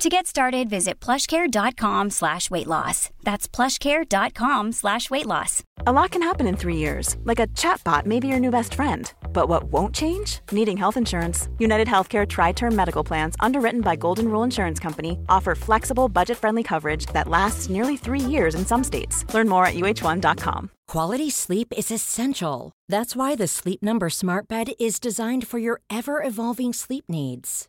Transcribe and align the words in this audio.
To 0.00 0.08
get 0.08 0.26
started, 0.26 0.70
visit 0.70 0.98
plushcare.com 0.98 2.08
slash 2.08 2.50
weight 2.50 2.66
loss. 2.66 3.10
That's 3.22 3.46
plushcare.com 3.46 4.72
slash 4.72 5.10
weight 5.10 5.26
loss. 5.26 5.62
A 5.86 5.92
lot 5.92 6.10
can 6.10 6.22
happen 6.22 6.46
in 6.46 6.56
three 6.56 6.76
years, 6.76 7.18
like 7.24 7.38
a 7.38 7.46
chatbot 7.48 8.06
may 8.06 8.18
be 8.18 8.28
your 8.28 8.40
new 8.40 8.50
best 8.50 8.72
friend. 8.72 9.12
But 9.34 9.50
what 9.50 9.64
won't 9.64 9.94
change? 9.94 10.40
Needing 10.52 10.78
health 10.78 10.96
insurance. 10.96 11.50
United 11.58 11.86
Healthcare 11.86 12.26
Tri 12.26 12.52
Term 12.52 12.74
Medical 12.74 13.04
Plans, 13.04 13.34
underwritten 13.40 13.82
by 13.82 13.94
Golden 13.94 14.28
Rule 14.30 14.42
Insurance 14.42 14.80
Company, 14.80 15.18
offer 15.28 15.54
flexible, 15.54 16.08
budget 16.08 16.38
friendly 16.38 16.62
coverage 16.62 17.04
that 17.12 17.28
lasts 17.28 17.68
nearly 17.68 17.98
three 17.98 18.20
years 18.20 18.54
in 18.54 18.64
some 18.64 18.82
states. 18.82 19.26
Learn 19.34 19.50
more 19.50 19.66
at 19.66 19.74
uh1.com. 19.74 20.70
Quality 20.88 21.28
sleep 21.28 21.74
is 21.76 21.90
essential. 21.90 22.72
That's 22.88 23.14
why 23.14 23.34
the 23.36 23.46
Sleep 23.46 23.82
Number 23.82 24.08
Smart 24.08 24.48
Bed 24.48 24.72
is 24.80 24.98
designed 24.98 25.46
for 25.46 25.58
your 25.58 25.82
ever 25.90 26.22
evolving 26.22 26.72
sleep 26.72 27.04
needs. 27.06 27.68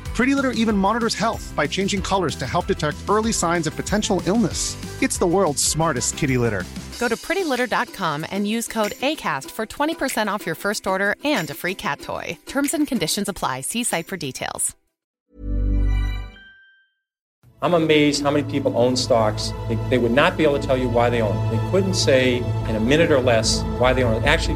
Pretty 0.13 0.35
Litter 0.35 0.51
even 0.51 0.77
monitors 0.77 1.15
health 1.15 1.53
by 1.55 1.65
changing 1.65 2.01
colors 2.01 2.35
to 2.35 2.45
help 2.45 2.67
detect 2.67 2.97
early 3.09 3.31
signs 3.31 3.65
of 3.65 3.75
potential 3.75 4.21
illness. 4.25 4.77
It's 5.01 5.17
the 5.17 5.25
world's 5.25 5.63
smartest 5.63 6.17
kitty 6.17 6.37
litter. 6.37 6.63
Go 6.99 7.07
to 7.07 7.15
prettylitter.com 7.15 8.25
and 8.29 8.47
use 8.47 8.67
code 8.67 8.91
ACAST 8.91 9.49
for 9.49 9.65
20% 9.65 10.27
off 10.27 10.45
your 10.45 10.55
first 10.55 10.85
order 10.85 11.15
and 11.23 11.49
a 11.49 11.55
free 11.55 11.73
cat 11.75 12.01
toy. 12.01 12.37
Terms 12.45 12.75
and 12.75 12.87
conditions 12.87 13.27
apply. 13.27 13.61
See 13.61 13.83
site 13.83 14.05
for 14.05 14.17
details. 14.17 14.75
I'm 17.63 17.75
amazed 17.75 18.23
how 18.23 18.31
many 18.31 18.51
people 18.51 18.75
own 18.75 18.95
stocks. 18.95 19.53
They, 19.69 19.75
they 19.91 19.97
would 19.99 20.11
not 20.11 20.35
be 20.35 20.43
able 20.43 20.59
to 20.59 20.65
tell 20.65 20.77
you 20.77 20.89
why 20.89 21.11
they 21.11 21.21
own 21.21 21.37
it. 21.37 21.51
They 21.51 21.71
couldn't 21.71 21.93
say 21.93 22.37
in 22.67 22.75
a 22.75 22.79
minute 22.79 23.11
or 23.11 23.19
less 23.19 23.61
why 23.77 23.93
they 23.93 24.03
own 24.03 24.21
it. 24.21 24.25
Actually, 24.25 24.55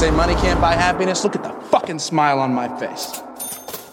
Say 0.00 0.10
money 0.10 0.34
can't 0.34 0.60
buy 0.60 0.82
happiness. 0.82 1.24
Look 1.24 1.36
at 1.36 1.42
the 1.42 1.50
fucking 1.70 1.98
smile 1.98 2.38
on 2.38 2.54
my 2.54 2.68
face. 2.68 3.22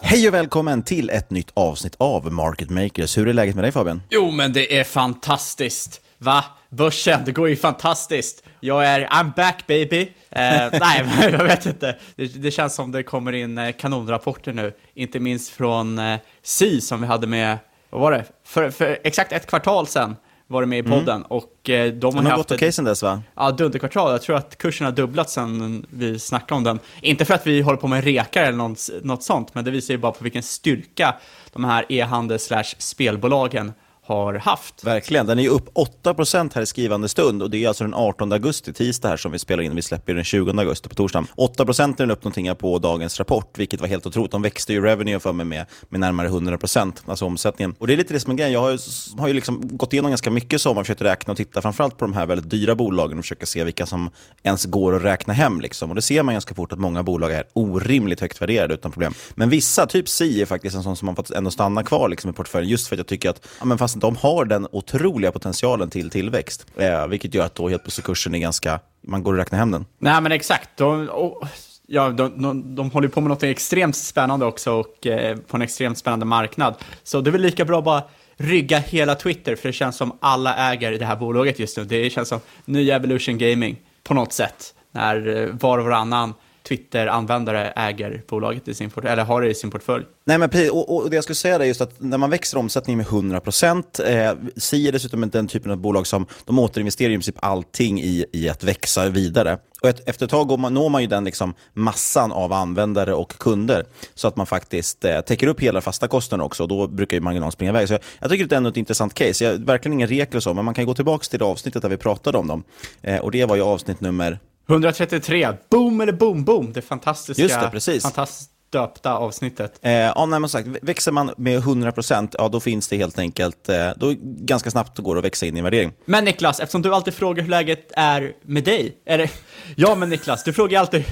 Hej 0.01 0.28
och 0.28 0.34
välkommen 0.34 0.84
till 0.84 1.09
ett 1.09 1.29
nytt 1.29 1.51
avsnitt 1.53 1.95
av 1.97 2.31
Market 2.31 2.69
Makers. 2.69 3.17
Hur 3.17 3.28
är 3.28 3.34
läget 3.34 3.56
med 3.56 3.63
dig 3.63 3.72
Fabian? 3.72 4.01
Jo, 4.09 4.31
men 4.31 4.53
det 4.53 4.79
är 4.79 4.84
fantastiskt. 4.84 6.01
Va? 6.17 6.45
Börsen, 6.69 7.22
det 7.25 7.31
går 7.31 7.50
ju 7.50 7.56
fantastiskt. 7.56 8.44
Jag 8.59 8.85
är, 8.85 9.07
I'm 9.07 9.35
back 9.35 9.67
baby. 9.67 10.01
Eh, 10.01 10.09
nej, 10.79 11.09
men 11.19 11.31
jag 11.31 11.44
vet 11.44 11.66
inte. 11.66 11.97
Det, 12.16 12.25
det, 12.25 12.51
känns 12.51 12.75
som 12.75 12.91
det 12.91 13.03
kommer 13.03 13.34
in 13.34 13.57
eh, 13.57 13.72
kanonrapporter 13.72 14.53
nu. 14.53 14.73
Inte 14.94 15.19
minst 15.19 15.50
från 15.50 16.00
eh, 16.00 16.19
Si 16.44 16.81
som 16.81 17.01
vi 17.01 17.07
hade 17.07 17.28
med, 17.28 17.57
vad 17.90 18.01
var 18.01 18.11
det? 18.11 18.25
För, 18.45 18.69
för 18.69 19.00
exakt 19.03 19.31
ett 19.31 19.47
kvartal 19.47 19.88
sedan 19.88 20.16
var 20.51 20.62
det 20.62 20.67
med 20.67 20.78
i 20.85 20.88
Mm. 20.88 21.00
podden. 21.00 21.22
Och 21.23 21.69
eh, 21.69 21.94
de 21.94 22.16
Den 22.16 22.25
har 22.25 22.38
gått 22.38 22.51
okej 22.51 22.72
sen 22.72 22.85
dess 22.85 23.03
va? 23.03 23.22
Ja, 23.35 23.51
dunderkvartal. 23.51 24.12
Jag 24.12 24.22
tror 24.22 24.35
att 24.35 24.57
kursen 24.57 24.85
har 24.85 24.91
dubblats 24.91 25.34
sen 25.34 25.85
vi 25.89 26.19
snackade 26.19 26.57
om 26.57 26.63
den. 26.63 26.79
Inte 27.01 27.25
för 27.25 27.34
att 27.34 27.47
vi 27.47 27.62
håller 27.62 27.78
på 27.78 27.88
med 27.88 28.03
rekar 28.03 28.44
eller 28.44 28.57
något, 28.57 28.90
något 29.03 29.23
sånt, 29.23 29.56
men 29.56 29.66
det 29.66 29.72
visar 29.72 29.94
ju 29.94 29.97
bara 29.97 30.11
på 30.11 30.23
vilken 30.23 30.44
styrka 30.44 31.16
de 31.53 31.63
här 31.63 31.85
e-handel 31.90 32.40
slash 32.40 32.63
spelbolagen 32.78 33.73
har 34.11 34.33
haft. 34.33 34.83
Verkligen. 34.83 35.25
Den 35.25 35.39
är 35.39 35.44
ju 35.44 35.49
upp 35.49 35.69
8% 36.03 36.51
här 36.55 36.61
i 36.61 36.66
skrivande 36.66 37.09
stund 37.09 37.44
och 37.44 37.49
det 37.49 37.63
är 37.63 37.67
alltså 37.67 37.83
den 37.83 37.94
18 37.94 38.31
augusti, 38.31 38.73
tisdag 38.73 39.09
här 39.09 39.17
som 39.17 39.31
vi 39.31 39.39
spelar 39.39 39.63
in. 39.63 39.75
Vi 39.75 39.81
släpper 39.81 40.13
den 40.13 40.23
20 40.23 40.59
augusti 40.59 40.89
på 40.89 40.95
torsdagen. 40.95 41.27
8% 41.38 41.91
är 41.91 41.97
den 41.97 42.11
upp 42.11 42.23
någonting 42.23 42.55
på 42.55 42.79
dagens 42.79 43.19
rapport, 43.19 43.57
vilket 43.57 43.81
var 43.81 43.88
helt 43.88 44.05
otroligt. 44.05 44.31
De 44.31 44.41
växte 44.41 44.73
ju 44.73 44.81
revenue 44.81 45.19
för 45.19 45.33
mig 45.33 45.45
med, 45.45 45.66
med 45.89 45.99
närmare 45.99 46.29
100%, 46.29 46.94
alltså 47.05 47.25
omsättningen. 47.25 47.75
Och 47.79 47.88
det 47.88 47.94
är 47.94 47.97
lite 47.97 48.13
det 48.13 48.19
som 48.19 48.31
är 48.31 48.35
grejen. 48.35 48.53
Jag 48.53 48.61
har 48.61 48.72
ju, 48.72 48.77
har 49.17 49.27
ju 49.27 49.33
liksom 49.33 49.77
gått 49.77 49.94
igenom 49.94 50.11
ganska 50.11 50.31
mycket 50.31 50.61
sommar, 50.61 50.83
försökt 50.83 51.01
räkna 51.01 51.31
och 51.31 51.38
titta 51.38 51.61
framförallt 51.61 51.97
på 51.97 52.05
de 52.05 52.13
här 52.13 52.25
väldigt 52.25 52.49
dyra 52.49 52.75
bolagen 52.75 53.17
och 53.17 53.23
försöka 53.23 53.45
se 53.45 53.63
vilka 53.63 53.85
som 53.85 54.09
ens 54.43 54.66
går 54.66 54.95
att 54.95 55.03
räkna 55.03 55.33
hem. 55.33 55.61
Liksom. 55.61 55.89
Och 55.89 55.95
det 55.95 56.01
ser 56.01 56.23
man 56.23 56.35
ganska 56.35 56.55
fort 56.55 56.73
att 56.73 56.79
många 56.79 57.03
bolag 57.03 57.31
är 57.31 57.43
orimligt 57.53 58.22
högt 58.22 58.41
värderade 58.41 58.73
utan 58.73 58.91
problem. 58.91 59.13
Men 59.35 59.49
vissa, 59.49 59.85
typ 59.85 60.09
Si, 60.09 60.41
är 60.41 60.45
faktiskt 60.45 60.75
en 60.75 60.83
sån 60.83 60.95
som 60.95 61.07
har 61.07 61.16
fått 61.16 61.31
ändå 61.31 61.51
stanna 61.51 61.83
kvar 61.83 62.09
liksom, 62.09 62.29
i 62.29 62.33
portföljen, 62.33 62.72
just 62.72 62.88
för 62.88 62.95
att 62.95 62.99
jag 62.99 63.07
tycker 63.07 63.29
att 63.29 63.47
ja, 63.59 63.66
men 63.66 63.78
fast 63.78 64.00
de 64.01 64.16
har 64.16 64.45
den 64.45 64.67
otroliga 64.72 65.31
potentialen 65.31 65.89
till 65.89 66.09
tillväxt. 66.09 66.66
Eh, 66.78 67.07
vilket 67.07 67.34
gör 67.34 67.45
att 67.45 67.56
då 67.56 67.69
helt 67.69 67.84
plötsligt 67.84 68.06
kursen 68.06 68.35
är 68.35 68.39
ganska, 68.39 68.79
man 69.01 69.23
går 69.23 69.34
och 69.34 69.38
räknar 69.39 69.59
hem 69.59 69.72
den. 69.72 69.85
Nej, 70.00 70.22
men 70.22 70.31
exakt. 70.31 70.69
De, 70.78 71.09
och, 71.09 71.47
ja, 71.88 72.09
de, 72.09 72.41
de, 72.41 72.75
de 72.75 72.91
håller 72.91 73.07
på 73.07 73.22
med 73.22 73.29
något 73.29 73.44
extremt 73.44 73.95
spännande 73.95 74.45
också 74.45 74.72
och 74.72 75.07
eh, 75.07 75.38
på 75.38 75.57
en 75.57 75.61
extremt 75.61 75.97
spännande 75.97 76.25
marknad. 76.25 76.75
Så 77.03 77.22
det 77.22 77.29
är 77.29 77.31
väl 77.31 77.41
lika 77.41 77.66
bra 77.66 77.78
att 77.78 77.85
bara 77.85 78.03
rygga 78.38 78.79
hela 78.79 79.16
Twitter, 79.16 79.56
för 79.56 79.69
det 79.69 79.73
känns 79.73 79.95
som 79.97 80.17
alla 80.19 80.72
äger 80.72 80.91
det 80.91 81.06
här 81.06 81.16
bolaget 81.16 81.59
just 81.59 81.78
nu. 81.78 81.84
Det 81.84 82.09
känns 82.09 82.29
som 82.29 82.40
nya 82.66 82.95
Evolution 82.95 83.38
Gaming 83.38 83.78
på 84.03 84.13
något 84.13 84.34
sätt, 84.34 84.73
när 84.91 85.38
eh, 85.38 85.50
var 85.51 85.78
och 85.78 85.85
varannan 85.85 86.34
Twitter-användare 86.71 87.73
äger 87.75 88.23
bolaget 88.27 88.67
i 88.67 88.73
sin 88.73 88.89
port- 88.89 89.05
eller 89.05 89.23
har 89.23 89.41
det 89.41 89.49
i 89.49 89.53
sin 89.53 89.71
portfölj. 89.71 90.05
Nej, 90.25 90.37
men 90.37 90.49
precis. 90.49 90.71
Och, 90.71 90.95
och 90.95 91.09
det 91.09 91.15
jag 91.15 91.23
skulle 91.23 91.35
säga 91.35 91.55
är 91.55 91.63
just 91.63 91.81
att 91.81 92.01
när 92.01 92.17
man 92.17 92.29
växer 92.29 92.57
omsättningen 92.57 92.97
med 92.97 93.07
100%, 93.07 93.99
eh, 93.99 94.35
Si 94.57 94.87
är 94.87 94.91
dessutom 94.91 95.29
den 95.29 95.47
typen 95.47 95.71
av 95.71 95.77
bolag 95.77 96.07
som 96.07 96.25
de 96.45 96.59
återinvesterar 96.59 97.09
i 97.09 97.13
princip 97.13 97.35
allting 97.40 98.01
i, 98.01 98.25
i 98.34 98.49
att 98.49 98.63
växa 98.63 99.09
vidare. 99.09 99.57
Och 99.81 99.90
ett, 99.90 100.09
efter 100.09 100.25
ett 100.25 100.31
tag 100.31 100.47
går 100.47 100.57
man, 100.57 100.73
når 100.73 100.90
man 100.90 101.01
ju 101.01 101.07
den 101.07 101.23
liksom 101.23 101.53
massan 101.73 102.31
av 102.31 102.53
användare 102.53 103.13
och 103.13 103.37
kunder 103.37 103.85
så 104.16 104.28
att 104.28 104.35
man 104.35 104.46
faktiskt 104.46 105.05
eh, 105.05 105.22
täcker 105.22 105.47
upp 105.47 105.59
hela 105.59 105.81
fasta 105.81 106.07
kostnaden 106.07 106.46
också 106.46 106.63
och 106.63 106.69
då 106.69 106.87
brukar 106.87 107.17
ju 107.17 107.22
marginalen 107.22 107.51
springa 107.51 107.72
iväg. 107.72 107.87
Så 107.87 107.93
jag, 107.93 108.01
jag 108.19 108.29
tycker 108.29 108.46
det 108.46 108.55
är 108.55 108.57
ändå 108.57 108.69
ett 108.69 108.78
intressant 108.78 109.13
case. 109.13 109.46
Jag, 109.46 109.66
verkligen 109.66 109.93
ingen 109.93 110.07
regel 110.07 110.35
och 110.35 110.43
så, 110.43 110.53
men 110.53 110.66
man 110.66 110.73
kan 110.73 110.85
gå 110.85 110.93
tillbaka 110.93 111.23
till 111.23 111.40
det 111.40 111.46
avsnittet 111.46 111.81
där 111.81 111.90
vi 111.90 111.97
pratade 111.97 112.37
om 112.37 112.47
dem. 112.47 112.63
Eh, 113.01 113.17
och 113.17 113.31
det 113.31 113.46
var 113.46 113.55
ju 113.55 113.61
avsnitt 113.61 114.01
nummer 114.01 114.40
133, 114.69 115.49
boom 115.69 116.02
eller 116.02 116.13
boom 116.13 116.43
boom, 116.43 116.73
det 116.73 116.81
fantastiska, 116.81 117.43
Just 117.43 117.59
det, 117.59 117.69
precis. 117.69 118.03
fantastiskt 118.03 118.52
döpta 118.72 119.13
avsnittet. 119.13 119.79
Eh, 119.81 119.91
ja, 119.91 120.25
nej, 120.25 120.40
men 120.40 120.49
sagt, 120.49 120.67
växer 120.81 121.11
man 121.11 121.34
med 121.37 121.61
100% 121.61 122.35
ja, 122.37 122.47
då 122.47 122.59
finns 122.59 122.87
det 122.87 122.97
helt 122.97 123.19
enkelt, 123.19 123.69
eh, 123.69 123.90
då 123.96 124.13
ganska 124.22 124.72
snabbt 124.72 124.97
går 124.97 125.16
det 125.16 125.19
att 125.19 125.25
växa 125.25 125.46
in 125.46 125.58
i 125.58 125.61
värdering. 125.61 125.91
Men 126.05 126.25
Niklas, 126.25 126.59
eftersom 126.59 126.81
du 126.81 126.96
alltid 126.96 127.13
frågar 127.13 127.43
hur 127.43 127.49
läget 127.49 127.91
är 127.96 128.34
med 128.41 128.63
dig, 128.63 128.97
eller 129.05 129.31
ja 129.75 129.96
men 129.96 130.09
Niklas, 130.09 130.43
du 130.43 130.53
frågar 130.53 130.79
alltid 130.79 131.03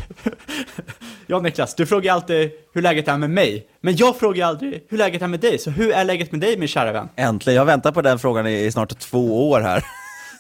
Ja 1.28 1.40
Niklas, 1.40 1.76
du 1.76 1.86
frågar 1.86 2.14
alltid 2.14 2.52
hur 2.74 2.82
läget 2.82 3.08
är 3.08 3.18
med 3.18 3.30
mig, 3.30 3.68
men 3.82 3.96
jag 3.96 4.20
frågar 4.20 4.48
aldrig 4.48 4.86
hur 4.90 4.98
läget 4.98 5.22
är 5.22 5.28
med 5.28 5.40
dig, 5.40 5.60
så 5.60 5.70
hur 5.72 5.92
är 5.92 6.06
läget 6.06 6.32
med 6.32 6.42
dig 6.42 6.58
min 6.58 6.68
kära 6.68 6.92
vän? 6.92 7.10
Äntligen, 7.16 7.56
jag 7.56 7.62
har 7.62 7.68
väntat 7.68 7.94
på 7.94 8.02
den 8.02 8.20
frågan 8.20 8.48
i, 8.48 8.66
i 8.66 8.72
snart 8.72 9.00
två 9.00 9.50
år 9.50 9.62
här. 9.62 9.86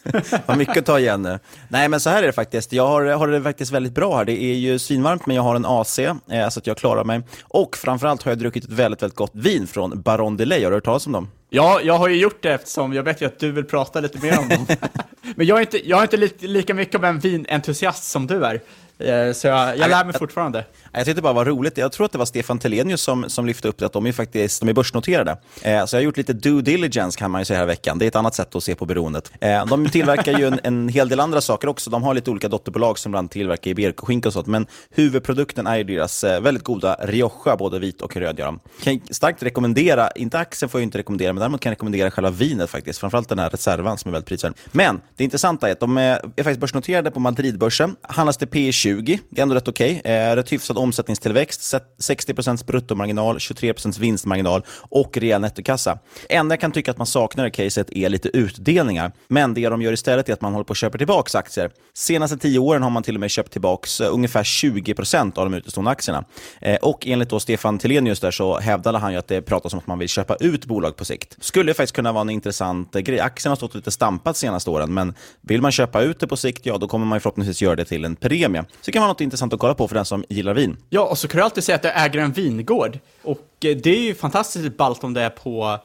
Har 0.45 0.55
mycket 0.55 0.77
att 0.77 0.85
ta 0.85 0.99
igen 0.99 1.21
nu. 1.21 1.39
Nej, 1.67 1.89
men 1.89 1.99
så 1.99 2.09
här 2.09 2.23
är 2.23 2.27
det 2.27 2.33
faktiskt. 2.33 2.73
Jag 2.73 2.87
har, 2.87 3.05
har 3.05 3.27
det 3.27 3.41
faktiskt 3.41 3.71
väldigt 3.71 3.93
bra 3.93 4.17
här. 4.17 4.25
Det 4.25 4.43
är 4.43 4.55
ju 4.55 4.79
svinvarmt, 4.79 5.25
men 5.25 5.35
jag 5.35 5.43
har 5.43 5.55
en 5.55 5.65
AC, 5.65 5.99
eh, 5.99 6.49
så 6.49 6.59
att 6.59 6.67
jag 6.67 6.77
klarar 6.77 7.03
mig. 7.03 7.21
Och 7.43 7.77
framförallt 7.77 8.23
har 8.23 8.31
jag 8.31 8.39
druckit 8.39 8.63
ett 8.63 8.71
väldigt, 8.71 9.03
väldigt 9.03 9.17
gott 9.17 9.31
vin 9.33 9.67
från 9.67 10.01
Baron 10.01 10.37
Delay. 10.37 10.63
Har 10.63 10.71
du 10.71 10.77
hört 10.77 10.85
talas 10.85 11.05
om 11.05 11.11
dem? 11.11 11.27
Ja, 11.49 11.81
jag 11.83 11.97
har 11.97 12.07
ju 12.07 12.15
gjort 12.15 12.43
det 12.43 12.53
eftersom 12.53 12.93
jag 12.93 13.03
vet 13.03 13.21
ju 13.21 13.25
att 13.25 13.39
du 13.39 13.51
vill 13.51 13.65
prata 13.65 13.99
lite 13.99 14.19
mer 14.19 14.39
om 14.39 14.49
dem. 14.49 14.65
Men 15.35 15.47
jag 15.47 15.57
är 15.57 15.61
inte, 15.61 15.89
jag 15.89 15.99
är 15.99 16.03
inte 16.03 16.17
li, 16.17 16.31
lika 16.39 16.73
mycket 16.73 16.95
av 16.95 17.05
en 17.05 17.19
vinentusiast 17.19 18.03
som 18.03 18.27
du 18.27 18.45
är. 18.45 18.61
Eh, 18.99 19.33
Så 19.33 19.47
jag, 19.47 19.77
jag 19.77 19.89
lär 19.89 20.05
mig 20.05 20.13
fortfarande. 20.13 20.65
Jag 20.91 21.05
tyckte 21.05 21.13
det 21.13 21.21
bara 21.21 21.33
var 21.33 21.45
roligt. 21.45 21.77
Jag 21.77 21.91
tror 21.91 22.05
att 22.05 22.11
det 22.11 22.17
var 22.17 22.25
Stefan 22.25 22.59
Telenius 22.59 23.01
som, 23.01 23.29
som 23.29 23.45
lyfte 23.45 23.67
upp 23.67 23.77
det, 23.77 23.85
att 23.85 23.93
de 23.93 24.05
är 24.05 24.11
faktiskt 24.11 24.59
de 24.59 24.69
är 24.69 24.73
börsnoterade. 24.73 25.37
Eh, 25.61 25.85
så 25.85 25.95
jag 25.95 25.99
har 25.99 26.03
gjort 26.05 26.17
lite 26.17 26.33
due 26.33 26.61
diligence 26.61 27.19
kan 27.19 27.31
man 27.31 27.41
ju 27.41 27.45
säga 27.45 27.59
här 27.59 27.65
veckan. 27.65 27.99
Det 27.99 28.05
är 28.05 28.07
ett 28.07 28.15
annat 28.15 28.35
sätt 28.35 28.55
att 28.55 28.63
se 28.63 28.75
på 28.75 28.85
beroendet. 28.85 29.31
Eh, 29.41 29.65
de 29.65 29.89
tillverkar 29.89 30.39
ju 30.39 30.47
en, 30.47 30.59
en 30.63 30.89
hel 30.89 31.09
del 31.09 31.19
andra 31.19 31.41
saker 31.41 31.67
också. 31.67 31.89
De 31.89 32.03
har 32.03 32.13
lite 32.13 32.31
olika 32.31 32.47
dotterbolag 32.47 32.99
som 32.99 33.11
bland 33.11 33.31
tillverkar 33.31 33.71
iberikoskinka 33.71 34.29
och 34.29 34.33
sånt. 34.33 34.47
Men 34.47 34.67
huvudprodukten 34.89 35.67
är 35.67 35.77
ju 35.77 35.83
deras 35.83 36.23
väldigt 36.23 36.63
goda 36.63 36.97
Rioja, 37.03 37.55
både 37.57 37.79
vit 37.79 38.01
och 38.01 38.15
röd 38.17 38.39
gör 38.39 38.45
de. 38.45 38.59
Kan 38.83 38.99
starkt 39.11 39.43
rekommendera, 39.43 40.11
inte 40.11 40.39
aktien 40.39 40.69
får 40.69 40.81
jag 40.81 40.85
inte 40.85 40.97
rekommendera, 40.97 41.33
men 41.33 41.39
däremot 41.39 41.61
kan 41.61 41.69
jag 41.69 41.75
rekommendera 41.75 42.11
själva 42.11 42.29
vinet 42.29 42.69
faktiskt. 42.69 42.99
Framförallt 42.99 43.29
den 43.29 43.39
här 43.39 43.49
reservan 43.49 43.97
som 43.97 44.09
är 44.09 44.11
väldigt 44.11 44.27
prisvärd. 44.29 44.53
Men 44.71 45.01
det 45.15 45.23
intressanta 45.23 45.67
är 45.67 45.71
att 45.71 45.79
de 45.79 45.97
är, 45.97 46.13
är 46.35 46.43
faktiskt 46.43 46.59
börsnoterade 46.59 47.11
på 47.11 47.19
Madridbörsen. 47.19 47.95
Handlas 48.01 48.37
till 48.37 48.47
P 48.47 48.71
20, 48.89 49.19
det 49.30 49.41
är 49.41 49.44
ändå 49.44 49.56
rätt 49.56 49.68
okej. 49.68 50.00
Okay. 50.00 50.12
Eh, 50.12 50.36
rätt 50.36 50.51
hyfsad 50.51 50.77
omsättningstillväxt, 50.77 51.75
60% 52.00 52.65
bruttomarginal, 52.65 53.38
23% 53.38 54.00
vinstmarginal 54.00 54.65
och 54.89 55.18
rejäl 55.18 55.41
nettokassa. 55.41 56.00
enda 56.30 56.53
jag 56.53 56.62
kan 56.62 56.71
tycka 56.71 56.91
att 56.91 56.97
man 56.97 57.07
saknar 57.07 57.47
i 57.47 57.51
caset 57.51 57.91
är 57.91 58.09
lite 58.09 58.38
utdelningar. 58.38 59.12
Men 59.27 59.53
det 59.53 59.69
de 59.69 59.81
gör 59.81 59.94
istället 59.94 60.30
är 60.30 60.33
att 60.33 60.41
man 60.41 60.53
håller 60.53 60.63
på 60.63 60.71
att 60.71 60.77
köpa 60.77 60.97
tillbaka 60.97 61.38
aktier. 61.38 61.71
Senaste 61.94 62.38
tio 62.38 62.59
åren 62.59 62.83
har 62.83 62.89
man 62.89 63.03
till 63.03 63.15
och 63.15 63.19
med 63.19 63.31
köpt 63.31 63.51
tillbaka 63.51 64.03
eh, 64.03 64.13
ungefär 64.13 64.44
20% 64.44 65.38
av 65.38 65.45
de 65.50 65.53
utestående 65.53 65.92
aktierna. 65.92 66.25
Eh, 66.62 66.75
och 66.75 67.07
enligt 67.07 67.30
då 67.30 67.39
Stefan 67.39 67.80
Telenius 67.80 68.19
där 68.19 68.31
så 68.31 68.59
hävdade 68.59 68.97
han 68.97 69.12
ju 69.12 69.18
att 69.18 69.27
det 69.27 69.42
pratas 69.42 69.74
om 69.74 69.80
att 69.80 69.88
man 69.88 70.00
vill 70.00 70.09
köpa 70.09 70.35
ut 70.35 70.65
bolag 70.65 70.95
på 70.95 71.06
sikt. 71.06 71.38
Skulle 71.39 71.74
faktiskt 71.74 71.95
kunna 71.95 72.12
vara 72.12 72.21
en 72.21 72.30
intressant 72.30 72.95
eh, 72.95 73.01
grej. 73.01 73.19
Aktien 73.19 73.51
har 73.51 73.56
stått 73.56 73.75
lite 73.75 73.92
stampat 73.92 74.38
senaste 74.38 74.69
åren, 74.69 74.94
men 74.94 75.13
vill 75.42 75.62
man 75.62 75.71
köpa 75.71 76.01
ut 76.01 76.19
det 76.19 76.27
på 76.27 76.38
sikt, 76.38 76.65
ja 76.65 76.77
då 76.77 76.88
kommer 76.88 77.06
man 77.06 77.21
förhoppningsvis 77.21 77.62
göra 77.62 77.75
det 77.75 77.85
till 77.85 78.06
en 78.06 78.15
premie. 78.15 78.65
Så 78.81 78.85
det 78.85 78.91
kan 78.91 79.01
vara 79.01 79.11
något 79.11 79.21
intressant 79.21 79.53
att 79.53 79.59
kolla 79.59 79.73
på 79.73 79.87
för 79.87 79.95
den 79.95 80.05
som 80.05 80.23
gillar 80.29 80.53
vin. 80.53 80.77
Ja, 80.89 81.01
och 81.01 81.17
så 81.17 81.27
kan 81.27 81.37
du 81.37 81.43
alltid 81.43 81.63
säga 81.63 81.75
att 81.75 81.81
du 81.81 81.89
äger 81.89 82.19
en 82.19 82.31
vingård. 82.31 82.99
Och 83.23 83.65
eh, 83.65 83.77
det 83.77 83.89
är 83.89 84.01
ju 84.01 84.15
fantastiskt 84.15 84.77
ballt 84.77 85.03
om 85.03 85.13
det 85.13 85.21
är 85.21 85.29
på 85.29 85.79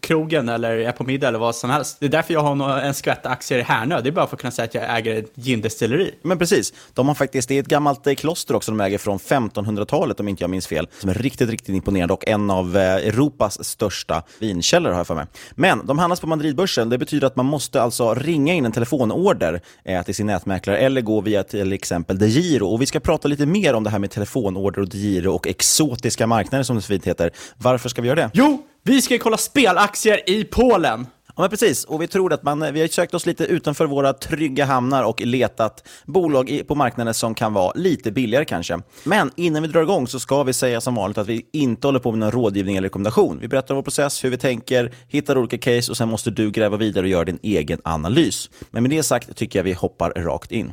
krogen 0.00 0.48
eller 0.48 0.76
är 0.76 0.92
på 0.92 1.04
middag 1.04 1.28
eller 1.28 1.38
vad 1.38 1.56
som 1.56 1.70
helst. 1.70 1.96
Det 2.00 2.06
är 2.06 2.10
därför 2.10 2.34
jag 2.34 2.40
har 2.40 2.78
en 2.78 2.94
skvätt 2.94 3.26
aktier 3.26 3.58
i 3.58 3.62
Härnö. 3.62 4.00
Det 4.00 4.08
är 4.08 4.12
bara 4.12 4.26
för 4.26 4.36
att 4.36 4.40
kunna 4.40 4.50
säga 4.50 4.64
att 4.64 4.74
jag 4.74 4.98
äger 4.98 5.14
ett 5.18 5.32
gindestilleri. 5.34 6.14
Men 6.22 6.38
precis. 6.38 6.72
De 6.94 7.08
har 7.08 7.14
faktiskt, 7.14 7.48
det 7.48 7.54
är 7.54 7.60
ett 7.60 7.68
gammalt 7.68 8.06
eh, 8.06 8.14
kloster 8.14 8.54
också 8.54 8.72
de 8.72 8.80
äger 8.80 8.98
från 8.98 9.18
1500-talet 9.18 10.20
om 10.20 10.28
inte 10.28 10.42
jag 10.42 10.50
minns 10.50 10.66
fel. 10.66 10.88
Som 10.98 11.10
är 11.10 11.14
riktigt, 11.14 11.50
riktigt 11.50 11.74
imponerande 11.74 12.14
och 12.14 12.28
en 12.28 12.50
av 12.50 12.76
eh, 12.76 12.82
Europas 12.82 13.64
största 13.64 14.22
vinkällor 14.38 14.90
har 14.90 14.98
jag 14.98 15.06
för 15.06 15.14
mig. 15.14 15.26
Men 15.50 15.86
de 15.86 15.98
handlas 15.98 16.20
på 16.20 16.26
Madridbörsen. 16.26 16.88
Det 16.88 16.98
betyder 16.98 17.26
att 17.26 17.36
man 17.36 17.46
måste 17.46 17.82
alltså 17.82 18.14
ringa 18.14 18.54
in 18.54 18.66
en 18.66 18.72
telefonorder 18.72 19.60
eh, 19.84 20.02
till 20.02 20.14
sin 20.14 20.26
nätmäklare 20.26 20.78
eller 20.78 21.00
gå 21.00 21.20
via 21.20 21.42
till 21.42 21.72
exempel 21.72 22.18
DeGiro. 22.18 22.66
Och 22.66 22.82
vi 22.82 22.86
ska 22.86 23.00
prata 23.00 23.28
lite 23.28 23.46
mer 23.46 23.74
om 23.74 23.84
det 23.84 23.90
här 23.90 23.98
med 23.98 24.10
telefonorder 24.10 24.80
och 24.80 24.88
DeGiro 24.88 25.34
och 25.34 25.46
exotiska 25.46 26.26
marknader 26.26 26.62
som 26.62 26.76
det 26.76 26.82
så 26.82 26.88
fint 26.88 27.06
heter. 27.06 27.30
Varför 27.56 27.88
ska 27.88 28.02
vi 28.02 28.08
göra 28.08 28.20
det? 28.20 28.30
Jo, 28.32 28.62
vi 28.82 29.02
ska 29.02 29.18
kolla 29.18 29.36
spelaktier 29.36 30.30
i 30.30 30.44
Polen. 30.44 31.06
Ja, 31.26 31.42
men 31.42 31.50
precis. 31.50 31.84
Och 31.84 32.02
vi 32.02 32.06
tror 32.06 32.32
att 32.32 32.42
man, 32.42 32.62
eh, 32.62 32.72
vi 32.72 32.80
har 32.80 32.88
sökt 32.88 33.14
oss 33.14 33.26
lite 33.26 33.44
utanför 33.44 33.86
våra 33.86 34.12
trygga 34.12 34.64
hamnar 34.64 35.02
och 35.02 35.20
letat 35.20 35.88
bolag 36.06 36.62
på 36.68 36.74
marknaden 36.74 37.14
som 37.14 37.34
kan 37.34 37.52
vara 37.52 37.72
lite 37.74 38.12
billigare 38.12 38.44
kanske. 38.44 38.78
Men 39.04 39.30
innan 39.36 39.62
vi 39.62 39.68
drar 39.68 39.82
igång 39.82 40.08
så 40.08 40.20
ska 40.20 40.42
vi 40.42 40.52
säga 40.52 40.80
som 40.80 40.94
vanligt 40.94 41.18
att 41.18 41.26
vi 41.26 41.46
inte 41.52 41.86
håller 41.86 41.98
på 41.98 42.10
med 42.10 42.18
någon 42.18 42.30
rådgivning 42.30 42.76
eller 42.76 42.88
rekommendation. 42.88 43.38
Vi 43.40 43.48
berättar 43.48 43.74
vår 43.74 43.82
process, 43.82 44.24
hur 44.24 44.30
vi 44.30 44.38
tänker, 44.38 44.94
hittar 45.08 45.38
olika 45.38 45.58
case 45.58 45.90
och 45.90 45.96
sen 45.96 46.08
måste 46.08 46.30
du 46.30 46.50
gräva 46.50 46.76
vidare 46.76 47.04
och 47.04 47.10
göra 47.10 47.24
din 47.24 47.38
egen 47.42 47.80
analys. 47.84 48.50
Men 48.70 48.82
med 48.82 48.90
det 48.90 49.02
sagt 49.02 49.36
tycker 49.36 49.58
jag 49.58 49.64
vi 49.64 49.72
hoppar 49.72 50.10
rakt 50.10 50.52
in. 50.52 50.72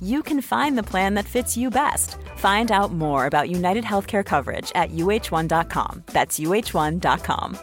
you 0.00 0.22
can 0.22 0.40
find 0.40 0.76
the 0.76 0.90
plan 0.92 1.14
that 1.14 1.24
fits 1.24 1.56
you 1.56 1.70
best. 1.70 2.16
Find 2.36 2.70
out 2.70 2.92
more 2.92 3.26
about 3.26 3.48
United 3.50 3.84
Healthcare 3.84 4.24
coverage 4.24 4.70
at 4.74 4.90
uh1.com. 4.90 6.02
That's 6.12 6.38
uh1.com. 6.38 7.58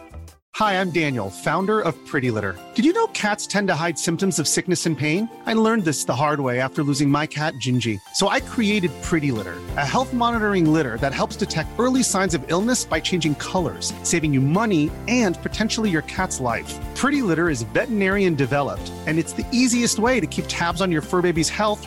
Hi, 0.56 0.80
I'm 0.80 0.90
Daniel, 0.90 1.28
founder 1.28 1.82
of 1.82 1.94
Pretty 2.06 2.30
Litter. 2.30 2.58
Did 2.74 2.86
you 2.86 2.94
know 2.94 3.08
cats 3.08 3.46
tend 3.46 3.68
to 3.68 3.74
hide 3.74 3.98
symptoms 3.98 4.38
of 4.38 4.48
sickness 4.48 4.86
and 4.86 4.96
pain? 4.96 5.28
I 5.44 5.52
learned 5.52 5.84
this 5.84 6.04
the 6.04 6.16
hard 6.16 6.40
way 6.40 6.60
after 6.60 6.82
losing 6.82 7.10
my 7.10 7.26
cat, 7.26 7.52
Gingy. 7.60 8.00
So 8.14 8.30
I 8.30 8.40
created 8.40 8.90
Pretty 9.02 9.32
Litter, 9.32 9.56
a 9.76 9.84
health 9.84 10.14
monitoring 10.14 10.72
litter 10.72 10.96
that 11.02 11.12
helps 11.12 11.36
detect 11.36 11.78
early 11.78 12.02
signs 12.02 12.32
of 12.32 12.42
illness 12.46 12.86
by 12.86 13.00
changing 13.00 13.34
colors, 13.34 13.92
saving 14.02 14.32
you 14.32 14.40
money 14.40 14.90
and 15.08 15.36
potentially 15.42 15.90
your 15.90 16.00
cat's 16.02 16.40
life. 16.40 16.74
Pretty 16.94 17.20
Litter 17.20 17.50
is 17.50 17.60
veterinarian 17.74 18.34
developed, 18.34 18.90
and 19.06 19.18
it's 19.18 19.34
the 19.34 19.46
easiest 19.52 19.98
way 19.98 20.20
to 20.20 20.26
keep 20.26 20.46
tabs 20.48 20.80
on 20.80 20.90
your 20.90 21.02
fur 21.02 21.20
baby's 21.20 21.50
health 21.50 21.86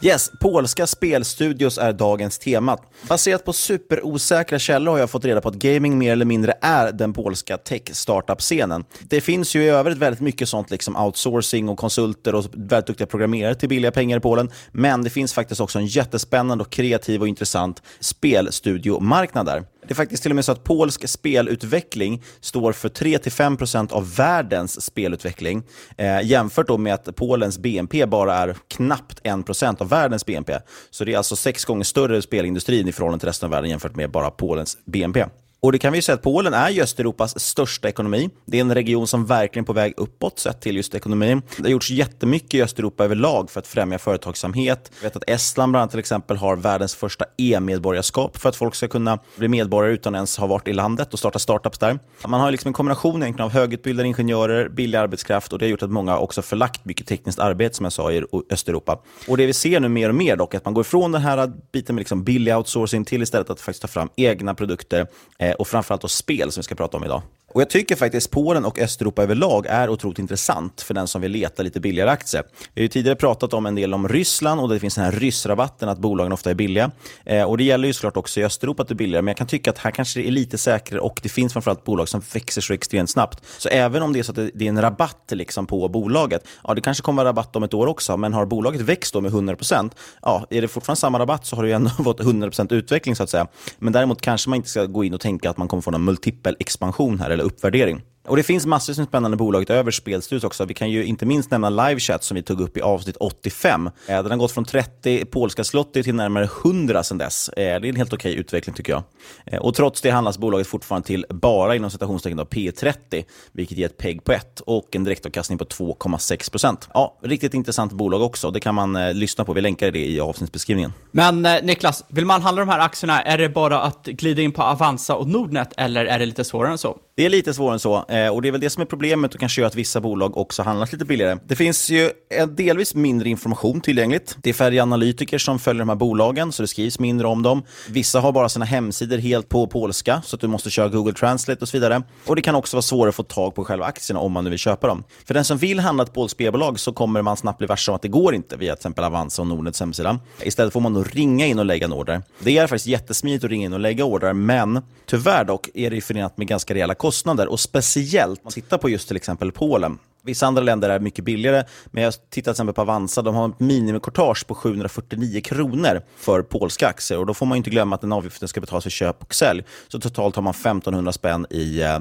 Yes, 0.00 0.30
polska 0.40 0.86
spelstudios 0.86 1.78
är 1.78 1.92
dagens 1.92 2.38
tema. 2.38 2.78
Baserat 3.08 3.44
på 3.44 3.52
superosäkra 3.52 4.58
källor 4.58 4.92
har 4.92 4.98
jag 4.98 5.10
fått 5.10 5.24
reda 5.24 5.40
på 5.40 5.48
att 5.48 5.54
gaming 5.54 5.98
mer 5.98 6.12
eller 6.12 6.24
mindre 6.24 6.54
är 6.60 6.92
den 6.92 7.12
polska 7.12 7.56
tech-startup-scenen. 7.56 8.84
Det 9.00 9.20
finns 9.20 9.56
ju 9.56 9.62
i 9.62 9.68
övrigt 9.68 9.98
väldigt 9.98 10.20
mycket 10.20 10.48
sånt, 10.48 10.70
liksom 10.70 10.96
outsourcing 10.96 11.68
och 11.68 11.78
konsulter 11.78 12.34
och 12.34 12.44
väldigt 12.52 12.86
duktiga 12.86 13.06
programmerare 13.06 13.54
till 13.54 13.68
billiga 13.68 13.90
pengar 13.90 14.16
i 14.16 14.20
Polen. 14.20 14.50
Men 14.72 15.04
det 15.04 15.10
finns 15.10 15.32
faktiskt 15.32 15.60
också 15.60 15.78
en 15.78 15.86
jättespännande 15.86 16.64
och 16.64 16.70
kreativ 16.70 17.20
och 17.20 17.28
intressant 17.28 17.82
spelstudiomarknad 18.00 19.46
där. 19.46 19.64
Det 19.88 19.92
är 19.92 19.96
faktiskt 19.96 20.22
till 20.22 20.32
och 20.32 20.36
med 20.36 20.44
så 20.44 20.52
att 20.52 20.64
polsk 20.64 21.08
spelutveckling 21.08 22.22
står 22.40 22.72
för 22.72 22.88
3-5% 22.88 23.92
av 23.92 24.14
världens 24.14 24.84
spelutveckling 24.84 25.62
eh, 25.96 26.22
jämfört 26.22 26.68
då 26.68 26.78
med 26.78 26.94
att 26.94 27.16
Polens 27.16 27.58
BNP 27.58 28.06
bara 28.06 28.34
är 28.34 28.56
knappt 28.68 29.22
1% 29.22 29.82
av 29.82 29.88
världens 29.88 30.26
BNP. 30.26 30.58
Så 30.90 31.04
det 31.04 31.12
är 31.12 31.16
alltså 31.16 31.36
sex 31.36 31.64
gånger 31.64 31.84
större 31.84 32.22
spelindustrin 32.22 32.88
i 32.88 32.92
förhållande 32.92 33.20
till 33.20 33.28
resten 33.28 33.46
av 33.46 33.50
världen 33.50 33.70
jämfört 33.70 33.96
med 33.96 34.10
bara 34.10 34.30
Polens 34.30 34.78
BNP. 34.84 35.24
Och 35.60 35.72
det 35.72 35.78
kan 35.78 35.92
vi 35.92 36.02
säga 36.02 36.14
att 36.14 36.22
Polen 36.22 36.54
är 36.54 36.70
ju 36.70 36.82
Östeuropas 36.82 37.40
största 37.40 37.88
ekonomi. 37.88 38.30
Det 38.44 38.56
är 38.56 38.60
en 38.60 38.74
region 38.74 39.06
som 39.06 39.26
verkligen 39.26 39.64
är 39.64 39.66
på 39.66 39.72
väg 39.72 39.94
uppåt 39.96 40.38
sett 40.38 40.60
till 40.60 40.76
just 40.76 40.94
ekonomin. 40.94 41.42
Det 41.56 41.62
har 41.62 41.70
gjorts 41.70 41.90
jättemycket 41.90 42.54
i 42.54 42.62
Östeuropa 42.62 43.04
överlag 43.04 43.50
för 43.50 43.60
att 43.60 43.66
främja 43.66 43.98
företagsamhet. 43.98 44.92
Jag 44.96 45.02
vet 45.02 45.16
att 45.16 45.30
Estland 45.30 45.72
bland 45.72 45.80
annat 45.80 45.90
till 45.90 46.00
exempel 46.00 46.36
har 46.36 46.56
världens 46.56 46.94
första 46.94 47.24
e-medborgarskap 47.36 48.36
för 48.36 48.48
att 48.48 48.56
folk 48.56 48.74
ska 48.74 48.88
kunna 48.88 49.18
bli 49.36 49.48
medborgare 49.48 49.94
utan 49.94 50.14
ens 50.14 50.36
ha 50.36 50.46
varit 50.46 50.68
i 50.68 50.72
landet 50.72 51.12
och 51.12 51.18
starta 51.18 51.38
startups 51.38 51.78
där. 51.78 51.98
Man 52.26 52.40
har 52.40 52.50
liksom 52.50 52.68
en 52.68 52.72
kombination 52.72 53.22
egentligen 53.22 53.44
av 53.44 53.52
högutbildade 53.52 54.08
ingenjörer, 54.08 54.68
billig 54.68 54.98
arbetskraft 54.98 55.52
och 55.52 55.58
det 55.58 55.64
har 55.64 55.70
gjort 55.70 55.82
att 55.82 55.90
många 55.90 56.18
också 56.18 56.42
förlagt 56.42 56.84
mycket 56.84 57.06
tekniskt 57.06 57.38
arbete 57.38 57.76
som 57.76 57.84
jag 57.84 57.92
sa 57.92 58.12
i 58.12 58.24
Östeuropa. 58.50 58.98
Och 59.28 59.36
det 59.36 59.46
vi 59.46 59.52
ser 59.52 59.80
nu 59.80 59.88
mer 59.88 60.08
och 60.08 60.14
mer 60.14 60.36
dock, 60.36 60.54
är 60.54 60.58
att 60.58 60.64
man 60.64 60.74
går 60.74 60.82
ifrån 60.82 61.12
den 61.12 61.22
här 61.22 61.52
biten 61.72 61.94
med 61.94 62.00
liksom 62.00 62.24
billig 62.24 62.56
outsourcing 62.56 63.04
till 63.04 63.22
istället 63.22 63.50
att 63.50 63.60
faktiskt 63.60 63.82
ta 63.82 63.88
fram 63.88 64.08
egna 64.16 64.54
produkter 64.54 65.06
eh, 65.38 65.47
Eh, 65.48 65.54
och 65.54 65.68
framförallt 65.68 66.02
då 66.02 66.08
spel 66.08 66.52
som 66.52 66.60
vi 66.60 66.64
ska 66.64 66.74
prata 66.74 66.96
om 66.96 67.04
idag. 67.04 67.22
Och 67.52 67.60
Jag 67.60 67.70
tycker 67.70 67.96
faktiskt 67.96 68.30
Polen 68.30 68.64
och 68.64 68.78
Östeuropa 68.78 69.22
överlag 69.22 69.66
är 69.66 69.88
otroligt 69.88 70.18
intressant 70.18 70.80
för 70.80 70.94
den 70.94 71.06
som 71.06 71.20
vill 71.20 71.32
leta 71.32 71.62
lite 71.62 71.80
billigare 71.80 72.10
aktier. 72.10 72.42
Vi 72.74 72.80
har 72.80 72.82
ju 72.82 72.88
tidigare 72.88 73.16
pratat 73.16 73.54
om 73.54 73.66
en 73.66 73.74
del 73.74 73.94
om 73.94 74.08
Ryssland 74.08 74.60
och 74.60 74.68
det 74.68 74.80
finns 74.80 74.94
den 74.94 75.04
här 75.04 75.12
ryssrabatten 75.12 75.88
att 75.88 75.98
bolagen 75.98 76.32
ofta 76.32 76.50
är 76.50 76.54
billiga. 76.54 76.90
Eh, 77.24 77.42
och 77.42 77.58
Det 77.58 77.64
gäller 77.64 77.88
ju 77.88 77.94
såklart 77.94 78.16
också 78.16 78.40
i 78.40 78.44
Östeuropa 78.44 78.82
att 78.82 78.88
det 78.88 78.92
är 78.92 78.96
billigare, 78.96 79.22
men 79.22 79.30
jag 79.30 79.36
kan 79.36 79.46
tycka 79.46 79.70
att 79.70 79.78
här 79.78 79.90
kanske 79.90 80.20
det 80.20 80.28
är 80.28 80.30
lite 80.30 80.58
säkrare 80.58 81.00
och 81.00 81.20
det 81.22 81.28
finns 81.28 81.52
framförallt 81.52 81.84
bolag 81.84 82.08
som 82.08 82.22
växer 82.34 82.60
så 82.60 82.72
extremt 82.72 83.10
snabbt. 83.10 83.42
Så 83.58 83.68
även 83.68 84.02
om 84.02 84.12
det 84.12 84.18
är 84.18 84.22
så 84.22 84.32
att 84.32 84.50
det 84.54 84.64
är 84.64 84.68
en 84.68 84.82
rabatt 84.82 85.32
liksom 85.32 85.66
på 85.66 85.88
bolaget, 85.88 86.46
ja 86.64 86.74
det 86.74 86.80
kanske 86.80 87.02
kommer 87.02 87.22
vara 87.22 87.28
rabatt 87.28 87.56
om 87.56 87.62
ett 87.62 87.74
år 87.74 87.86
också, 87.86 88.16
men 88.16 88.32
har 88.32 88.46
bolaget 88.46 88.80
växt 88.80 89.14
då 89.14 89.20
med 89.20 89.32
100%, 89.32 89.90
ja 90.22 90.46
är 90.50 90.62
det 90.62 90.68
fortfarande 90.68 91.00
samma 91.00 91.18
rabatt 91.18 91.46
så 91.46 91.56
har 91.56 91.62
du 91.62 91.68
ju 91.68 91.74
ändå 91.74 91.90
fått 92.04 92.20
100% 92.20 92.72
utveckling 92.72 93.16
så 93.16 93.22
att 93.22 93.30
säga. 93.30 93.46
Men 93.78 93.92
däremot 93.92 94.20
kanske 94.20 94.50
man 94.50 94.56
inte 94.56 94.68
ska 94.68 94.84
gå 94.84 95.04
in 95.04 95.14
och 95.14 95.20
tänka 95.20 95.50
att 95.50 95.56
man 95.56 95.68
kommer 95.68 95.80
få 95.80 95.94
en 95.94 96.04
multipel 96.04 96.56
expansion 96.58 97.20
här 97.20 97.37
uppvärdering. 97.44 98.02
Och 98.28 98.36
Det 98.36 98.42
finns 98.42 98.66
massor 98.66 99.00
av 99.02 99.06
spännande 99.06 99.36
bolag 99.36 99.62
utöver 99.62 99.90
spelstudios 99.90 100.44
också. 100.44 100.64
Vi 100.64 100.74
kan 100.74 100.90
ju 100.90 101.04
inte 101.04 101.26
minst 101.26 101.50
nämna 101.50 101.70
LiveChat 101.70 102.24
som 102.24 102.34
vi 102.34 102.42
tog 102.42 102.60
upp 102.60 102.76
i 102.76 102.80
avsnitt 102.80 103.16
85. 103.16 103.86
Eh, 103.86 103.92
den 104.06 104.30
har 104.30 104.38
gått 104.38 104.52
från 104.52 104.64
30 104.64 105.24
polska 105.24 105.64
slotter 105.64 106.02
till 106.02 106.14
närmare 106.14 106.48
100 106.64 107.02
sedan 107.02 107.18
dess. 107.18 107.48
Eh, 107.48 107.54
det 107.56 107.62
är 107.62 107.84
en 107.86 107.96
helt 107.96 108.12
okej 108.12 108.34
utveckling 108.34 108.74
tycker 108.74 108.92
jag. 108.92 109.02
Eh, 109.46 109.58
och 109.58 109.74
Trots 109.74 110.00
det 110.00 110.10
handlas 110.10 110.38
bolaget 110.38 110.66
fortfarande 110.66 111.06
till 111.06 111.26
bara 111.30 111.76
inom 111.76 111.90
citationstecken 111.90 112.38
P30, 112.40 113.24
vilket 113.52 113.78
ger 113.78 113.86
ett 113.86 113.96
PEG 113.96 114.24
på 114.24 114.32
1 114.32 114.60
och 114.60 114.96
en 114.96 115.04
direktavkastning 115.04 115.58
på 115.58 115.64
2,6 115.64 116.50
procent. 116.50 116.88
Ja, 116.94 117.18
riktigt 117.22 117.54
intressant 117.54 117.92
bolag 117.92 118.22
också. 118.22 118.50
Det 118.50 118.60
kan 118.60 118.74
man 118.74 118.96
eh, 118.96 119.14
lyssna 119.14 119.44
på. 119.44 119.52
Vi 119.52 119.60
länkar 119.60 119.90
det 119.90 120.06
i 120.06 120.20
avsnittsbeskrivningen. 120.20 120.92
Men 121.10 121.46
eh, 121.46 121.62
Niklas, 121.62 122.04
vill 122.08 122.26
man 122.26 122.42
handla 122.42 122.64
de 122.64 122.68
här 122.68 122.78
aktierna, 122.78 123.22
är 123.22 123.38
det 123.38 123.48
bara 123.48 123.80
att 123.80 124.06
glida 124.06 124.42
in 124.42 124.52
på 124.52 124.62
Avanza 124.62 125.14
och 125.14 125.28
Nordnet 125.28 125.72
eller 125.76 126.04
är 126.04 126.18
det 126.18 126.26
lite 126.26 126.44
svårare 126.44 126.72
än 126.72 126.78
så? 126.78 126.98
Det 127.14 127.26
är 127.26 127.30
lite 127.30 127.54
svårare 127.54 127.72
än 127.74 127.78
så 127.78 127.96
eh, 127.96 128.04
Eh, 128.26 128.34
och 128.34 128.42
det 128.42 128.48
är 128.48 128.52
väl 128.52 128.60
det 128.60 128.70
som 128.70 128.80
är 128.80 128.86
problemet 128.86 129.34
och 129.34 129.40
kanske 129.40 129.60
gör 129.60 129.68
att 129.68 129.74
vissa 129.74 130.00
bolag 130.00 130.36
också 130.36 130.62
handlas 130.62 130.92
lite 130.92 131.04
billigare. 131.04 131.38
Det 131.46 131.56
finns 131.56 131.90
ju 131.90 132.10
delvis 132.48 132.94
mindre 132.94 133.28
information 133.28 133.80
tillgängligt. 133.80 134.36
Det 134.42 134.50
är 134.50 134.54
färre 134.54 134.82
analytiker 134.82 135.38
som 135.38 135.58
följer 135.58 135.78
de 135.78 135.88
här 135.88 135.96
bolagen 135.96 136.52
så 136.52 136.62
det 136.62 136.68
skrivs 136.68 136.98
mindre 136.98 137.26
om 137.26 137.42
dem. 137.42 137.62
Vissa 137.88 138.20
har 138.20 138.32
bara 138.32 138.48
sina 138.48 138.64
hemsidor 138.64 139.18
helt 139.18 139.48
på 139.48 139.66
polska 139.66 140.22
så 140.24 140.36
att 140.36 140.40
du 140.40 140.46
måste 140.46 140.70
köra 140.70 140.88
Google 140.88 141.12
Translate 141.12 141.60
och 141.60 141.68
så 141.68 141.76
vidare. 141.76 142.02
Och 142.26 142.36
det 142.36 142.42
kan 142.42 142.54
också 142.54 142.76
vara 142.76 142.82
svårare 142.82 143.08
att 143.08 143.14
få 143.14 143.22
tag 143.22 143.54
på 143.54 143.64
själva 143.64 143.86
aktierna 143.86 144.20
om 144.20 144.32
man 144.32 144.44
nu 144.44 144.50
vill 144.50 144.58
köpa 144.58 144.86
dem. 144.86 145.04
För 145.24 145.34
den 145.34 145.44
som 145.44 145.58
vill 145.58 145.80
handla 145.80 146.04
ett 146.04 146.12
polskt 146.12 146.34
spelbolag 146.34 146.80
så 146.80 146.92
kommer 146.92 147.22
man 147.22 147.36
snabbt 147.36 147.58
bli 147.58 147.66
varse 147.66 147.90
om 147.90 147.94
att 147.94 148.02
det 148.02 148.08
går 148.08 148.34
inte 148.34 148.56
via 148.56 148.72
till 148.72 148.78
exempel 148.78 149.04
Avanza 149.04 149.42
och 149.42 149.48
Nordnets 149.48 149.80
hemsida. 149.80 150.20
Istället 150.42 150.72
får 150.72 150.80
man 150.80 150.94
då 150.94 151.02
ringa 151.02 151.46
in 151.46 151.58
och 151.58 151.64
lägga 151.64 151.84
en 151.84 151.92
order. 151.92 152.22
Det 152.38 152.58
är 152.58 152.66
faktiskt 152.66 152.86
jättesmidigt 152.86 153.44
att 153.44 153.50
ringa 153.50 153.66
in 153.66 153.72
och 153.72 153.80
lägga 153.80 154.04
order 154.04 154.32
men 154.32 154.82
tyvärr 155.06 155.44
dock 155.44 155.68
är 155.74 155.90
det 155.90 156.00
förenat 156.00 156.38
med 156.38 156.46
ganska 156.46 156.74
rejäla 156.74 156.94
kostnader 156.94 157.48
och 157.48 157.60
speciellt 157.60 158.07
om 158.16 158.36
man 158.42 158.52
tittar 158.52 158.78
på 158.78 158.88
just 158.88 159.08
till 159.08 159.16
exempel 159.16 159.52
Polen. 159.52 159.98
Vissa 160.22 160.46
andra 160.46 160.62
länder 160.62 160.90
är 160.90 161.00
mycket 161.00 161.24
billigare, 161.24 161.64
men 161.86 162.02
jag 162.02 162.12
tittar 162.12 162.30
till 162.30 162.50
exempel 162.50 162.74
på 162.74 162.80
Avanza. 162.80 163.22
De 163.22 163.34
har 163.34 163.48
ett 163.48 163.60
minimikortage 163.60 164.46
på 164.46 164.54
749 164.54 165.40
kronor 165.40 166.02
för 166.16 166.42
polska 166.42 166.88
aktier. 166.88 167.18
Och 167.18 167.26
Då 167.26 167.34
får 167.34 167.46
man 167.46 167.56
inte 167.56 167.70
glömma 167.70 167.94
att 167.94 168.00
den 168.00 168.12
avgiften 168.12 168.48
ska 168.48 168.60
betalas 168.60 168.84
för 168.84 168.90
köp 168.90 169.22
och 169.22 169.34
sälj. 169.34 169.64
Så 169.88 170.00
totalt 170.00 170.36
har 170.36 170.42
man 170.42 170.50
1500 170.50 171.12
spänn 171.12 171.46
i 171.50 171.80
eh, 171.82 171.98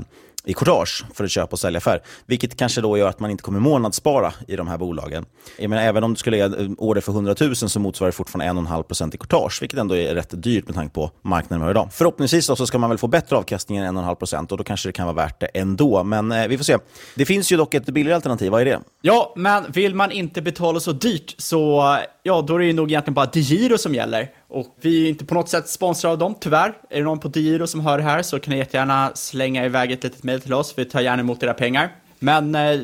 i 0.47 0.53
courtage 0.53 1.05
för 1.13 1.23
att 1.23 1.31
köpa 1.31 1.51
och 1.51 1.59
sälja 1.59 1.77
affär. 1.77 2.01
Vilket 2.25 2.57
kanske 2.57 2.81
då 2.81 2.97
gör 2.97 3.09
att 3.09 3.19
man 3.19 3.31
inte 3.31 3.43
kommer 3.43 3.59
månadsspara 3.59 4.33
i 4.47 4.55
de 4.55 4.67
här 4.67 4.77
bolagen. 4.77 5.25
Jag 5.57 5.69
menar, 5.69 5.83
även 5.83 6.03
om 6.03 6.13
du 6.13 6.17
skulle 6.19 6.47
lägga 6.47 6.75
order 6.77 7.01
för 7.01 7.11
100 7.11 7.35
000 7.41 7.55
så 7.55 7.79
motsvarar 7.79 8.11
det 8.11 8.15
fortfarande 8.15 8.61
1,5% 8.61 9.15
i 9.15 9.17
courtage, 9.17 9.61
vilket 9.61 9.79
ändå 9.79 9.95
är 9.95 10.15
rätt 10.15 10.43
dyrt 10.43 10.65
med 10.65 10.75
tanke 10.75 10.93
på 10.93 11.11
marknaden 11.21 11.59
vi 11.59 11.63
har 11.63 11.71
idag. 11.71 11.89
Förhoppningsvis 11.91 12.47
då 12.47 12.55
så 12.55 12.67
ska 12.67 12.77
man 12.77 12.89
väl 12.89 12.97
få 12.97 13.07
bättre 13.07 13.35
avkastning 13.35 13.77
än 13.77 13.97
1,5% 13.97 14.51
och 14.51 14.57
då 14.57 14.63
kanske 14.63 14.89
det 14.89 14.93
kan 14.93 15.05
vara 15.05 15.15
värt 15.15 15.39
det 15.39 15.45
ändå. 15.45 16.03
Men 16.03 16.31
eh, 16.31 16.47
vi 16.47 16.57
får 16.57 16.63
se. 16.63 16.77
Det 17.15 17.25
finns 17.25 17.51
ju 17.51 17.57
dock 17.57 17.73
ett 17.73 17.85
billigare 17.85 18.15
alternativ. 18.15 18.51
Vad 18.51 18.61
är 18.61 18.65
det? 18.65 18.79
Ja, 19.01 19.33
men 19.35 19.71
vill 19.71 19.95
man 19.95 20.11
inte 20.11 20.41
betala 20.41 20.79
så 20.79 20.91
dyrt 20.91 21.35
så 21.37 21.97
ja, 22.23 22.41
då 22.41 22.55
är 22.55 22.59
det 22.59 22.73
nog 22.73 22.91
egentligen 22.91 23.13
bara 23.13 23.25
DeGiro 23.25 23.77
som 23.77 23.95
gäller. 23.95 24.29
Och 24.49 24.75
vi 24.81 25.05
är 25.05 25.09
inte 25.09 25.25
på 25.25 25.33
något 25.33 25.49
sätt 25.49 25.69
sponsrade 25.69 26.13
av 26.13 26.19
dem, 26.19 26.35
tyvärr. 26.39 26.73
Är 26.89 26.97
det 26.97 27.03
någon 27.03 27.19
på 27.19 27.27
Diro 27.27 27.67
som 27.67 27.79
hör 27.79 27.97
det 27.97 28.03
här 28.03 28.21
så 28.21 28.39
kan 28.39 28.51
ni 28.51 28.57
jättegärna 28.57 29.11
slänga 29.15 29.65
iväg 29.65 29.91
ett 29.91 30.03
litet 30.03 30.23
mejl 30.23 30.41
till 30.41 30.53
oss. 30.53 30.73
Vi 30.77 30.85
tar 30.85 31.01
gärna 31.01 31.19
emot 31.19 31.43
era 31.43 31.53
pengar. 31.53 31.95
Men 32.19 32.55
eh, 32.55 32.79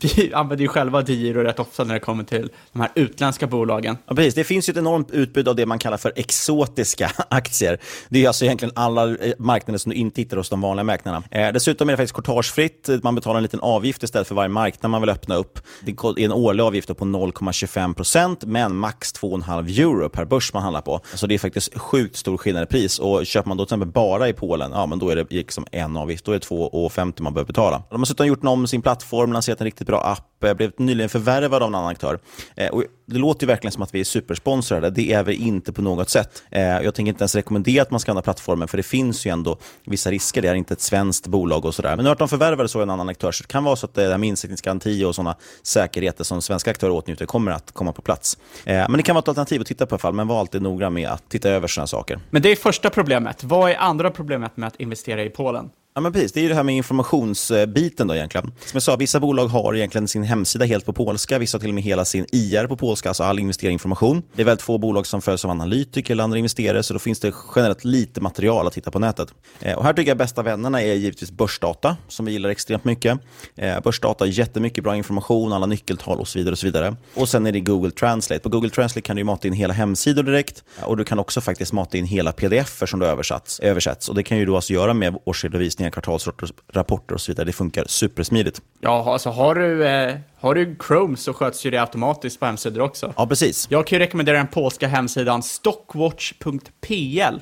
vi 0.00 0.32
använder 0.34 0.62
ju 0.62 0.68
själva 0.68 1.02
Diro 1.02 1.40
rätt 1.40 1.58
ofta 1.58 1.84
när 1.84 1.94
det 1.94 2.00
kommer 2.00 2.24
till 2.24 2.50
de 2.72 2.80
här 2.80 2.90
utländska 2.94 3.46
bolagen. 3.46 3.96
Ja, 4.06 4.14
precis. 4.14 4.34
Det 4.34 4.44
finns 4.44 4.68
ju 4.68 4.70
ett 4.70 4.76
enormt 4.76 5.10
utbud 5.10 5.48
av 5.48 5.56
det 5.56 5.66
man 5.66 5.78
kallar 5.78 5.96
för 5.96 6.12
exotiska 6.16 7.10
aktier. 7.28 7.78
Det 8.08 8.24
är 8.24 8.26
alltså 8.26 8.44
egentligen 8.44 8.72
alla 8.76 9.10
eh, 9.10 9.32
marknader 9.38 9.78
som 9.78 9.90
du 9.90 9.96
inte 9.96 10.20
hittar 10.20 10.36
hos 10.36 10.48
de 10.48 10.60
vanliga 10.60 10.84
marknaderna. 10.84 11.24
Eh, 11.30 11.52
dessutom 11.52 11.88
är 11.88 11.92
det 11.92 11.96
faktiskt 11.96 12.14
kortagefritt. 12.14 12.88
Man 13.02 13.14
betalar 13.14 13.36
en 13.36 13.42
liten 13.42 13.60
avgift 13.60 14.02
istället 14.02 14.28
för 14.28 14.34
varje 14.34 14.48
marknad 14.48 14.90
man 14.90 15.00
vill 15.00 15.10
öppna 15.10 15.34
upp. 15.34 15.58
Det 15.84 15.90
är 15.90 16.20
en 16.20 16.32
årlig 16.32 16.62
avgift 16.62 16.88
på 16.88 17.04
0,25 17.04 17.94
procent, 17.94 18.44
men 18.44 18.76
max 18.76 19.14
2,5 19.14 19.80
euro 19.80 20.08
per 20.08 20.24
börs 20.24 20.52
man 20.52 20.62
handlar 20.62 20.80
på. 20.80 21.00
Så 21.14 21.26
det 21.26 21.34
är 21.34 21.38
faktiskt 21.38 21.78
sjukt 21.78 22.16
stor 22.16 22.36
skillnad 22.36 22.62
i 22.62 22.66
pris. 22.66 22.98
Och 22.98 23.26
köper 23.26 23.48
man 23.48 23.56
då 23.56 23.64
till 23.64 23.68
exempel 23.68 23.88
bara 23.88 24.28
i 24.28 24.32
Polen, 24.32 24.70
ja, 24.74 24.86
men 24.86 24.98
då 24.98 25.10
är 25.10 25.16
det 25.16 25.30
liksom 25.30 25.66
en 25.72 25.96
avgift. 25.96 26.24
Då 26.24 26.32
är 26.32 26.38
det 26.38 26.46
2,50 26.46 27.22
man 27.22 27.34
behöver 27.34 27.46
betala. 27.46 27.82
De 27.90 27.94
har 27.94 27.98
dessutom 27.98 28.26
gjort 28.26 28.44
om 28.44 28.66
sin 28.66 28.82
plattform, 28.82 29.32
lanserat 29.32 29.60
en 29.60 29.64
riktigt 29.64 29.83
bra 29.84 30.00
app, 30.00 30.56
blev 30.56 30.72
nyligen 30.76 31.08
förvärvad 31.08 31.62
av 31.62 31.68
en 31.68 31.74
annan 31.74 31.90
aktör. 31.90 32.18
Eh, 32.56 32.68
och 32.68 32.84
det 33.06 33.18
låter 33.18 33.46
verkligen 33.46 33.72
som 33.72 33.82
att 33.82 33.94
vi 33.94 34.00
är 34.00 34.04
supersponsrade. 34.04 34.90
Det 34.90 35.12
är 35.12 35.22
vi 35.22 35.34
inte 35.34 35.72
på 35.72 35.82
något 35.82 36.10
sätt. 36.10 36.42
Eh, 36.50 36.62
jag 36.62 36.94
tänker 36.94 37.08
inte 37.08 37.22
ens 37.22 37.34
rekommendera 37.34 37.82
att 37.82 37.90
man 37.90 38.00
ska 38.00 38.12
använda 38.12 38.24
plattformen, 38.24 38.68
för 38.68 38.76
det 38.76 38.82
finns 38.82 39.26
ju 39.26 39.30
ändå 39.30 39.58
vissa 39.84 40.10
risker. 40.10 40.42
Det 40.42 40.48
är 40.48 40.54
inte 40.54 40.74
ett 40.74 40.80
svenskt 40.80 41.26
bolag 41.26 41.64
och 41.64 41.74
sådär. 41.74 41.96
Men 41.96 42.04
nu 42.04 42.10
att 42.10 42.18
de 42.18 42.28
förvärvade 42.28 42.68
så 42.68 42.82
en 42.82 42.90
annan 42.90 43.08
aktör, 43.08 43.32
så 43.32 43.42
det 43.42 43.48
kan 43.48 43.64
vara 43.64 43.76
så 43.76 43.86
att 43.86 43.98
eh, 43.98 44.04
det 44.04 44.10
här 44.10 44.18
med 44.18 44.28
insättningsgaranti 44.28 45.04
och 45.04 45.14
sådana 45.14 45.36
säkerheter 45.62 46.24
som 46.24 46.42
svenska 46.42 46.70
aktörer 46.70 46.92
åtnjuter 46.92 47.26
kommer 47.26 47.52
att 47.52 47.72
komma 47.72 47.92
på 47.92 48.02
plats. 48.02 48.38
Eh, 48.64 48.74
men 48.74 48.92
det 48.92 49.02
kan 49.02 49.14
vara 49.14 49.22
ett 49.22 49.28
alternativ 49.28 49.60
att 49.60 49.66
titta 49.66 49.86
på 49.86 49.92
i 49.92 49.94
alla 49.94 49.98
fall, 49.98 50.14
men 50.14 50.28
var 50.28 50.40
alltid 50.40 50.62
noggrann 50.62 50.94
med 50.94 51.08
att 51.08 51.28
titta 51.28 51.48
över 51.48 51.68
sådana 51.68 51.86
saker. 51.86 52.20
Men 52.30 52.42
det 52.42 52.48
är 52.48 52.56
första 52.56 52.90
problemet. 52.90 53.44
Vad 53.44 53.70
är 53.70 53.76
andra 53.76 54.10
problemet 54.10 54.56
med 54.56 54.66
att 54.66 54.80
investera 54.80 55.22
i 55.22 55.30
Polen? 55.30 55.70
Ja, 55.96 56.00
men 56.00 56.12
precis. 56.12 56.32
Det 56.32 56.40
är 56.40 56.42
ju 56.42 56.48
det 56.48 56.54
här 56.54 56.62
med 56.62 56.76
informationsbiten 56.76 58.06
då 58.06 58.14
egentligen. 58.14 58.46
Som 58.46 58.70
jag 58.72 58.82
sa, 58.82 58.96
vissa 58.96 59.20
bolag 59.20 59.46
har 59.46 59.74
egentligen 59.74 60.08
sin 60.08 60.22
hemsida 60.22 60.64
helt 60.64 60.86
på 60.86 60.92
polska, 60.92 61.38
vissa 61.38 61.56
har 61.56 61.60
till 61.60 61.68
och 61.68 61.74
med 61.74 61.84
hela 61.84 62.04
sin 62.04 62.26
IR 62.32 62.66
på 62.66 62.76
polska, 62.76 63.08
alltså 63.08 63.22
all 63.22 63.38
investeringinformation. 63.38 64.22
Det 64.34 64.42
är 64.42 64.46
väldigt 64.46 64.62
få 64.62 64.78
bolag 64.78 65.06
som 65.06 65.22
följs 65.22 65.44
av 65.44 65.50
analytiker 65.50 66.14
eller 66.14 66.24
andra 66.24 66.38
investerare, 66.38 66.82
så 66.82 66.92
då 66.92 66.98
finns 66.98 67.20
det 67.20 67.34
generellt 67.56 67.84
lite 67.84 68.20
material 68.20 68.66
att 68.66 68.76
hitta 68.76 68.90
på 68.90 68.98
nätet. 68.98 69.28
Eh, 69.60 69.78
och 69.78 69.84
här 69.84 69.92
tycker 69.92 70.10
jag 70.10 70.18
bästa 70.18 70.42
vännerna 70.42 70.82
är 70.82 70.94
givetvis 70.94 71.30
Börsdata, 71.30 71.96
som 72.08 72.26
vi 72.26 72.32
gillar 72.32 72.50
extremt 72.50 72.84
mycket. 72.84 73.18
Eh, 73.56 73.80
börsdata 73.80 74.24
har 74.24 74.28
jättemycket 74.28 74.84
bra 74.84 74.96
information, 74.96 75.52
alla 75.52 75.66
nyckeltal 75.66 76.20
och 76.20 76.28
så 76.28 76.38
vidare. 76.38 76.52
Och 76.52 76.58
så 76.58 76.66
vidare. 76.66 76.96
Och 77.14 77.28
sen 77.28 77.46
är 77.46 77.52
det 77.52 77.60
Google 77.60 77.90
Translate. 77.90 78.40
På 78.40 78.48
Google 78.48 78.70
Translate 78.70 79.06
kan 79.06 79.16
du 79.16 79.24
mata 79.24 79.48
in 79.48 79.54
hela 79.54 79.74
hemsidor 79.74 80.22
direkt 80.22 80.64
och 80.82 80.96
du 80.96 81.04
kan 81.04 81.18
också 81.18 81.40
faktiskt 81.40 81.72
mata 81.72 81.98
in 81.98 82.04
hela 82.04 82.32
pdf 82.32 82.82
som 82.86 83.00
du 83.00 83.06
översatts, 83.06 83.60
översätts. 83.60 84.08
Och 84.08 84.14
det 84.14 84.22
kan 84.22 84.38
ju 84.38 84.46
du 84.46 84.54
alltså 84.54 84.72
göra 84.72 84.94
med 84.94 85.16
årsredovisning 85.24 85.83
redovisningar, 85.84 85.90
kvartalsrapporter 85.90 87.14
och 87.14 87.20
så 87.20 87.32
vidare. 87.32 87.46
Det 87.46 87.52
funkar 87.52 87.84
supersmidigt. 87.88 88.62
Ja, 88.80 89.12
alltså 89.12 89.30
har 89.30 89.54
du, 89.54 89.86
eh, 89.86 90.16
har 90.40 90.54
du 90.54 90.76
Chrome 90.86 91.16
så 91.16 91.32
sköts 91.32 91.66
ju 91.66 91.70
det 91.70 91.78
automatiskt 91.78 92.40
på 92.40 92.46
hemsidor 92.46 92.82
också. 92.82 93.12
Ja, 93.16 93.26
precis. 93.26 93.66
Jag 93.70 93.86
kan 93.86 93.98
ju 93.98 94.04
rekommendera 94.04 94.36
den 94.36 94.46
polska 94.46 94.88
hemsidan 94.88 95.42
stockwatch.pl. 95.42 97.40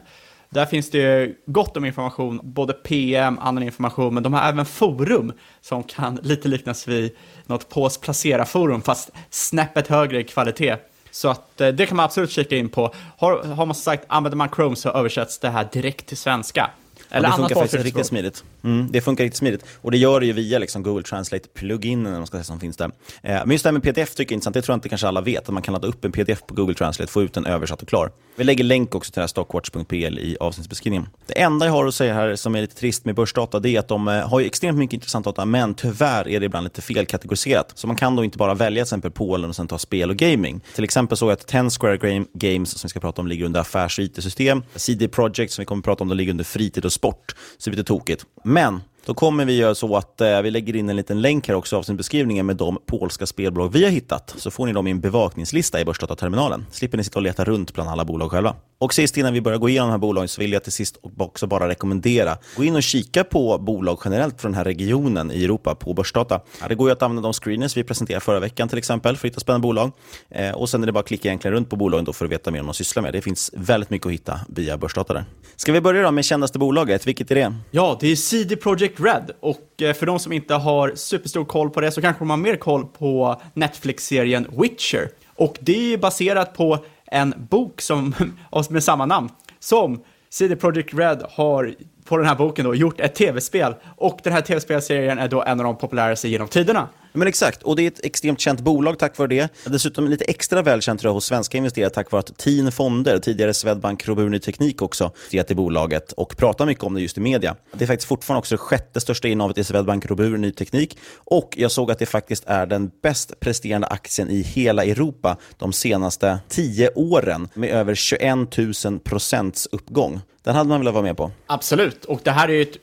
Där 0.50 0.66
finns 0.66 0.90
det 0.90 1.34
gott 1.46 1.76
om 1.76 1.84
information, 1.84 2.40
både 2.42 2.72
PM, 2.72 3.38
annan 3.38 3.62
information, 3.62 4.14
men 4.14 4.22
de 4.22 4.32
har 4.32 4.49
även 4.49 4.66
forum 4.66 5.32
som 5.61 5.82
kan 5.82 6.14
lite 6.22 6.49
liknas 6.49 6.88
vid 6.88 7.12
något 7.46 7.68
polskt 7.68 8.02
placera-forum, 8.02 8.82
fast 8.82 9.11
snäppet 9.30 9.88
högre 9.88 10.20
i 10.20 10.25
kvalitet. 10.25 10.76
Så 11.11 11.28
att 11.28 11.61
eh, 11.61 11.68
det 11.68 11.87
kan 11.87 11.96
man 11.96 12.04
absolut 12.04 12.30
kika 12.30 12.56
in 12.56 12.68
på. 12.68 12.94
Har, 13.18 13.44
har 13.44 13.66
man 13.66 13.75
sagt, 13.75 14.04
använder 14.08 14.37
man 14.37 14.49
Chrome 14.49 14.76
så 14.76 14.90
översätts 14.90 15.38
det 15.38 15.50
här 15.50 15.68
direkt 15.72 16.06
till 16.06 16.16
svenska. 16.16 16.70
Eller 17.12 17.28
ja, 17.28 17.33
det 17.33 17.37
funkar 17.37 17.54
faktiskt 17.54 17.85
riktigt 17.85 18.07
smidigt. 18.07 18.45
Mm, 18.64 18.87
det 18.90 19.00
funkar 19.00 19.25
riktigt 19.25 19.38
smidigt. 19.38 19.64
Och 19.81 19.90
det 19.90 19.99
gör 19.99 20.21
det 20.21 20.26
ju 20.26 20.33
via 20.33 20.59
liksom, 20.59 20.83
Google 20.83 21.02
Translate-pluginen 21.02 22.42
som 22.42 22.61
finns 22.61 22.76
där. 22.76 22.85
Eh, 22.85 22.90
men 23.23 23.50
just 23.50 23.64
det 23.64 23.69
här 23.69 23.73
med 23.73 23.83
pdf 23.83 24.14
tycker 24.14 24.23
jag 24.23 24.31
är 24.31 24.35
intressant. 24.35 24.54
Det 24.54 24.62
tror 24.62 24.73
jag 24.73 24.76
inte 24.76 24.88
kanske 24.88 25.09
alla 25.09 25.21
vet, 25.21 25.42
att 25.42 25.54
man 25.54 25.62
kan 25.62 25.73
ladda 25.73 25.88
upp 25.88 26.04
en 26.04 26.12
pdf 26.12 26.47
på 26.47 26.54
Google 26.54 26.75
Translate, 26.75 27.12
få 27.12 27.23
ut 27.23 27.35
den 27.35 27.47
översatt 27.47 27.83
och 27.83 27.88
klar. 27.88 28.11
Vi 28.37 28.45
lägger 28.45 28.64
länk 28.64 28.95
också 28.95 29.12
till 29.12 29.19
det 29.19 29.23
här 29.23 29.26
stockwatch.pl 29.26 30.19
i 30.19 30.37
avsnittsbeskrivningen. 30.40 31.09
Det 31.26 31.40
enda 31.40 31.66
jag 31.66 31.73
har 31.73 31.87
att 31.87 31.95
säga 31.95 32.14
här 32.14 32.37
som 32.37 32.54
är 32.54 32.61
lite 32.61 32.76
trist 32.76 33.04
med 33.04 33.14
börsdata, 33.14 33.61
det 33.61 33.71
är 33.71 33.78
att 33.78 33.88
de 33.88 34.09
eh, 34.09 34.28
har 34.28 34.40
ju 34.40 34.47
extremt 34.47 34.78
mycket 34.78 34.95
intressant 34.95 35.25
data, 35.25 35.45
men 35.45 35.75
tyvärr 35.75 36.28
är 36.28 36.40
det 36.40 36.47
ibland 36.47 36.64
lite 36.64 36.83
felkategoriserat. 36.83 37.73
Så 37.75 37.87
man 37.87 37.97
kan 37.97 38.16
då 38.16 38.25
inte 38.25 38.38
bara 38.38 38.54
välja 38.54 38.85
till 38.85 38.88
exempel 38.88 39.11
Polen 39.11 39.50
och 39.50 39.57
sen 39.57 39.69
ta 39.69 39.78
spel 39.78 40.11
och 40.11 40.16
gaming. 40.16 40.61
Till 40.75 40.85
exempel 40.85 41.19
såg 41.19 41.31
jag 41.31 41.33
att 41.33 41.47
10 41.47 41.71
Square 41.71 42.25
Games, 42.35 42.71
som 42.71 42.88
vi 42.88 42.90
ska 42.90 43.00
prata 43.00 43.21
om, 43.21 43.26
ligger 43.26 43.45
under 43.45 43.61
affärs 43.61 43.99
och 43.99 44.04
IT-system. 44.04 44.62
CD 44.75 45.09
Projekt, 45.09 45.52
som 45.52 45.62
vi 45.62 45.66
kommer 45.66 45.81
att 45.81 45.85
prata 45.85 46.04
om, 46.04 46.12
ligger 46.12 46.31
under 46.31 46.45
fritid 46.45 46.85
och 46.85 46.92
sport. 47.02 47.35
Så 47.59 47.71
det 47.71 47.75
är 47.75 47.76
lite 47.76 47.87
tokigt. 47.87 48.26
Men 48.44 48.80
då 49.06 49.14
kommer 49.14 49.44
vi 49.44 49.56
göra 49.56 49.75
så 49.75 49.97
att 49.97 50.21
eh, 50.21 50.42
vi 50.42 50.50
lägger 50.50 50.76
in 50.76 50.88
en 50.88 50.97
liten 50.97 51.21
länk 51.21 51.49
här 51.49 51.54
också 51.54 51.76
av 51.76 51.82
sin 51.82 51.97
beskrivning 51.97 52.47
med 52.47 52.56
de 52.56 52.78
polska 52.87 53.26
spelbolag 53.26 53.73
vi 53.73 53.85
har 53.85 53.90
hittat. 53.90 54.35
Så 54.38 54.50
får 54.50 54.66
ni 54.66 54.73
dem 54.73 54.87
i 54.87 54.90
en 54.90 55.00
bevakningslista 55.00 55.80
i 55.80 55.85
Börsdataterminalen. 55.85 56.66
Slipper 56.71 56.99
ni 56.99 57.04
sitta 57.04 57.18
och 57.18 57.23
leta 57.23 57.44
runt 57.44 57.75
bland 57.75 57.90
alla 57.90 58.04
bolag 58.04 58.30
själva. 58.30 58.54
Och 58.82 58.94
sist 58.94 59.16
innan 59.16 59.32
vi 59.32 59.40
börjar 59.40 59.58
gå 59.58 59.68
igenom 59.68 59.88
de 59.88 59.90
här 59.90 59.98
bolagen 59.98 60.28
så 60.28 60.40
vill 60.40 60.52
jag 60.52 60.62
till 60.62 60.72
sist 60.72 60.98
också 61.18 61.46
bara 61.46 61.68
rekommendera. 61.68 62.38
Gå 62.56 62.64
in 62.64 62.76
och 62.76 62.82
kika 62.82 63.24
på 63.24 63.58
bolag 63.58 63.98
generellt 64.04 64.40
från 64.40 64.52
den 64.52 64.56
här 64.56 64.64
regionen 64.64 65.30
i 65.30 65.44
Europa 65.44 65.74
på 65.74 65.94
Börsdata. 65.94 66.40
Det 66.68 66.74
går 66.74 66.88
ju 66.88 66.92
att 66.92 67.02
använda 67.02 67.22
de 67.22 67.32
screeners 67.32 67.76
vi 67.76 67.84
presenterade 67.84 68.24
förra 68.24 68.40
veckan 68.40 68.68
till 68.68 68.78
exempel 68.78 69.16
för 69.16 69.28
att 69.28 69.32
hitta 69.32 69.40
spännande 69.40 69.62
bolag. 69.62 69.92
Eh, 70.30 70.50
och 70.50 70.68
sen 70.68 70.82
är 70.82 70.86
det 70.86 70.92
bara 70.92 71.00
att 71.00 71.06
klicka 71.06 71.28
egentligen 71.28 71.54
runt 71.54 71.70
på 71.70 71.76
bolagen 71.76 72.04
då 72.04 72.12
för 72.12 72.24
att 72.24 72.30
veta 72.30 72.50
mer 72.50 72.60
om 72.60 72.66
de 72.66 72.74
sysslar 72.74 73.02
med. 73.02 73.12
Det 73.12 73.20
finns 73.20 73.50
väldigt 73.54 73.90
mycket 73.90 74.06
att 74.06 74.12
hitta 74.12 74.40
via 74.48 74.76
Börsdata 74.78 75.14
där. 75.14 75.24
Ska 75.56 75.72
vi 75.72 75.80
börja 75.80 76.02
då 76.02 76.10
med 76.10 76.24
kändaste 76.24 76.58
bolaget? 76.58 77.06
Vilket 77.06 77.30
är 77.30 77.34
det? 77.34 77.54
Ja, 77.70 77.98
det 78.00 78.08
är 78.08 78.16
CD 78.16 78.56
Projekt 78.56 79.00
Red. 79.00 79.30
Och 79.40 79.82
eh, 79.82 79.92
för 79.94 80.06
de 80.06 80.18
som 80.18 80.32
inte 80.32 80.54
har 80.54 80.92
superstor 80.94 81.44
koll 81.44 81.70
på 81.70 81.80
det 81.80 81.92
så 81.92 82.00
kanske 82.00 82.20
de 82.20 82.30
har 82.30 82.36
mer 82.36 82.56
koll 82.56 82.86
på 82.86 83.40
Netflix-serien 83.54 84.46
Witcher. 84.62 85.08
Och 85.34 85.58
det 85.60 85.92
är 85.92 85.98
baserat 85.98 86.54
på 86.54 86.84
en 87.12 87.35
bok 87.50 87.81
som, 87.81 88.14
med 88.71 88.85
samma 88.85 89.07
namn 89.07 89.28
som 89.61 90.00
CD 90.31 90.57
Projekt 90.57 90.95
Red 90.95 91.23
har 91.31 91.75
på 92.04 92.16
den 92.16 92.26
här 92.26 92.35
boken 92.35 92.64
då 92.64 92.75
gjort 92.75 93.00
ett 93.00 93.14
tv-spel 93.14 93.75
och 93.97 94.21
den 94.23 94.33
här 94.33 94.40
tv-spelserien 94.40 95.19
är 95.19 95.28
då 95.28 95.42
en 95.42 95.61
av 95.61 95.64
de 95.64 95.76
populäraste 95.76 96.28
genom 96.28 96.49
tiderna. 96.49 96.88
Men 97.12 97.28
exakt, 97.28 97.62
och 97.62 97.76
det 97.76 97.83
är 97.83 97.88
ett 97.88 98.04
extremt 98.04 98.40
känt 98.40 98.61
bolag 98.61 98.99
tack 98.99 99.19
vare 99.19 99.28
det. 99.28 99.49
Dessutom 99.64 100.09
lite 100.09 100.25
extra 100.25 100.62
välkänt 100.62 101.00
tror 101.00 101.09
jag 101.09 101.14
hos 101.14 101.25
svenska 101.25 101.59
investerare 101.59 101.90
tack 101.90 102.11
vare 102.11 102.21
att 102.21 102.38
TIN 102.38 102.73
Fonder, 102.73 103.19
tidigare 103.19 103.54
Swedbank 103.54 104.09
Robur 104.09 104.28
Ny 104.28 104.38
Teknik 104.38 104.83
också, 104.83 105.12
investerat 105.42 105.50
i 105.50 105.54
bolaget 105.54 106.12
och 106.12 106.37
pratar 106.37 106.66
mycket 106.66 106.85
om 106.85 106.95
det 106.95 107.00
just 107.00 107.19
i 107.19 107.21
media. 107.21 107.57
Det 107.73 107.85
är 107.85 107.87
faktiskt 107.87 108.09
fortfarande 108.09 108.38
också 108.38 108.54
det 108.54 108.59
sjätte 108.59 109.00
största 109.00 109.28
innehavet 109.28 109.59
i 109.59 109.64
Swedbank 109.64 110.07
Robur 110.07 110.37
Ny 110.37 110.52
Teknik 110.52 110.99
och 111.14 111.54
jag 111.57 111.71
såg 111.71 111.90
att 111.90 111.99
det 111.99 112.07
faktiskt 112.07 112.45
är 112.47 112.66
den 112.66 112.90
bäst 113.02 113.40
presterande 113.40 113.87
aktien 113.87 114.31
i 114.31 114.42
hela 114.42 114.85
Europa 114.85 115.37
de 115.59 115.73
senaste 115.73 116.38
tio 116.49 116.90
åren 116.95 117.49
med 117.54 117.71
över 117.71 117.95
21 117.95 118.59
000 118.85 118.99
procents 119.00 119.69
uppgång. 119.73 120.21
Den 120.45 120.54
hade 120.54 120.69
man 120.69 120.81
velat 120.81 120.95
vara 120.95 121.04
med 121.04 121.16
på. 121.16 121.31
Absolut, 121.47 122.04
och 122.04 122.21
det 122.23 122.31
här 122.31 122.49
är 122.49 122.52
ju 122.52 122.62
ett 122.62 122.76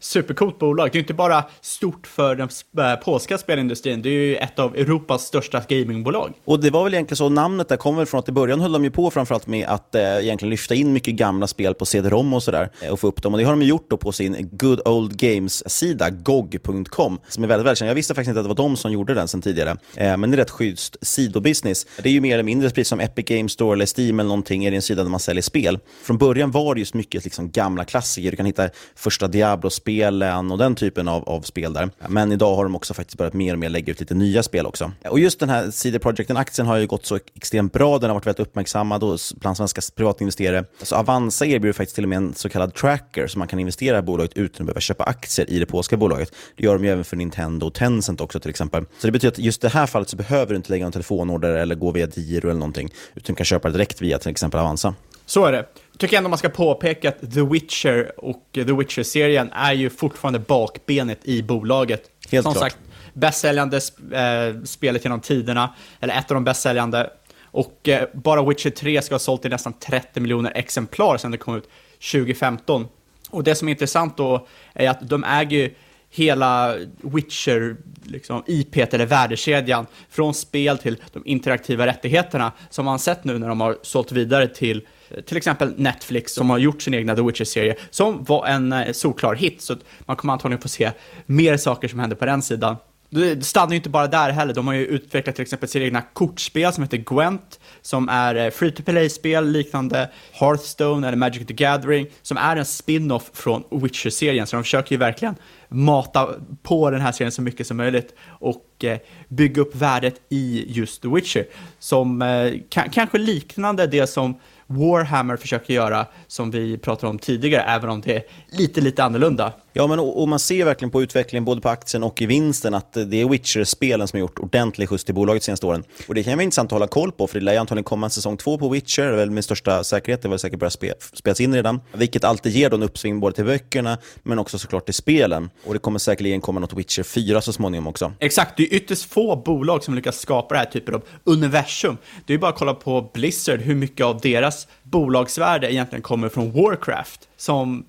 supercoolt 0.00 0.58
bolag. 0.58 0.88
Det 0.92 0.98
är 0.98 1.00
inte 1.00 1.14
bara 1.14 1.44
stort 1.60 2.06
för 2.06 2.36
den 2.36 2.48
eh, 2.78 2.96
polska 2.96 3.04
polska 3.04 3.38
spelindustrin, 3.50 4.02
det 4.02 4.08
är 4.08 4.12
ju 4.12 4.36
ett 4.36 4.58
av 4.58 4.76
Europas 4.76 5.22
största 5.22 5.62
gamingbolag. 5.68 6.32
Och 6.44 6.60
det 6.60 6.70
var 6.70 6.84
väl 6.84 6.94
egentligen 6.94 7.16
så 7.16 7.28
namnet 7.28 7.68
där 7.68 7.76
kommer 7.76 8.04
från 8.04 8.18
att 8.18 8.28
i 8.28 8.32
början 8.32 8.60
höll 8.60 8.72
de 8.72 8.84
ju 8.84 8.90
på 8.90 9.10
framförallt 9.10 9.46
med 9.46 9.66
att 9.68 9.94
eh, 9.94 10.02
egentligen 10.02 10.50
lyfta 10.50 10.74
in 10.74 10.92
mycket 10.92 11.14
gamla 11.14 11.46
spel 11.46 11.74
på 11.74 11.86
CD-ROM 11.86 12.34
och 12.34 12.42
sådär 12.42 12.70
eh, 12.82 12.92
och 12.92 13.00
få 13.00 13.06
upp 13.06 13.22
dem. 13.22 13.34
Och 13.34 13.38
det 13.38 13.44
har 13.44 13.52
de 13.52 13.62
gjort 13.62 13.90
då 13.90 13.96
på 13.96 14.12
sin 14.12 14.48
Good 14.52 14.88
Old 14.88 15.16
Games-sida, 15.16 16.10
gog.com, 16.10 17.18
som 17.28 17.44
är 17.44 17.48
väldigt 17.48 17.66
välkänd. 17.66 17.90
Jag 17.90 17.94
visste 17.94 18.14
faktiskt 18.14 18.28
inte 18.28 18.40
att 18.40 18.44
det 18.44 18.48
var 18.48 18.68
de 18.68 18.76
som 18.76 18.92
gjorde 18.92 19.14
den 19.14 19.28
sen 19.28 19.42
tidigare, 19.42 19.76
eh, 19.96 20.16
men 20.16 20.30
det 20.30 20.34
är 20.34 20.38
rätt 20.38 20.50
schysst 20.50 20.96
sidobusiness. 21.02 21.86
Det 22.02 22.08
är 22.08 22.12
ju 22.12 22.20
mer 22.20 22.34
eller 22.34 22.44
mindre 22.44 22.68
precis 22.68 22.88
som 22.88 23.00
Epic 23.00 23.24
Games 23.24 23.52
Store 23.52 23.74
eller 23.74 24.00
Steam 24.00 24.20
eller 24.20 24.28
någonting, 24.28 24.64
är 24.64 24.70
det 24.70 24.76
en 24.76 24.82
sida 24.82 25.02
där 25.02 25.10
man 25.10 25.20
säljer 25.20 25.42
spel. 25.42 25.78
Från 26.02 26.18
början 26.18 26.50
var 26.50 26.74
det 26.74 26.80
just 26.80 26.94
mycket 26.94 27.24
liksom 27.24 27.50
gamla 27.50 27.84
klassiker. 27.84 28.30
Du 28.30 28.36
kan 28.36 28.46
hitta 28.46 28.68
första 28.94 29.28
Diablo-spelen 29.28 30.50
och 30.50 30.58
den 30.58 30.74
typen 30.74 31.08
av, 31.08 31.28
av 31.28 31.40
spel 31.40 31.72
där. 31.72 31.90
Men 32.08 32.32
idag 32.32 32.56
har 32.56 32.64
de 32.64 32.76
också 32.76 32.94
faktiskt 32.94 33.18
börjat 33.18 33.34
mer 33.40 33.52
och 33.52 33.58
mer 33.58 33.68
lägga 33.68 33.90
ut 33.90 34.00
lite 34.00 34.14
nya 34.14 34.42
spel 34.42 34.66
också. 34.66 34.92
Och 35.08 35.18
just 35.18 35.40
den 35.40 35.48
här 35.48 35.70
CD 35.70 35.98
Projekt-aktien 35.98 36.66
har 36.66 36.76
ju 36.76 36.86
gått 36.86 37.06
så 37.06 37.18
extremt 37.36 37.72
bra. 37.72 37.98
Den 37.98 38.10
har 38.10 38.14
varit 38.14 38.26
väldigt 38.26 38.46
uppmärksammad 38.46 39.20
bland 39.34 39.56
svenska 39.56 39.80
privatinvesterare. 39.96 40.64
Så 40.82 40.96
Avanza 40.96 41.46
erbjuder 41.46 41.72
faktiskt 41.72 41.94
till 41.94 42.04
och 42.04 42.08
med 42.08 42.16
en 42.16 42.34
så 42.34 42.48
kallad 42.48 42.74
tracker 42.74 43.26
så 43.26 43.38
man 43.38 43.48
kan 43.48 43.58
investera 43.58 43.98
i 43.98 44.02
bolaget 44.02 44.32
utan 44.36 44.62
att 44.62 44.66
behöva 44.66 44.80
köpa 44.80 45.04
aktier 45.04 45.50
i 45.50 45.58
det 45.58 45.66
polska 45.66 45.96
bolaget. 45.96 46.32
Det 46.56 46.64
gör 46.64 46.74
de 46.74 46.84
ju 46.84 46.90
även 46.90 47.04
för 47.04 47.16
Nintendo 47.16 47.66
och 47.66 47.74
Tencent 47.74 48.20
också 48.20 48.40
till 48.40 48.50
exempel. 48.50 48.84
Så 48.98 49.06
det 49.06 49.12
betyder 49.12 49.32
att 49.32 49.38
just 49.38 49.62
det 49.62 49.68
här 49.68 49.86
fallet 49.86 50.08
så 50.08 50.16
behöver 50.16 50.50
du 50.50 50.56
inte 50.56 50.70
lägga 50.70 50.86
en 50.86 50.92
telefonorder 50.92 51.52
eller 51.52 51.74
gå 51.74 51.90
via 51.90 52.08
Giro 52.14 52.48
eller 52.48 52.60
någonting, 52.60 52.88
utan 53.14 53.34
du 53.34 53.36
kan 53.36 53.44
köpa 53.44 53.70
direkt 53.70 54.02
via 54.02 54.18
till 54.18 54.30
exempel 54.30 54.60
Avanza. 54.60 54.94
Så 55.26 55.44
är 55.44 55.52
det 55.52 55.66
tycker 56.00 56.16
ändå 56.16 56.28
man 56.28 56.38
ska 56.38 56.48
påpeka 56.48 57.08
att 57.08 57.32
The 57.34 57.42
Witcher 57.42 58.12
och 58.16 58.48
The 58.54 58.72
Witcher-serien 58.72 59.50
är 59.52 59.72
ju 59.72 59.90
fortfarande 59.90 60.38
bakbenet 60.38 61.18
i 61.22 61.42
bolaget. 61.42 62.02
Helt 62.30 62.44
Som 62.44 62.52
klart. 62.52 62.62
sagt, 62.62 62.78
bästsäljande 63.20 63.76
eh, 64.12 64.62
spelet 64.64 65.04
genom 65.04 65.20
tiderna, 65.20 65.74
eller 66.00 66.18
ett 66.18 66.30
av 66.30 66.34
de 66.34 66.44
bästsäljande. 66.44 67.10
Och 67.44 67.88
eh, 67.88 68.08
bara 68.14 68.42
Witcher 68.42 68.70
3 68.70 69.02
ska 69.02 69.14
ha 69.14 69.18
sålt 69.18 69.44
i 69.44 69.48
nästan 69.48 69.72
30 69.72 70.20
miljoner 70.20 70.52
exemplar 70.54 71.16
sedan 71.16 71.30
det 71.30 71.38
kom 71.38 71.56
ut 71.56 71.68
2015. 72.12 72.88
Och 73.30 73.44
det 73.44 73.54
som 73.54 73.68
är 73.68 73.72
intressant 73.72 74.16
då 74.16 74.46
är 74.74 74.90
att 74.90 75.08
de 75.08 75.24
äger 75.24 75.58
ju 75.58 75.74
hela 76.10 76.76
Witcher, 77.00 77.76
liksom 78.04 78.42
IP 78.46 78.76
eller 78.76 79.06
värdekedjan, 79.06 79.86
från 80.10 80.34
spel 80.34 80.78
till 80.78 80.96
de 81.12 81.22
interaktiva 81.26 81.86
rättigheterna, 81.86 82.52
som 82.70 82.84
man 82.84 82.98
sett 82.98 83.24
nu 83.24 83.38
när 83.38 83.48
de 83.48 83.60
har 83.60 83.78
sålt 83.82 84.12
vidare 84.12 84.48
till 84.48 84.86
eh, 85.08 85.20
till 85.20 85.36
exempel 85.36 85.74
Netflix 85.76 86.34
som 86.34 86.50
har 86.50 86.58
gjort 86.58 86.82
sin 86.82 86.94
egna 86.94 87.16
The 87.16 87.22
Witcher-serie 87.22 87.76
som 87.90 88.24
var 88.24 88.46
en 88.46 88.72
eh, 88.72 88.92
solklar 88.92 89.34
hit, 89.34 89.62
så 89.62 89.76
man 90.00 90.16
kommer 90.16 90.32
antagligen 90.32 90.62
få 90.62 90.68
se 90.68 90.90
mer 91.26 91.56
saker 91.56 91.88
som 91.88 91.98
händer 91.98 92.16
på 92.16 92.26
den 92.26 92.42
sidan. 92.42 92.76
Det 93.12 93.44
stannar 93.44 93.70
ju 93.70 93.76
inte 93.76 93.88
bara 93.88 94.06
där 94.06 94.30
heller, 94.30 94.54
de 94.54 94.66
har 94.66 94.74
ju 94.74 94.86
utvecklat 94.86 95.34
till 95.34 95.42
exempel 95.42 95.68
sina 95.68 95.84
egna 95.84 96.02
kortspel 96.02 96.72
som 96.72 96.82
heter 96.82 96.96
Gwent, 96.96 97.60
som 97.82 98.08
är 98.08 98.34
eh, 98.34 98.50
free 98.50 98.70
to 98.72 98.82
play-spel 98.82 99.50
liknande 99.50 100.10
Hearthstone 100.32 101.08
eller 101.08 101.16
Magic 101.16 101.46
the 101.46 101.54
Gathering, 101.54 102.06
som 102.22 102.36
är 102.36 102.56
en 102.56 102.64
spin-off 102.64 103.30
från 103.32 103.64
Witcher-serien, 103.70 104.46
så 104.46 104.56
de 104.56 104.62
försöker 104.62 104.92
ju 104.92 104.98
verkligen 104.98 105.34
mata 105.68 106.28
på 106.62 106.90
den 106.90 107.00
här 107.00 107.12
serien 107.12 107.32
så 107.32 107.42
mycket 107.42 107.66
som 107.66 107.76
möjligt 107.76 108.14
och 108.28 108.84
eh, 108.84 108.98
bygga 109.28 109.62
upp 109.62 109.76
värdet 109.76 110.14
i 110.28 110.64
just 110.68 111.02
The 111.02 111.08
Witcher, 111.08 111.44
som 111.78 112.22
eh, 112.22 112.52
kanske 112.90 113.18
liknande 113.18 113.86
det 113.86 114.06
som 114.06 114.34
Warhammer 114.66 115.36
försöker 115.36 115.74
göra 115.74 116.06
som 116.26 116.50
vi 116.50 116.78
pratade 116.78 117.10
om 117.10 117.18
tidigare, 117.18 117.62
även 117.62 117.90
om 117.90 118.00
det 118.00 118.16
är 118.16 118.22
lite, 118.58 118.80
lite 118.80 119.04
annorlunda. 119.04 119.52
Ja, 119.72 119.86
men 119.86 119.98
och, 119.98 120.22
och, 120.22 120.28
man 120.28 120.38
ser 120.38 120.64
verkligen 120.64 120.90
på 120.90 121.02
utvecklingen 121.02 121.44
både 121.44 121.60
på 121.60 121.68
aktien 121.68 122.02
och 122.02 122.22
i 122.22 122.26
vinsten 122.26 122.74
att 122.74 122.96
eh, 122.96 123.02
det 123.02 123.20
är 123.20 123.28
Witcher-spelen 123.28 124.08
som 124.08 124.16
har 124.16 124.20
gjort 124.20 124.38
ordentlig 124.38 124.88
skjuts 124.88 125.04
till 125.04 125.14
bolaget 125.14 125.42
de 125.42 125.44
senaste 125.44 125.66
åren. 125.66 125.84
Och 126.08 126.14
det 126.14 126.22
kan 126.22 126.32
vara 126.32 126.42
intressant 126.42 126.66
att 126.66 126.72
hålla 126.72 126.86
koll 126.86 127.12
på, 127.12 127.26
för 127.26 127.38
det 127.38 127.44
lär 127.44 127.52
ju 127.52 127.58
antagligen 127.58 127.84
komma 127.84 128.06
en 128.06 128.10
säsong 128.10 128.36
två 128.36 128.58
på 128.58 128.68
Witcher, 128.68 129.12
väl 129.12 129.30
med 129.30 129.44
största 129.44 129.84
säkerhet, 129.84 130.22
det 130.22 130.28
var 130.28 130.38
säkert 130.38 130.58
börjat 130.58 130.72
spe, 130.72 130.94
spelas 131.12 131.40
in 131.40 131.54
redan. 131.54 131.80
Vilket 131.92 132.24
alltid 132.24 132.52
ger 132.52 132.70
då 132.70 132.76
en 132.76 132.82
uppsving 132.82 133.20
både 133.20 133.36
till 133.36 133.44
böckerna, 133.44 133.98
men 134.22 134.38
också 134.38 134.58
såklart 134.58 134.84
till 134.84 134.94
spelen. 134.94 135.50
Och 135.66 135.72
det 135.72 135.78
kommer 135.78 135.98
säkerligen 135.98 136.40
komma 136.40 136.60
något 136.60 136.72
Witcher 136.72 137.02
4 137.02 137.40
så 137.40 137.52
småningom 137.52 137.86
också. 137.86 138.12
Exakt, 138.18 138.56
det 138.56 138.62
är 138.62 138.76
ytterst 138.76 139.12
få 139.12 139.36
bolag 139.36 139.84
som 139.84 139.94
lyckas 139.94 140.18
skapa 140.20 140.54
det 140.54 140.58
här 140.58 140.66
typen 140.66 140.94
av 140.94 141.02
universum. 141.24 141.96
Det 142.26 142.34
är 142.34 142.38
bara 142.38 142.50
att 142.50 142.58
kolla 142.58 142.74
på 142.74 143.10
Blizzard, 143.14 143.60
hur 143.60 143.74
mycket 143.74 144.06
av 144.06 144.20
deras 144.20 144.68
bolagsvärde 144.82 145.72
egentligen 145.72 146.02
kommer 146.02 146.28
från 146.28 146.52
Warcraft, 146.52 147.28
som 147.36 147.84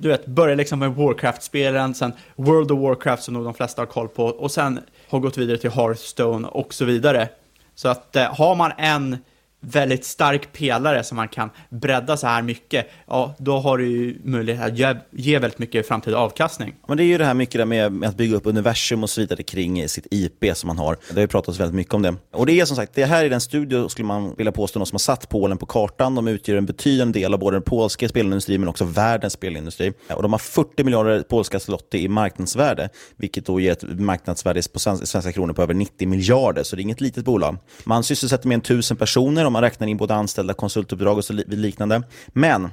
du 0.00 0.08
vet, 0.08 0.26
började 0.26 0.56
liksom 0.56 0.78
med 0.78 0.94
Warcraft-spelen, 0.94 1.94
sen 1.94 2.12
World 2.36 2.70
of 2.70 2.80
Warcraft 2.80 3.22
som 3.22 3.34
nog 3.34 3.44
de 3.44 3.54
flesta 3.54 3.82
har 3.82 3.86
koll 3.86 4.08
på, 4.08 4.24
och 4.24 4.50
sen 4.50 4.80
har 5.08 5.18
gått 5.18 5.38
vidare 5.38 5.58
till 5.58 5.70
Hearthstone 5.70 6.48
och 6.48 6.74
så 6.74 6.84
vidare. 6.84 7.28
Så 7.74 7.88
att 7.88 8.16
eh, 8.16 8.34
har 8.34 8.54
man 8.54 8.72
en 8.78 9.16
väldigt 9.72 10.04
stark 10.04 10.52
pelare 10.52 11.04
som 11.04 11.16
man 11.16 11.28
kan 11.28 11.50
bredda 11.70 12.16
så 12.16 12.26
här 12.26 12.42
mycket, 12.42 12.86
ja, 13.06 13.34
då 13.38 13.58
har 13.58 13.78
du 13.78 13.86
ju 13.86 14.18
möjlighet 14.24 14.64
att 14.64 14.78
ge, 14.78 14.94
ge 15.10 15.38
väldigt 15.38 15.58
mycket 15.58 15.88
framtida 15.88 16.16
avkastning. 16.16 16.74
Men 16.88 16.96
det 16.96 17.02
är 17.02 17.06
ju 17.06 17.18
det 17.18 17.24
här 17.24 17.34
mycket 17.34 17.58
där 17.58 17.64
med, 17.64 17.92
med 17.92 18.08
att 18.08 18.16
bygga 18.16 18.36
upp 18.36 18.46
universum 18.46 19.02
och 19.02 19.10
så 19.10 19.20
vidare 19.20 19.42
kring 19.42 19.88
sitt 19.88 20.06
IP 20.10 20.56
som 20.56 20.66
man 20.68 20.78
har. 20.78 20.96
Det 21.08 21.14
har 21.14 21.20
ju 21.20 21.26
pratats 21.26 21.60
väldigt 21.60 21.74
mycket 21.74 21.94
om 21.94 22.02
det. 22.02 22.14
Och 22.32 22.46
det 22.46 22.60
är 22.60 22.64
som 22.64 22.76
sagt, 22.76 22.94
det 22.94 23.04
här 23.04 23.24
är 23.24 23.30
den 23.30 23.40
studio, 23.40 23.88
skulle 23.88 24.06
man 24.06 24.34
vilja 24.36 24.52
påstå, 24.52 24.78
någon 24.78 24.86
som 24.86 24.94
har 24.94 24.98
satt 24.98 25.28
Polen 25.28 25.58
på 25.58 25.66
kartan. 25.66 26.14
De 26.14 26.28
utgör 26.28 26.56
en 26.56 26.66
betydande 26.66 27.20
del 27.20 27.34
av 27.34 27.40
både 27.40 27.56
den 27.56 27.62
polska 27.62 28.08
spelindustrin 28.08 28.60
men 28.60 28.68
också 28.68 28.84
världens 28.84 29.32
spelindustri. 29.32 29.92
Och 30.10 30.22
de 30.22 30.32
har 30.32 30.38
40 30.38 30.84
miljarder 30.84 31.22
polska 31.22 31.60
zloty 31.60 31.98
i 31.98 32.08
marknadsvärde, 32.08 32.88
vilket 33.16 33.46
då 33.46 33.60
ger 33.60 33.72
ett 33.72 34.00
marknadsvärde 34.00 34.62
på 34.72 34.78
svenska 34.78 35.32
kronor 35.32 35.52
på 35.52 35.62
över 35.62 35.74
90 35.74 36.08
miljarder, 36.08 36.62
så 36.62 36.76
det 36.76 36.80
är 36.80 36.82
inget 36.82 37.00
litet 37.00 37.24
bolag. 37.24 37.56
Man 37.84 38.04
sysselsätter 38.04 38.48
mer 38.48 38.54
än 38.54 38.60
tusen 38.60 38.96
personer 38.96 39.44
man 39.56 39.62
räknar 39.62 39.86
in 39.86 39.96
både 39.96 40.14
anställda, 40.14 40.54
konsultuppdrag 40.54 41.18
och 41.18 41.24
så 41.24 41.32
liknande. 41.32 42.02
Men 42.28 42.70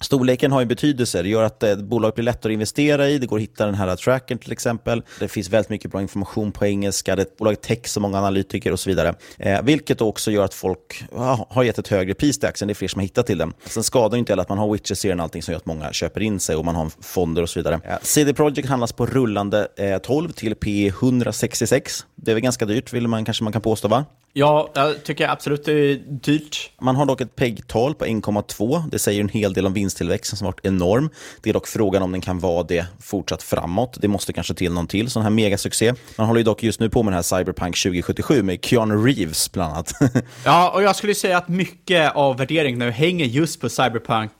Storleken 0.00 0.52
har 0.52 0.60
ju 0.60 0.66
betydelse. 0.66 1.22
Det 1.22 1.28
gör 1.28 1.42
att 1.42 1.62
eh, 1.62 1.76
bolaget 1.76 2.14
blir 2.14 2.24
lättare 2.24 2.52
att 2.52 2.54
investera 2.54 3.08
i. 3.08 3.18
Det 3.18 3.26
går 3.26 3.36
att 3.36 3.42
hitta 3.42 3.66
den 3.66 3.74
här 3.74 3.96
trackern 3.96 4.38
till 4.38 4.52
exempel. 4.52 5.02
Det 5.20 5.28
finns 5.28 5.48
väldigt 5.48 5.70
mycket 5.70 5.90
bra 5.90 6.02
information 6.02 6.52
på 6.52 6.66
engelska. 6.66 7.16
Det 7.16 7.22
är 7.22 7.26
ett 7.26 7.36
bolag 7.36 7.60
text 7.60 7.96
och 7.96 8.02
många 8.02 8.18
analytiker 8.18 8.72
och 8.72 8.80
så 8.80 8.90
vidare. 8.90 9.14
Eh, 9.38 9.62
vilket 9.62 10.00
också 10.00 10.30
gör 10.30 10.44
att 10.44 10.54
folk 10.54 11.04
ja, 11.12 11.46
har 11.50 11.62
gett 11.62 11.78
ett 11.78 11.88
högre 11.88 12.14
pris 12.14 12.38
till 12.38 12.48
aktien. 12.48 12.68
Det 12.68 12.72
är 12.72 12.74
fler 12.74 12.88
som 12.88 12.98
har 12.98 13.02
hittat 13.02 13.26
till 13.26 13.38
den. 13.38 13.52
Sen 13.66 13.82
skadar 13.82 14.18
inte 14.18 14.32
heller 14.32 14.42
att 14.42 14.48
man 14.48 14.58
har 14.58 14.72
Witcher-serien 14.72 15.20
och 15.20 15.24
allting 15.24 15.42
som 15.42 15.52
gör 15.52 15.58
att 15.58 15.66
många 15.66 15.92
köper 15.92 16.20
in 16.20 16.40
sig 16.40 16.56
och 16.56 16.64
man 16.64 16.74
har 16.74 16.90
fonder 17.00 17.42
och 17.42 17.50
så 17.50 17.58
vidare. 17.58 17.80
Eh, 17.84 17.96
CD 18.02 18.34
Projekt 18.34 18.68
handlas 18.68 18.92
på 18.92 19.06
rullande 19.06 19.68
eh, 19.76 19.98
12 19.98 20.32
till 20.32 20.54
P 20.54 20.86
166. 20.86 22.06
Det 22.14 22.30
är 22.30 22.34
väl 22.34 22.42
ganska 22.42 22.64
dyrt, 22.64 22.92
vill 22.92 23.08
man 23.08 23.24
kanske 23.24 23.44
man 23.44 23.52
kan 23.52 23.62
påstå 23.62 23.88
va? 23.88 24.04
Ja, 24.38 24.70
jag 24.74 25.04
tycker 25.04 25.28
absolut 25.28 25.64
det 25.64 25.72
är 25.72 25.94
dyrt. 26.06 26.70
Man 26.80 26.96
har 26.96 27.06
dock 27.06 27.20
ett 27.20 27.36
PEG-tal 27.36 27.94
på 27.94 28.04
1,2. 28.04 28.82
Det 28.90 28.98
säger 28.98 29.20
en 29.20 29.28
hel 29.28 29.52
del 29.52 29.66
om 29.66 29.72
vinsttillväxten 29.72 30.36
som 30.36 30.46
varit 30.46 30.66
enorm. 30.66 31.10
Det 31.42 31.50
är 31.50 31.54
dock 31.54 31.66
frågan 31.66 32.02
om 32.02 32.12
den 32.12 32.20
kan 32.20 32.38
vara 32.38 32.62
det 32.62 32.86
fortsatt 33.00 33.42
framåt. 33.42 33.96
Det 34.00 34.08
måste 34.08 34.32
kanske 34.32 34.54
till 34.54 34.72
någon 34.72 34.86
till 34.86 35.10
sån 35.10 35.22
här 35.22 35.30
megasuccé. 35.30 35.94
Man 36.16 36.26
håller 36.26 36.40
ju 36.40 36.44
dock 36.44 36.62
just 36.62 36.80
nu 36.80 36.90
på 36.90 37.02
med 37.02 37.12
den 37.12 37.16
här 37.16 37.22
Cyberpunk 37.22 37.82
2077 37.82 38.42
med 38.42 38.64
Keanu 38.64 39.06
Reeves 39.06 39.52
bland 39.52 39.72
annat. 39.72 39.92
ja, 40.44 40.70
och 40.70 40.82
jag 40.82 40.96
skulle 40.96 41.14
säga 41.14 41.38
att 41.38 41.48
mycket 41.48 42.16
av 42.16 42.36
värderingen 42.36 42.78
nu 42.78 42.90
hänger 42.90 43.26
just 43.26 43.60
på 43.60 43.68
Cyberpunk 43.68 44.32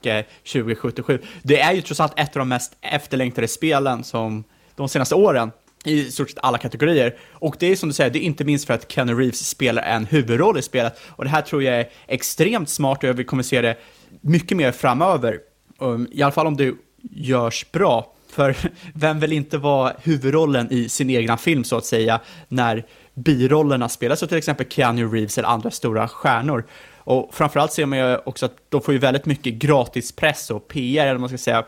2077. 0.53 1.15
Eh, 1.15 1.21
det 1.43 1.61
är 1.61 1.73
ju 1.73 1.83
trots 1.83 2.01
allt 2.01 2.19
ett 2.19 2.37
av 2.37 2.39
de 2.39 2.49
mest 2.49 2.73
efterlängtade 2.81 3.49
spelen 3.49 4.05
som 4.05 4.45
de 4.75 4.89
senaste 4.89 5.15
åren 5.15 5.51
i 5.87 6.11
stort 6.11 6.31
sett 6.31 6.38
alla 6.42 6.59
kategorier. 6.59 7.16
Och 7.33 7.57
det 7.59 7.66
är 7.66 7.77
som 7.77 7.88
du 7.88 7.92
säger, 7.94 8.11
det 8.11 8.18
är 8.18 8.22
inte 8.22 8.44
minst 8.44 8.66
för 8.66 8.75
att 8.75 8.92
Keanu 8.92 9.14
Reeves 9.14 9.49
spelar 9.49 9.83
en 9.83 10.07
huvudroll 10.07 10.59
i 10.59 10.62
spelet. 10.62 11.01
Och 11.09 11.25
det 11.25 11.31
här 11.31 11.42
tror 11.42 11.62
jag 11.62 11.81
är 11.81 11.88
extremt 12.07 12.68
smart 12.68 13.05
och 13.05 13.18
vi 13.18 13.25
kommer 13.25 13.42
se 13.42 13.61
det 13.61 13.77
mycket 14.20 14.57
mer 14.57 14.72
framöver. 14.72 15.38
Um, 15.79 16.09
I 16.12 16.22
alla 16.22 16.33
fall 16.33 16.46
om 16.46 16.57
det 16.57 16.75
görs 17.11 17.66
bra. 17.72 18.12
För 18.31 18.57
vem 18.94 19.20
vill 19.20 19.33
inte 19.33 19.59
vara 19.59 19.92
huvudrollen 20.03 20.68
i 20.70 20.88
sin 20.88 21.11
egna 21.11 21.37
film 21.37 21.64
så 21.64 21.77
att 21.77 21.85
säga, 21.85 22.20
när 22.49 22.87
birollerna 23.14 23.88
spelas 23.88 24.22
av 24.22 24.27
till 24.27 24.38
exempel 24.38 24.66
Keanu 24.68 25.09
Reeves 25.09 25.38
eller 25.38 25.49
andra 25.49 25.70
stora 25.70 26.09
stjärnor. 26.09 26.64
Och 26.96 27.31
framförallt 27.33 27.72
ser 27.72 27.87
man 27.87 27.99
ju 27.99 28.16
också 28.16 28.46
att 28.46 28.57
de 28.68 28.83
får 28.83 28.94
ju 28.94 29.01
väldigt 29.01 29.27
mycket 29.27 29.55
gratispress 29.55 30.51
och 30.51 30.68
PR, 30.68 31.03
eller 31.03 31.12
vad 31.12 31.20
man 31.20 31.29
ska 31.29 31.38
säga, 31.38 31.64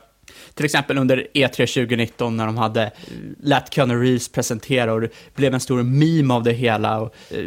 till 0.55 0.65
exempel 0.65 0.99
under 0.99 1.27
E3 1.35 1.51
2019 1.51 2.37
när 2.37 2.47
de 2.47 2.57
hade 2.57 2.91
lät 3.43 3.75
Keanu 3.75 4.03
Reeves 4.03 4.29
presentera 4.29 4.93
och 4.93 5.01
det 5.01 5.11
blev 5.35 5.55
en 5.55 5.61
stor 5.61 5.83
meme 5.83 6.35
av 6.35 6.43
det 6.43 6.53
hela. 6.53 7.01
Och, 7.01 7.15
eh, 7.31 7.45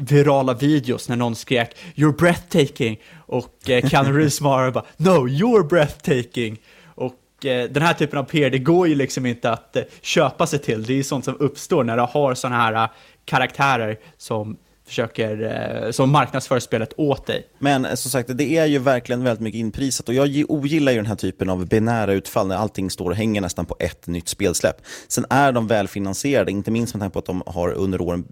virala 0.00 0.54
videos 0.54 1.08
när 1.08 1.16
någon 1.16 1.36
skrek 1.36 1.76
“You're 1.94 2.16
breathtaking” 2.16 3.00
och 3.26 3.70
eh, 3.70 3.88
Keanu 3.88 4.12
Reeves 4.12 4.34
svarade 4.36 4.72
bara 4.72 4.84
“No, 4.96 5.28
you're 5.28 5.68
breathtaking” 5.68 6.58
och 6.84 7.46
eh, 7.46 7.70
den 7.70 7.82
här 7.82 7.94
typen 7.94 8.18
av 8.18 8.24
PR, 8.24 8.50
det 8.50 8.58
går 8.58 8.88
ju 8.88 8.94
liksom 8.94 9.26
inte 9.26 9.50
att 9.50 9.76
eh, 9.76 9.82
köpa 10.00 10.46
sig 10.46 10.58
till. 10.58 10.82
Det 10.82 10.92
är 10.92 10.96
ju 10.96 11.04
sånt 11.04 11.24
som 11.24 11.36
uppstår 11.40 11.84
när 11.84 11.96
du 11.96 12.02
har 12.02 12.34
sådana 12.34 12.56
här 12.56 12.72
uh, 12.72 12.90
karaktärer 13.24 13.98
som 14.16 14.56
försöker, 14.90 15.42
eh, 15.86 15.90
som 15.90 16.10
marknadsför 16.10 16.60
spelet 16.60 16.92
åt 16.96 17.26
dig. 17.26 17.46
Men 17.58 17.84
eh, 17.84 17.94
som 17.94 18.10
sagt, 18.10 18.38
det 18.38 18.56
är 18.56 18.66
ju 18.66 18.78
verkligen 18.78 19.24
väldigt 19.24 19.40
mycket 19.40 19.58
inprisat 19.58 20.08
och 20.08 20.14
jag 20.14 20.44
ogillar 20.48 20.92
ju 20.92 20.98
den 20.98 21.06
här 21.06 21.16
typen 21.16 21.50
av 21.50 21.66
binära 21.66 22.12
utfall 22.12 22.46
när 22.46 22.56
allting 22.56 22.90
står 22.90 23.10
och 23.10 23.16
hänger 23.16 23.40
nästan 23.40 23.66
på 23.66 23.76
ett 23.78 24.06
nytt 24.06 24.28
spelsläpp. 24.28 24.76
Sen 25.08 25.26
är 25.30 25.52
de 25.52 25.66
välfinansierade, 25.66 26.50
inte 26.50 26.70
minst 26.70 26.94
med 26.94 27.00
tanke 27.00 27.12
på 27.12 27.18
att 27.18 27.24
de 27.24 27.42
har 27.46 27.72
under 27.72 28.00
åren 28.00 28.24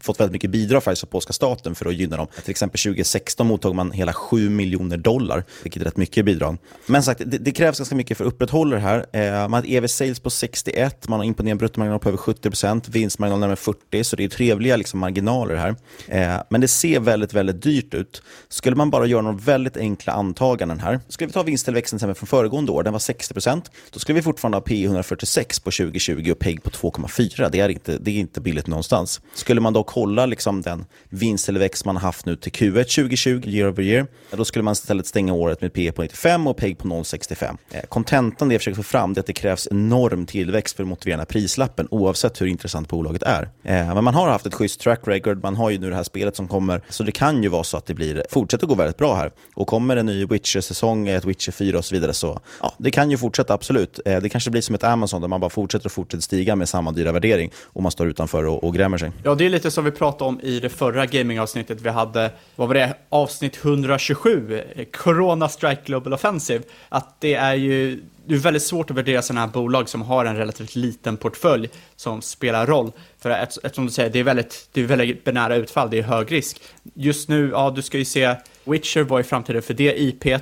fått 0.00 0.20
väldigt 0.20 0.32
mycket 0.32 0.50
bidrag 0.50 0.82
faktiskt 0.82 1.04
av 1.04 1.08
polska 1.08 1.32
staten 1.32 1.74
för 1.74 1.86
att 1.86 1.94
gynna 1.94 2.16
dem. 2.16 2.26
Till 2.42 2.50
exempel 2.50 2.80
2016 2.80 3.46
mottog 3.46 3.74
man 3.74 3.92
hela 3.92 4.12
7 4.12 4.50
miljoner 4.50 4.96
dollar, 4.96 5.44
vilket 5.62 5.82
är 5.82 5.84
rätt 5.84 5.96
mycket 5.96 6.24
bidrag. 6.24 6.56
Men 6.86 7.02
sagt, 7.02 7.22
det, 7.26 7.38
det 7.38 7.52
krävs 7.52 7.78
ganska 7.78 7.94
mycket 7.94 8.16
för 8.16 8.24
att 8.24 8.32
upprätthålla 8.32 8.76
det 8.76 8.82
här. 8.82 9.06
Eh, 9.12 9.48
man 9.48 9.52
har 9.52 9.60
ett 9.60 9.68
EV-sales 9.68 10.20
på 10.20 10.30
61, 10.30 11.08
man 11.08 11.18
har 11.18 11.24
imponerande 11.24 11.58
bruttomarginal 11.58 11.98
på 11.98 12.08
över 12.08 12.18
70%, 12.18 12.90
vinstmarginal 12.90 13.40
närmare 13.40 13.56
40, 13.56 14.04
så 14.04 14.16
det 14.16 14.24
är 14.24 14.28
trevliga 14.28 14.76
liksom, 14.76 15.00
marginaler 15.00 15.56
här. 15.56 15.76
Eh, 16.08 16.36
men 16.50 16.60
det 16.60 16.68
ser 16.68 17.00
väldigt, 17.00 17.32
väldigt 17.32 17.62
dyrt 17.62 17.94
ut. 17.94 18.22
Skulle 18.48 18.76
man 18.76 18.90
bara 18.90 19.06
göra 19.06 19.22
några 19.22 19.36
väldigt 19.36 19.76
enkla 19.76 20.12
antaganden 20.12 20.80
här. 20.80 21.00
Skulle 21.08 21.26
vi 21.26 21.32
ta 21.32 21.42
vinsttillväxten 21.42 21.98
från 21.98 22.14
föregående 22.14 22.72
år, 22.72 22.82
den 22.82 22.92
var 22.92 23.00
60%. 23.00 23.62
Då 23.90 23.98
skulle 23.98 24.16
vi 24.16 24.22
fortfarande 24.22 24.56
ha 24.56 24.62
P 24.62 24.84
146 24.84 25.60
på 25.60 25.70
2020 25.70 26.30
och 26.32 26.38
PEG 26.38 26.62
på 26.62 26.70
2,4. 26.70 27.48
Det 27.50 27.60
är 27.60 27.68
inte, 27.68 27.98
det 27.98 28.10
är 28.10 28.18
inte 28.18 28.40
billigt 28.40 28.66
någonstans. 28.66 29.20
Skulle 29.34 29.60
man 29.60 29.72
då 29.72 29.82
kolla 29.82 30.26
liksom 30.26 30.62
den 30.62 30.84
vinsttillväxt 31.08 31.84
man 31.84 31.96
har 31.96 32.02
haft 32.02 32.26
nu 32.26 32.36
till 32.36 32.52
Q1 32.52 32.84
2020, 32.84 33.42
year 33.48 33.68
over 33.68 33.82
year, 33.82 34.06
då 34.30 34.44
skulle 34.44 34.62
man 34.62 34.72
istället 34.72 35.06
stänga 35.06 35.32
året 35.32 35.60
med 35.60 35.72
P 35.72 35.92
på 35.92 36.02
95 36.02 36.46
och 36.46 36.56
PEG 36.56 36.78
på 36.78 36.88
0,65. 36.88 37.56
Eh, 37.70 37.80
kontentan 37.88 38.48
det 38.48 38.54
jag 38.54 38.60
försöker 38.60 38.76
få 38.76 38.82
fram 38.82 39.10
är 39.10 39.20
att 39.20 39.26
det 39.26 39.32
krävs 39.32 39.68
enorm 39.70 40.26
tillväxt 40.26 40.76
för 40.76 40.82
att 40.82 40.88
motivera 40.88 41.12
den 41.12 41.20
här 41.20 41.26
prislappen, 41.26 41.88
oavsett 41.90 42.40
hur 42.40 42.46
intressant 42.46 42.88
bolaget 42.88 43.22
är. 43.22 43.42
Eh, 43.42 43.94
men 43.94 44.04
man 44.04 44.14
har 44.14 44.28
haft 44.28 44.46
ett 44.46 44.54
schysst 44.54 44.80
track 44.80 45.00
record, 45.04 45.42
man 45.42 45.56
har 45.56 45.70
ju 45.70 45.78
nu 45.78 45.87
det 45.90 45.96
här 45.96 46.02
spelet 46.02 46.36
som 46.36 46.48
kommer. 46.48 46.82
Så 46.88 47.02
det 47.02 47.12
kan 47.12 47.42
ju 47.42 47.48
vara 47.48 47.64
så 47.64 47.76
att 47.76 47.86
det 47.86 47.94
blir, 47.94 48.24
fortsätter 48.30 48.66
gå 48.66 48.74
väldigt 48.74 48.96
bra 48.96 49.14
här. 49.14 49.32
Och 49.54 49.66
kommer 49.66 49.96
en 49.96 50.06
ny 50.06 50.26
Witcher-säsong, 50.26 51.08
ett 51.08 51.24
Witcher 51.24 51.52
4 51.52 51.78
och 51.78 51.84
så 51.84 51.94
vidare, 51.94 52.12
så 52.12 52.40
ja, 52.62 52.74
det 52.78 52.90
kan 52.90 53.10
ju 53.10 53.18
fortsätta 53.18 53.54
absolut. 53.54 54.00
Eh, 54.04 54.20
det 54.20 54.28
kanske 54.28 54.50
blir 54.50 54.62
som 54.62 54.74
ett 54.74 54.84
Amazon 54.84 55.20
där 55.20 55.28
man 55.28 55.40
bara 55.40 55.50
fortsätter 55.50 55.86
och 55.86 55.92
fortsätter 55.92 56.22
stiga 56.22 56.56
med 56.56 56.68
samma 56.68 56.92
dyra 56.92 57.12
värdering 57.12 57.50
och 57.64 57.82
man 57.82 57.92
står 57.92 58.08
utanför 58.08 58.46
och, 58.46 58.64
och 58.64 58.74
grämer 58.74 58.98
sig. 58.98 59.10
Ja, 59.24 59.34
det 59.34 59.46
är 59.46 59.50
lite 59.50 59.70
som 59.70 59.84
vi 59.84 59.90
pratade 59.90 60.28
om 60.28 60.40
i 60.40 60.60
det 60.60 60.68
förra 60.68 61.06
gamingavsnittet 61.06 61.80
vi 61.80 61.88
hade, 61.88 62.30
vad 62.56 62.68
var 62.68 62.74
det, 62.74 62.94
avsnitt 63.08 63.64
127, 63.64 64.62
eh, 64.74 64.84
Corona 64.84 65.48
Strike 65.48 65.82
Global 65.84 66.12
Offensive, 66.12 66.64
att 66.88 67.20
det 67.20 67.34
är 67.34 67.54
ju 67.54 68.00
det 68.28 68.34
är 68.34 68.38
väldigt 68.38 68.62
svårt 68.62 68.90
att 68.90 68.96
värdera 68.96 69.22
sådana 69.22 69.40
här 69.40 69.52
bolag 69.52 69.88
som 69.88 70.02
har 70.02 70.24
en 70.24 70.36
relativt 70.36 70.76
liten 70.76 71.16
portfölj 71.16 71.68
som 71.96 72.22
spelar 72.22 72.66
roll. 72.66 72.92
För 73.18 73.30
eftersom 73.30 73.86
du 73.86 73.92
säger, 73.92 74.10
det 74.10 74.18
är 74.18 74.24
väldigt, 74.24 74.68
det 74.72 74.80
är 74.80 74.84
väldigt 74.84 75.24
benära 75.24 75.56
utfall, 75.56 75.90
det 75.90 75.98
är 75.98 76.02
hög 76.02 76.32
risk. 76.32 76.62
Just 76.94 77.28
nu, 77.28 77.50
ja, 77.52 77.72
du 77.76 77.82
ska 77.82 77.98
ju 77.98 78.04
se 78.04 78.36
Witcher, 78.64 79.02
vad 79.02 79.20
är 79.20 79.24
framtiden 79.24 79.62
för 79.62 79.74
det 79.74 80.02
IP? 80.02 80.26
Eh, 80.26 80.40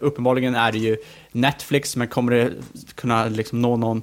uppenbarligen 0.00 0.54
är 0.54 0.72
det 0.72 0.78
ju 0.78 0.96
Netflix, 1.32 1.96
men 1.96 2.08
kommer 2.08 2.32
det 2.32 2.50
kunna 2.94 3.24
liksom 3.24 3.62
nå 3.62 3.76
någon 3.76 4.02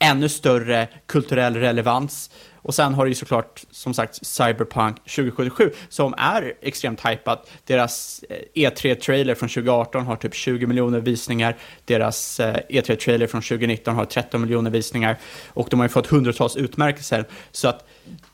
ännu 0.00 0.28
större 0.28 0.88
kulturell 1.06 1.56
relevans? 1.56 2.30
Och 2.62 2.74
sen 2.74 2.94
har 2.94 3.04
du 3.04 3.10
ju 3.10 3.14
såklart, 3.14 3.64
som 3.70 3.94
sagt, 3.94 4.26
Cyberpunk 4.26 4.96
2077 4.96 5.70
som 5.88 6.14
är 6.18 6.54
extremt 6.60 7.06
hypat. 7.06 7.50
Deras 7.66 8.24
eh, 8.28 8.36
e 8.54 8.70
E3-trailer 8.70 9.34
från 9.34 9.48
2018 9.48 10.06
har 10.06 10.16
typ 10.16 10.34
20 10.34 10.66
miljoner 10.66 11.00
visningar. 11.00 11.56
Deras 11.84 12.40
eh, 12.40 12.56
e 12.68 12.80
E3-trailer 12.80 13.26
från 13.26 13.42
2019 13.42 13.94
har 13.94 14.04
13 14.04 14.40
miljoner 14.40 14.70
visningar. 14.70 15.18
Och 15.48 15.68
de 15.70 15.80
har 15.80 15.84
ju 15.84 15.88
fått 15.88 16.06
hundratals 16.06 16.56
utmärkelser. 16.56 17.24
Så 17.52 17.68
att 17.68 17.84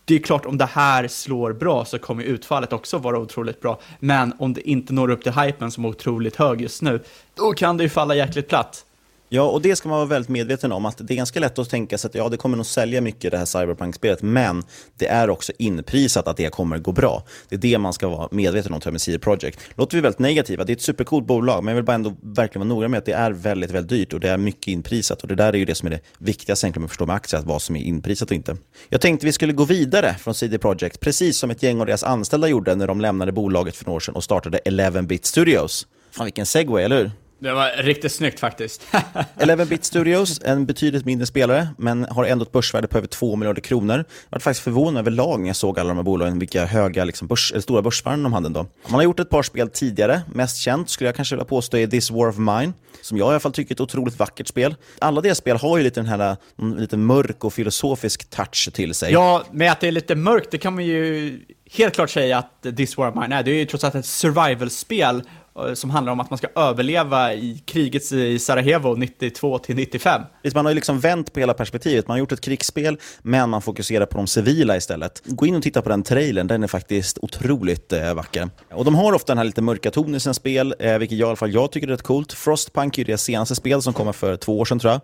det 0.04 0.14
är 0.14 0.18
klart, 0.18 0.46
om 0.46 0.58
det 0.58 0.66
här 0.72 1.08
slår 1.08 1.52
bra 1.52 1.84
så 1.84 1.98
kommer 1.98 2.22
utfallet 2.22 2.72
också 2.72 2.98
vara 2.98 3.18
otroligt 3.18 3.60
bra. 3.60 3.80
Men 3.98 4.32
om 4.38 4.52
det 4.52 4.70
inte 4.70 4.92
når 4.92 5.10
upp 5.10 5.22
till 5.22 5.32
hypen 5.32 5.70
som 5.70 5.84
är 5.84 5.88
otroligt 5.88 6.36
hög 6.36 6.60
just 6.60 6.82
nu, 6.82 7.00
då 7.34 7.52
kan 7.52 7.76
det 7.76 7.82
ju 7.82 7.88
falla 7.88 8.14
jäkligt 8.14 8.48
platt. 8.48 8.84
Ja, 9.28 9.42
och 9.42 9.62
det 9.62 9.76
ska 9.76 9.88
man 9.88 9.98
vara 9.98 10.08
väldigt 10.08 10.28
medveten 10.28 10.72
om. 10.72 10.86
att 10.86 10.98
Det 10.98 11.14
är 11.14 11.16
ganska 11.16 11.40
lätt 11.40 11.58
att 11.58 11.70
tänka 11.70 11.98
sig 11.98 12.08
att 12.08 12.14
ja, 12.14 12.28
det 12.28 12.36
kommer 12.36 12.56
nog 12.56 12.66
sälja 12.66 13.00
mycket 13.00 13.30
det 13.30 13.38
här 13.38 13.44
Cyberpunk-spelet, 13.44 14.22
men 14.22 14.62
det 14.98 15.06
är 15.06 15.30
också 15.30 15.52
inprisat 15.58 16.28
att 16.28 16.36
det 16.36 16.52
kommer 16.52 16.78
gå 16.78 16.92
bra. 16.92 17.22
Det 17.48 17.56
är 17.56 17.60
det 17.60 17.78
man 17.78 17.92
ska 17.92 18.08
vara 18.08 18.28
medveten 18.30 18.72
om 18.72 18.80
med 18.84 19.00
CD 19.00 19.18
Projekt. 19.18 19.60
Låter 19.74 19.96
vi 19.96 20.00
väldigt 20.00 20.18
negativa. 20.18 20.64
Det 20.64 20.72
är 20.72 20.76
ett 20.76 20.82
supercoolt 20.82 21.26
bolag, 21.26 21.64
men 21.64 21.72
jag 21.72 21.76
vill 21.76 21.84
bara 21.84 21.94
ändå 21.94 22.14
verkligen 22.22 22.68
vara 22.68 22.76
noga 22.76 22.88
med 22.88 22.98
att 22.98 23.04
det 23.04 23.12
är 23.12 23.30
väldigt, 23.30 23.70
väldigt 23.70 23.90
dyrt 23.90 24.12
och 24.12 24.20
det 24.20 24.30
är 24.30 24.36
mycket 24.36 24.68
inprisat. 24.68 25.22
Och 25.22 25.28
det 25.28 25.34
där 25.34 25.52
är 25.52 25.58
ju 25.58 25.64
det 25.64 25.74
som 25.74 25.86
är 25.86 25.90
det 25.90 26.00
viktigaste 26.18 26.66
egentligen 26.66 26.82
med 26.82 26.86
att 26.86 26.90
förstå 26.90 27.06
med 27.06 27.16
aktier, 27.16 27.40
att 27.40 27.46
vad 27.46 27.62
som 27.62 27.76
är 27.76 27.80
inprisat 27.80 28.30
och 28.30 28.34
inte. 28.34 28.56
Jag 28.88 29.00
tänkte 29.00 29.26
vi 29.26 29.32
skulle 29.32 29.52
gå 29.52 29.64
vidare 29.64 30.14
från 30.14 30.34
CD 30.34 30.58
Projekt, 30.58 31.00
precis 31.00 31.38
som 31.38 31.50
ett 31.50 31.62
gäng 31.62 31.80
av 31.80 31.86
deras 31.86 32.02
anställda 32.02 32.48
gjorde 32.48 32.74
när 32.74 32.86
de 32.86 33.00
lämnade 33.00 33.32
bolaget 33.32 33.76
för 33.76 33.84
några 33.84 33.96
år 33.96 34.00
sedan 34.00 34.14
och 34.14 34.24
startade 34.24 34.58
11-bit 34.64 35.26
Studios. 35.26 35.86
Fan 36.10 36.24
vilken 36.24 36.46
segway, 36.46 36.84
eller 36.84 36.98
hur? 36.98 37.10
Det 37.38 37.52
var 37.52 37.82
riktigt 37.82 38.12
snyggt 38.12 38.40
faktiskt. 38.40 38.86
11-bit 39.38 39.84
Studios, 39.84 40.40
en 40.44 40.66
betydligt 40.66 41.04
mindre 41.04 41.26
spelare, 41.26 41.68
men 41.78 42.04
har 42.04 42.24
ändå 42.24 42.42
ett 42.42 42.52
börsvärde 42.52 42.88
på 42.88 42.98
över 42.98 43.08
2 43.08 43.36
miljarder 43.36 43.60
kronor. 43.60 43.96
Jag 43.96 44.04
var 44.30 44.40
faktiskt 44.40 44.64
förvånad 44.64 45.00
överlag 45.00 45.40
när 45.40 45.46
jag 45.46 45.56
såg 45.56 45.78
alla 45.78 45.88
de 45.88 45.96
här 45.96 46.04
bolagen, 46.04 46.38
vilka 46.38 46.64
höga, 46.64 47.04
liksom, 47.04 47.28
börs, 47.28 47.52
eller 47.52 47.60
stora 47.60 47.82
börsvärden 47.82 48.22
de 48.22 48.32
hade. 48.32 48.48
Då. 48.48 48.66
Man 48.88 48.94
har 48.94 49.02
gjort 49.02 49.20
ett 49.20 49.30
par 49.30 49.42
spel 49.42 49.68
tidigare. 49.68 50.22
Mest 50.32 50.56
känt 50.56 50.90
skulle 50.90 51.08
jag 51.08 51.16
kanske 51.16 51.34
vilja 51.34 51.44
påstå 51.44 51.76
är 51.76 51.86
This 51.86 52.10
War 52.10 52.28
of 52.28 52.36
Mine, 52.36 52.72
som 53.02 53.18
jag 53.18 53.26
i 53.26 53.30
alla 53.30 53.40
fall 53.40 53.52
tycker 53.52 53.70
är 53.70 53.76
ett 53.76 53.80
otroligt 53.80 54.18
vackert 54.18 54.48
spel. 54.48 54.74
Alla 54.98 55.20
deras 55.20 55.38
spel 55.38 55.56
har 55.56 55.78
ju 55.78 55.84
lite 55.84 56.00
den 56.00 56.08
här 56.08 56.36
lite 56.78 56.96
mörk 56.96 57.44
och 57.44 57.52
filosofisk 57.52 58.30
touch 58.30 58.68
till 58.72 58.94
sig. 58.94 59.12
Ja, 59.12 59.44
med 59.50 59.72
att 59.72 59.80
det 59.80 59.88
är 59.88 59.92
lite 59.92 60.14
mörkt, 60.14 60.50
det 60.50 60.58
kan 60.58 60.74
man 60.74 60.84
ju 60.84 61.40
helt 61.70 61.94
klart 61.94 62.10
säga 62.10 62.38
att 62.38 62.76
This 62.76 62.96
War 62.96 63.08
of 63.08 63.14
Mine 63.14 63.32
är. 63.32 63.42
Det 63.42 63.50
är 63.50 63.54
ju 63.54 63.64
trots 63.64 63.84
allt 63.84 63.94
ett 63.94 64.06
survival-spel 64.06 65.22
Eh, 65.58 65.74
som 65.74 65.90
handlar 65.90 66.12
om 66.12 66.20
att 66.20 66.30
man 66.30 66.38
ska 66.38 66.46
överleva 66.56 67.34
i 67.34 67.62
kriget 67.66 68.12
i 68.12 68.38
Sarajevo 68.38 68.94
92 68.94 69.58
till 69.58 69.76
95. 69.76 70.22
Man 70.54 70.64
har 70.64 70.70
ju 70.70 70.74
liksom 70.74 71.00
vänt 71.00 71.32
på 71.32 71.40
hela 71.40 71.54
perspektivet. 71.54 72.08
Man 72.08 72.14
har 72.14 72.18
gjort 72.18 72.32
ett 72.32 72.40
krigsspel, 72.40 72.98
men 73.22 73.50
man 73.50 73.62
fokuserar 73.62 74.06
på 74.06 74.16
de 74.16 74.26
civila 74.26 74.76
istället. 74.76 75.22
Gå 75.24 75.46
in 75.46 75.56
och 75.56 75.62
titta 75.62 75.82
på 75.82 75.88
den 75.88 76.02
trailern, 76.02 76.46
den 76.46 76.62
är 76.62 76.66
faktiskt 76.66 77.18
otroligt 77.22 77.92
eh, 77.92 78.14
vacker. 78.14 78.50
Och 78.72 78.84
de 78.84 78.94
har 78.94 79.12
ofta 79.12 79.32
den 79.32 79.38
här 79.38 79.44
lite 79.44 79.62
mörka 79.62 79.90
tonen 79.90 80.14
i 80.14 80.20
sina 80.20 80.34
spel, 80.34 80.74
eh, 80.78 80.98
vilket 80.98 81.18
jag, 81.18 81.26
i 81.26 81.28
alla 81.28 81.36
fall 81.36 81.52
jag 81.52 81.72
tycker 81.72 81.86
är 81.88 81.92
rätt 81.92 82.02
coolt. 82.02 82.32
Frostpunk 82.32 82.98
är 82.98 82.98
ju 82.98 83.04
det 83.04 83.18
senaste 83.18 83.54
spel 83.54 83.82
som 83.82 83.92
kommer 83.92 84.12
för 84.12 84.36
två 84.36 84.58
år 84.58 84.64
sedan 84.64 84.78
tror 84.78 84.92
jag. 84.92 85.00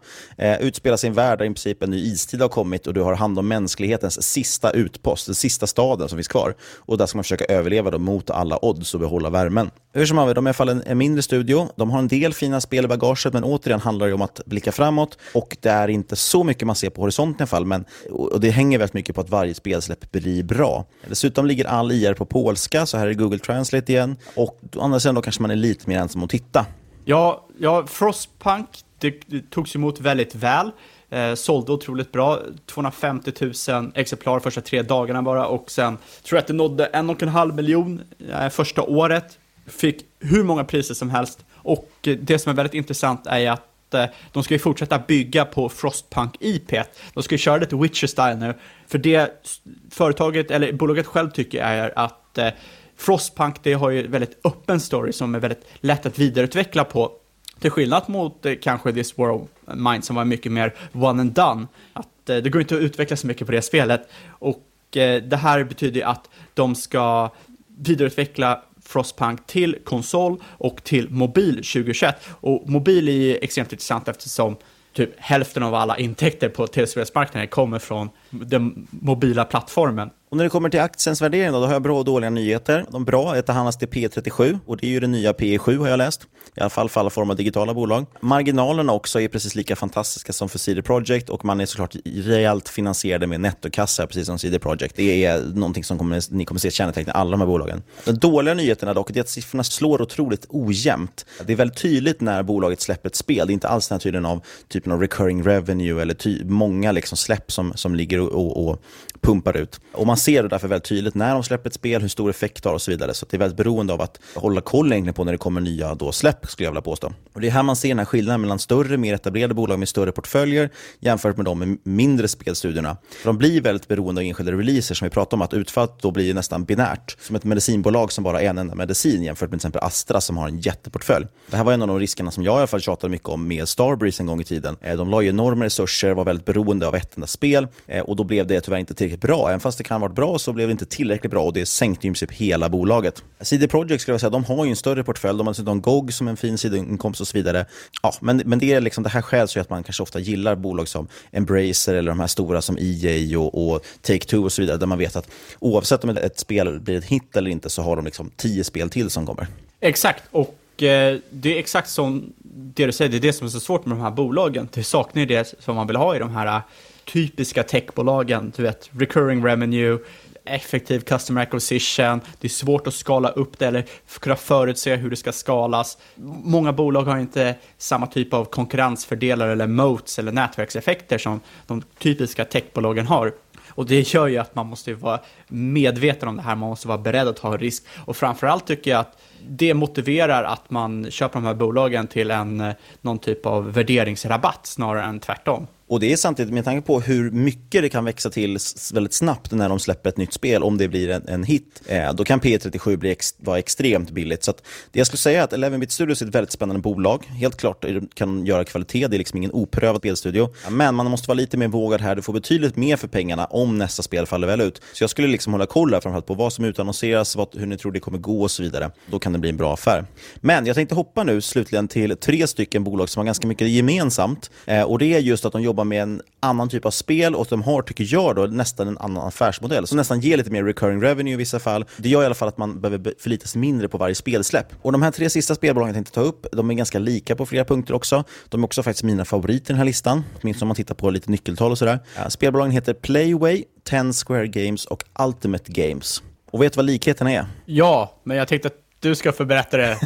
Eh, 0.52 0.60
utspelar 0.60 0.96
sig 0.96 1.08
i 1.08 1.08
en 1.08 1.14
värld 1.14 1.38
där 1.38 1.44
i 1.44 1.48
princip 1.48 1.82
en 1.82 1.90
ny 1.90 1.98
istid 1.98 2.40
har 2.40 2.48
kommit 2.48 2.86
och 2.86 2.94
du 2.94 3.00
har 3.00 3.14
hand 3.14 3.38
om 3.38 3.48
mänsklighetens 3.48 4.22
sista 4.22 4.70
utpost, 4.70 5.26
den 5.26 5.34
sista 5.34 5.66
staden 5.66 6.08
som 6.08 6.18
finns 6.18 6.28
kvar. 6.28 6.54
Och 6.76 6.98
där 6.98 7.06
ska 7.06 7.18
man 7.18 7.24
försöka 7.24 7.44
överleva 7.44 7.90
då 7.90 7.98
mot 7.98 8.30
alla 8.30 8.64
odds 8.64 8.94
och 8.94 9.00
behålla 9.00 9.30
värmen. 9.30 9.70
Hur 9.94 10.06
som 10.06 10.18
helst, 10.18 10.41
de 10.42 10.46
är 10.46 10.48
i 10.48 10.50
alla 10.50 10.54
fall 10.54 10.68
en, 10.68 10.82
en, 10.86 10.98
mindre 10.98 11.22
studio. 11.22 11.68
De 11.76 11.90
har 11.90 11.98
en 11.98 12.08
del 12.08 12.34
fina 12.34 12.60
spel 12.60 12.84
i 12.84 12.88
bagaget, 12.88 13.32
men 13.32 13.44
återigen 13.44 13.80
handlar 13.80 14.06
det 14.06 14.14
om 14.14 14.22
att 14.22 14.40
blicka 14.46 14.72
framåt. 14.72 15.18
Och 15.34 15.56
det 15.60 15.68
är 15.68 15.88
inte 15.88 16.16
så 16.16 16.44
mycket 16.44 16.66
man 16.66 16.76
ser 16.76 16.90
på 16.90 17.02
horisonten 17.02 17.34
i 17.34 17.42
alla 17.42 17.46
fall, 17.46 17.64
men, 17.64 17.84
och 18.10 18.40
det 18.40 18.50
hänger 18.50 18.78
väldigt 18.78 18.94
mycket 18.94 19.14
på 19.14 19.20
att 19.20 19.30
varje 19.30 19.54
spelsläpp 19.54 20.12
blir 20.12 20.42
bra. 20.42 20.84
Dessutom 21.08 21.46
ligger 21.46 21.64
all 21.64 21.92
IR 21.92 22.14
på 22.14 22.24
polska, 22.24 22.86
så 22.86 22.98
här 22.98 23.06
är 23.06 23.14
Google 23.14 23.38
Translate 23.38 23.92
igen. 23.92 24.16
Och 24.34 24.60
å 24.76 24.80
andra 24.80 25.00
sidan 25.00 25.14
då 25.14 25.22
kanske 25.22 25.42
man 25.42 25.50
är 25.50 25.56
lite 25.56 25.88
mer 25.88 25.98
ensam 25.98 26.22
att 26.22 26.30
titta. 26.30 26.66
Ja, 27.04 27.46
ja 27.58 27.86
Frostpunk, 27.86 28.68
det, 28.98 29.14
det 29.26 29.50
togs 29.50 29.76
emot 29.76 30.00
väldigt 30.00 30.34
väl. 30.34 30.70
Eh, 31.10 31.34
sålde 31.34 31.72
otroligt 31.72 32.12
bra, 32.12 32.38
250 32.66 33.32
000 33.68 33.92
exemplar 33.94 34.40
första 34.40 34.60
tre 34.60 34.82
dagarna 34.82 35.22
bara 35.22 35.46
och 35.46 35.70
sen 35.70 35.98
tror 36.24 36.36
jag 36.36 36.40
att 36.40 36.46
det 36.46 36.52
nådde 36.52 36.84
en 36.84 37.10
och 37.10 37.22
en 37.22 37.28
halv 37.28 37.54
miljon 37.54 38.00
eh, 38.30 38.48
första 38.48 38.82
året 38.82 39.38
fick 39.66 40.04
hur 40.20 40.44
många 40.44 40.64
priser 40.64 40.94
som 40.94 41.10
helst. 41.10 41.44
Och 41.54 41.90
eh, 42.06 42.16
det 42.16 42.38
som 42.38 42.50
är 42.50 42.56
väldigt 42.56 42.74
intressant 42.74 43.26
är 43.26 43.50
att 43.50 43.94
eh, 43.94 44.04
de 44.32 44.42
ska 44.42 44.54
ju 44.54 44.58
fortsätta 44.58 44.98
bygga 44.98 45.44
på 45.44 45.68
Frostpunk-IP. 45.68 46.84
De 47.14 47.22
ska 47.22 47.34
ju 47.34 47.38
köra 47.38 47.56
lite 47.56 47.76
Witcher-style 47.76 48.38
nu. 48.38 48.54
För 48.86 48.98
det 48.98 49.46
företaget, 49.90 50.50
eller 50.50 50.72
bolaget 50.72 51.06
själv 51.06 51.30
tycker 51.30 51.62
är 51.62 51.98
att 51.98 52.38
eh, 52.38 52.48
Frostpunk, 52.96 53.56
det 53.62 53.72
har 53.72 53.90
ju 53.90 54.06
väldigt 54.06 54.40
öppen 54.44 54.80
story 54.80 55.12
som 55.12 55.34
är 55.34 55.38
väldigt 55.38 55.66
lätt 55.74 56.06
att 56.06 56.18
vidareutveckla 56.18 56.84
på. 56.84 57.12
Till 57.60 57.70
skillnad 57.70 58.08
mot 58.08 58.46
kanske 58.62 58.92
This 58.92 59.18
World 59.18 59.46
Mind 59.74 60.04
som 60.04 60.16
var 60.16 60.24
mycket 60.24 60.52
mer 60.52 60.74
one 60.92 61.20
and 61.20 61.32
done. 61.32 61.66
Att 61.92 62.08
det 62.24 62.52
går 62.52 62.60
inte 62.60 62.74
att 62.74 62.80
utveckla 62.80 63.16
så 63.16 63.26
mycket 63.26 63.46
på 63.46 63.52
det 63.52 63.62
spelet. 63.62 64.08
Och 64.28 64.66
det 64.90 65.36
här 65.42 65.64
betyder 65.64 66.02
att 66.02 66.28
de 66.54 66.74
ska 66.74 67.30
vidareutveckla 67.78 68.62
Frostpunk 68.84 69.46
till 69.46 69.78
konsol 69.84 70.42
och 70.44 70.84
till 70.84 71.10
mobil 71.10 71.54
2021. 71.54 72.16
Och 72.30 72.70
mobil 72.70 73.08
är 73.08 73.44
extremt 73.44 73.72
intressant 73.72 74.08
eftersom 74.08 74.56
typ 74.92 75.10
hälften 75.18 75.62
av 75.62 75.74
alla 75.74 75.98
intäkter 75.98 76.48
på 76.48 76.66
tv-spelsmarknaden 76.66 77.48
kommer 77.48 77.78
från 77.78 78.10
den 78.32 78.86
mobila 78.90 79.44
plattformen. 79.44 80.10
Och 80.30 80.36
när 80.36 80.44
det 80.44 80.50
kommer 80.50 80.68
till 80.68 80.80
aktiens 80.80 81.22
värdering 81.22 81.52
då, 81.52 81.60
då 81.60 81.66
har 81.66 81.72
jag 81.72 81.82
bra 81.82 81.98
och 81.98 82.04
dåliga 82.04 82.30
nyheter. 82.30 82.86
De 82.90 83.04
bra 83.04 83.34
är 83.34 83.38
att 83.38 83.46
det 83.46 83.52
handlas 83.52 83.78
till 83.78 83.88
P37 83.88 84.58
och 84.66 84.76
det 84.76 84.86
är 84.86 84.90
ju 84.90 85.00
det 85.00 85.06
nya 85.06 85.32
P7 85.32 85.78
har 85.78 85.88
jag 85.88 85.98
läst. 85.98 86.22
I 86.56 86.60
alla 86.60 86.70
fall 86.70 86.88
för 86.88 87.00
alla 87.00 87.10
former 87.10 87.32
av 87.32 87.36
digitala 87.36 87.74
bolag. 87.74 88.06
Marginalerna 88.20 88.92
också 88.92 89.20
är 89.20 89.28
precis 89.28 89.54
lika 89.54 89.76
fantastiska 89.76 90.32
som 90.32 90.48
för 90.48 90.58
CD 90.58 90.82
Projekt 90.82 91.30
och 91.30 91.44
man 91.44 91.60
är 91.60 91.66
såklart 91.66 91.96
rejält 92.04 92.68
finansierade 92.68 93.26
med 93.26 93.40
nettokassa 93.40 94.06
precis 94.06 94.26
som 94.26 94.38
CD 94.38 94.58
Projekt. 94.58 94.96
Det 94.96 95.24
är 95.24 95.40
någonting 95.40 95.84
som 95.84 95.98
kommer, 95.98 96.34
ni 96.34 96.44
kommer 96.44 96.58
se 96.58 96.70
känneteckna 96.70 97.12
alla 97.12 97.30
de 97.30 97.40
här 97.40 97.46
bolagen. 97.46 97.82
De 98.04 98.12
dåliga 98.12 98.54
nyheterna 98.54 98.94
dock 98.94 99.16
är 99.16 99.20
att 99.20 99.28
siffrorna 99.28 99.64
slår 99.64 100.02
otroligt 100.02 100.46
ojämnt. 100.48 101.26
Det 101.46 101.52
är 101.52 101.56
väldigt 101.56 101.78
tydligt 101.78 102.20
när 102.20 102.42
bolaget 102.42 102.80
släpper 102.80 103.08
ett 103.08 103.16
spel. 103.16 103.46
Det 103.46 103.50
är 103.50 103.54
inte 103.54 103.68
alls 103.68 103.88
den 103.88 103.94
här 103.94 104.00
typen 104.00 104.26
av, 104.26 104.42
typen 104.68 104.92
av 104.92 105.00
recurring 105.00 105.42
revenue 105.42 106.02
eller 106.02 106.14
ty 106.14 106.44
många 106.44 106.92
liksom 106.92 107.16
släpp 107.16 107.52
som, 107.52 107.72
som 107.74 107.94
ligger 107.94 108.21
och, 108.22 108.56
och, 108.56 108.68
och 108.68 108.82
pumpar 109.20 109.56
ut. 109.56 109.80
Och 109.92 110.06
man 110.06 110.16
ser 110.16 110.42
det 110.42 110.48
därför 110.48 110.68
väldigt 110.68 110.88
tydligt 110.88 111.14
när 111.14 111.34
de 111.34 111.42
släpper 111.42 111.70
ett 111.70 111.74
spel, 111.74 112.02
hur 112.02 112.08
stor 112.08 112.30
effekt 112.30 112.62
det 112.62 112.68
har 112.68 112.74
och 112.74 112.82
så 112.82 112.90
vidare. 112.90 113.14
Så 113.14 113.26
det 113.30 113.36
är 113.36 113.38
väldigt 113.38 113.56
beroende 113.56 113.92
av 113.92 114.00
att 114.00 114.20
hålla 114.34 114.60
koll 114.60 114.92
egentligen 114.92 115.14
på 115.14 115.24
när 115.24 115.32
det 115.32 115.38
kommer 115.38 115.60
nya 115.60 115.94
då 115.94 116.12
släpp, 116.12 116.46
skulle 116.46 116.66
jag 116.66 116.72
vilja 116.72 116.82
påstå. 116.82 117.12
Och 117.32 117.40
det 117.40 117.46
är 117.46 117.50
här 117.50 117.62
man 117.62 117.76
ser 117.76 117.88
den 117.88 117.98
här 117.98 118.04
skillnaden 118.04 118.40
mellan 118.40 118.58
större, 118.58 118.96
mer 118.96 119.14
etablerade 119.14 119.54
bolag 119.54 119.78
med 119.78 119.88
större 119.88 120.12
portföljer 120.12 120.70
jämfört 121.00 121.36
med 121.36 121.44
de 121.44 121.58
med 121.58 121.78
mindre 121.82 122.28
spelstudierna. 122.28 122.96
För 123.22 123.28
de 123.28 123.38
blir 123.38 123.60
väldigt 123.60 123.88
beroende 123.88 124.20
av 124.20 124.24
enskilda 124.24 124.52
releaser 124.52 124.94
som 124.94 125.06
vi 125.06 125.10
pratade 125.10 125.36
om, 125.36 125.42
att 125.42 125.54
utfallet 125.54 125.98
då 126.00 126.10
blir 126.10 126.34
nästan 126.34 126.64
binärt. 126.64 127.16
Som 127.20 127.36
ett 127.36 127.44
medicinbolag 127.44 128.12
som 128.12 128.24
bara 128.24 128.36
har 128.36 128.42
en 128.42 128.58
enda 128.58 128.74
medicin 128.74 129.22
jämfört 129.22 129.50
med 129.50 129.60
till 129.60 129.66
exempel 129.66 129.82
Astra 129.82 130.20
som 130.20 130.36
har 130.36 130.48
en 130.48 130.58
jätteportfölj. 130.58 131.26
Det 131.50 131.56
här 131.56 131.64
var 131.64 131.72
en 131.72 131.82
av 131.82 131.88
de 131.88 131.98
riskerna 131.98 132.30
som 132.30 132.42
jag 132.42 132.54
i 132.54 132.58
alla 132.58 132.66
fall 132.66 132.80
tjatade 132.80 133.10
mycket 133.10 133.28
om 133.28 133.48
med 133.48 133.68
Starbreeze 133.68 134.22
en 134.22 134.26
gång 134.26 134.40
i 134.40 134.44
tiden. 134.44 134.76
Eh, 134.80 134.96
de 134.96 135.10
la 135.10 135.22
ju 135.22 135.28
enorma 135.28 135.64
resurser, 135.64 136.14
var 136.14 136.24
väldigt 136.24 136.46
beroende 136.46 136.86
av 136.86 136.94
ett 136.94 137.16
enda 137.16 137.26
spel 137.26 137.68
eh, 137.86 138.04
och 138.12 138.16
då 138.16 138.24
blev 138.24 138.46
det 138.46 138.60
tyvärr 138.60 138.78
inte 138.78 138.94
tillräckligt 138.94 139.20
bra 139.20 139.48
Även 139.48 139.60
fast 139.60 139.78
det 139.78 139.84
kan 139.84 140.00
ha 140.00 140.08
varit 140.08 140.16
bra 140.16 140.38
så 140.38 140.52
blev 140.52 140.68
det 140.68 140.72
inte 140.72 140.86
tillräckligt 140.86 141.30
bra 141.30 141.44
och 141.44 141.52
det 141.52 141.66
sänkte 141.66 142.06
ju 142.06 142.10
i 142.10 142.12
princip 142.12 142.32
hela 142.32 142.68
bolaget. 142.68 143.24
CD 143.40 143.68
Projekt 143.68 144.02
skulle 144.02 144.12
jag 144.12 144.20
säga, 144.20 144.30
de 144.30 144.44
har 144.44 144.64
ju 144.64 144.70
en 144.70 144.76
större 144.76 145.04
portfölj, 145.04 145.38
de 145.38 145.46
har 145.46 145.54
dessutom 145.54 145.80
GOG 145.80 146.12
som 146.12 146.28
en 146.28 146.36
fin 146.36 146.58
sidoinkomst 146.58 147.20
och 147.20 147.28
så 147.28 147.38
vidare. 147.38 147.66
Ja, 148.02 148.14
men, 148.20 148.42
men 148.46 148.58
det, 148.58 148.72
är 148.72 148.80
liksom, 148.80 149.04
det 149.04 149.10
här 149.10 149.22
skälet 149.22 149.56
ju 149.56 149.60
att 149.60 149.70
man 149.70 149.82
kanske 149.82 150.02
ofta 150.02 150.18
gillar 150.18 150.54
bolag 150.54 150.88
som 150.88 151.08
Embracer 151.30 151.94
eller 151.94 152.10
de 152.10 152.20
här 152.20 152.26
stora 152.26 152.62
som 152.62 152.78
EA 152.80 153.40
och, 153.40 153.72
och 153.72 153.84
Take-Two 154.02 154.44
och 154.44 154.52
så 154.52 154.62
vidare, 154.62 154.76
där 154.76 154.86
man 154.86 154.98
vet 154.98 155.16
att 155.16 155.30
oavsett 155.58 156.04
om 156.04 156.10
ett 156.10 156.38
spel 156.38 156.80
blir 156.80 156.98
ett 156.98 157.04
hit 157.04 157.36
eller 157.36 157.50
inte 157.50 157.70
så 157.70 157.82
har 157.82 157.96
de 157.96 158.04
liksom 158.04 158.30
tio 158.36 158.64
spel 158.64 158.90
till 158.90 159.10
som 159.10 159.26
kommer. 159.26 159.46
Exakt, 159.80 160.22
och 160.30 160.82
eh, 160.82 161.18
det 161.30 161.54
är 161.54 161.58
exakt 161.58 161.90
som 161.90 162.32
det 162.54 162.86
du 162.86 162.92
säger, 162.92 163.10
det 163.10 163.16
är 163.16 163.20
det 163.20 163.32
som 163.32 163.46
är 163.46 163.50
så 163.50 163.60
svårt 163.60 163.86
med 163.86 163.96
de 163.96 164.02
här 164.02 164.10
bolagen. 164.10 164.68
Det 164.72 164.84
saknar 164.84 165.20
ju 165.20 165.26
det 165.26 165.54
som 165.58 165.76
man 165.76 165.86
vill 165.86 165.96
ha 165.96 166.16
i 166.16 166.18
de 166.18 166.30
här 166.30 166.62
typiska 167.04 167.62
techbolagen, 167.62 168.52
du 168.56 168.62
vet, 168.62 168.90
recurring 168.92 169.44
revenue, 169.44 169.98
effektiv 170.44 171.00
customer 171.00 171.42
acquisition, 171.42 172.20
det 172.40 172.46
är 172.46 172.48
svårt 172.48 172.86
att 172.86 172.94
skala 172.94 173.28
upp 173.28 173.58
det 173.58 173.66
eller 173.66 173.84
kunna 174.20 174.36
förutse 174.36 174.96
hur 174.96 175.10
det 175.10 175.16
ska 175.16 175.32
skalas. 175.32 175.98
Många 176.44 176.72
bolag 176.72 177.02
har 177.02 177.18
inte 177.18 177.54
samma 177.78 178.06
typ 178.06 178.34
av 178.34 178.44
konkurrensfördelar 178.44 179.48
eller 179.48 179.66
moats 179.66 180.18
eller 180.18 180.32
nätverkseffekter 180.32 181.18
som 181.18 181.40
de 181.66 181.82
typiska 181.98 182.44
techbolagen 182.44 183.06
har. 183.06 183.32
Och 183.68 183.86
det 183.86 184.14
gör 184.14 184.26
ju 184.26 184.38
att 184.38 184.54
man 184.54 184.66
måste 184.66 184.94
vara 184.94 185.20
medveten 185.48 186.28
om 186.28 186.36
det 186.36 186.42
här, 186.42 186.56
man 186.56 186.68
måste 186.68 186.88
vara 186.88 186.98
beredd 186.98 187.28
att 187.28 187.36
ta 187.36 187.56
risk. 187.56 187.84
Och 188.04 188.16
framförallt 188.16 188.66
tycker 188.66 188.90
jag 188.90 189.00
att 189.00 189.18
det 189.48 189.74
motiverar 189.74 190.44
att 190.44 190.70
man 190.70 191.10
köper 191.10 191.34
de 191.34 191.44
här 191.44 191.54
bolagen 191.54 192.06
till 192.06 192.30
en, 192.30 192.60
eh, 192.60 192.74
någon 193.00 193.18
typ 193.18 193.46
av 193.46 193.72
värderingsrabatt 193.72 194.66
snarare 194.66 195.04
än 195.04 195.20
tvärtom. 195.20 195.66
Och 195.92 196.00
det 196.00 196.12
är 196.12 196.16
samtidigt 196.16 196.54
med 196.54 196.64
tanke 196.64 196.86
på 196.86 197.00
hur 197.00 197.30
mycket 197.30 197.82
det 197.82 197.88
kan 197.88 198.04
växa 198.04 198.30
till 198.30 198.58
väldigt 198.94 199.14
snabbt 199.14 199.52
när 199.52 199.68
de 199.68 199.80
släpper 199.80 200.08
ett 200.08 200.16
nytt 200.16 200.32
spel, 200.32 200.62
om 200.62 200.78
det 200.78 200.88
blir 200.88 201.10
en, 201.10 201.28
en 201.28 201.44
hit, 201.44 201.82
eh, 201.86 202.12
då 202.14 202.24
kan 202.24 202.40
P37 202.40 202.96
bli 202.96 203.10
ex, 203.10 203.34
vara 203.38 203.58
extremt 203.58 204.10
billigt. 204.10 204.44
Så 204.44 204.52
det 204.90 204.98
jag 205.00 205.06
skulle 205.06 205.18
säga 205.18 205.40
är 205.40 205.44
att 205.44 205.52
11-bit 205.52 205.92
Studios 205.92 206.22
är 206.22 206.26
ett 206.26 206.34
väldigt 206.34 206.52
spännande 206.52 206.82
bolag. 206.82 207.24
Helt 207.26 207.56
klart 207.56 207.84
kan 208.14 208.46
göra 208.46 208.64
kvalitet, 208.64 209.08
det 209.08 209.16
är 209.16 209.18
liksom 209.18 209.36
ingen 209.36 209.52
oprövad 209.52 209.98
spelstudio. 209.98 210.54
Men 210.70 210.94
man 210.94 211.10
måste 211.10 211.28
vara 211.28 211.36
lite 211.36 211.56
mer 211.56 211.68
vågad 211.68 212.00
här, 212.00 212.16
du 212.16 212.22
får 212.22 212.32
betydligt 212.32 212.76
mer 212.76 212.96
för 212.96 213.08
pengarna 213.08 213.44
om 213.44 213.78
nästa 213.78 214.02
spel 214.02 214.26
faller 214.26 214.46
väl 214.46 214.60
ut. 214.60 214.82
Så 214.92 215.02
jag 215.02 215.10
skulle 215.10 215.28
liksom 215.28 215.52
hålla 215.52 215.66
koll 215.66 215.94
här 215.94 216.00
framförallt 216.00 216.26
på 216.26 216.34
vad 216.34 216.52
som 216.52 216.64
utannonseras, 216.64 217.36
vad, 217.36 217.48
hur 217.56 217.66
ni 217.66 217.78
tror 217.78 217.92
det 217.92 218.00
kommer 218.00 218.18
gå 218.18 218.42
och 218.42 218.50
så 218.50 218.62
vidare. 218.62 218.90
Då 219.06 219.18
kan 219.18 219.32
det 219.32 219.38
bli 219.38 219.50
en 219.50 219.56
bra 219.56 219.74
affär. 219.74 220.04
Men 220.36 220.66
jag 220.66 220.76
tänkte 220.76 220.94
hoppa 220.94 221.24
nu 221.24 221.40
slutligen 221.40 221.88
till 221.88 222.16
tre 222.16 222.46
stycken 222.46 222.84
bolag 222.84 223.08
som 223.08 223.20
har 223.20 223.24
ganska 223.24 223.46
mycket 223.46 223.68
gemensamt. 223.68 224.50
Eh, 224.66 224.82
och 224.82 224.98
det 224.98 225.14
är 225.14 225.18
just 225.18 225.44
att 225.44 225.52
de 225.52 225.62
jobbar 225.62 225.81
jobbar 225.82 225.88
med 225.88 226.02
en 226.02 226.22
annan 226.40 226.68
typ 226.68 226.84
av 226.86 226.90
spel 226.90 227.34
och 227.34 227.46
de 227.50 227.62
har, 227.62 227.82
tycker 227.82 228.06
jag, 228.08 228.36
då, 228.36 228.46
nästan 228.46 228.88
en 228.88 228.98
annan 228.98 229.26
affärsmodell 229.26 229.86
som 229.86 229.96
nästan 229.96 230.20
ger 230.20 230.36
lite 230.36 230.50
mer 230.50 230.64
recurring 230.64 231.02
revenue 231.02 231.34
i 231.34 231.36
vissa 231.36 231.58
fall. 231.58 231.84
Det 231.96 232.08
gör 232.08 232.22
i 232.22 232.26
alla 232.26 232.34
fall 232.34 232.48
att 232.48 232.58
man 232.58 232.80
behöver 232.80 233.14
förlita 233.18 233.46
sig 233.46 233.60
mindre 233.60 233.88
på 233.88 233.98
varje 233.98 234.14
spelsläpp. 234.14 234.66
Och 234.82 234.92
de 234.92 235.02
här 235.02 235.10
tre 235.10 235.30
sista 235.30 235.54
spelbolagen 235.54 235.88
jag 235.88 235.94
tänkte 235.94 236.12
ta 236.12 236.20
upp, 236.20 236.46
de 236.52 236.70
är 236.70 236.74
ganska 236.74 236.98
lika 236.98 237.36
på 237.36 237.46
flera 237.46 237.64
punkter 237.64 237.94
också. 237.94 238.24
De 238.48 238.60
är 238.60 238.64
också 238.64 238.82
faktiskt 238.82 239.04
mina 239.04 239.24
favoriter 239.24 239.70
i 239.70 239.72
den 239.72 239.76
här 239.76 239.84
listan, 239.84 240.24
åtminstone 240.42 240.64
om 240.64 240.68
man 240.68 240.76
tittar 240.76 240.94
på 240.94 241.10
lite 241.10 241.30
nyckeltal 241.30 241.70
och 241.70 241.78
sådär. 241.78 241.98
Spelbolagen 242.28 242.72
heter 242.72 242.94
Playway, 242.94 243.64
Ten 243.84 244.12
Square 244.12 244.46
Games 244.46 244.84
och 244.86 245.04
Ultimate 245.18 245.72
Games. 245.72 246.22
Och 246.50 246.62
vet 246.62 246.72
du 246.72 246.76
vad 246.76 246.86
likheterna 246.86 247.32
är? 247.32 247.46
Ja, 247.66 248.20
men 248.24 248.36
jag 248.36 248.48
tänkte 248.48 248.70
du 249.02 249.14
ska 249.14 249.32
få 249.32 249.44
berätta 249.44 249.76
det. 249.76 249.98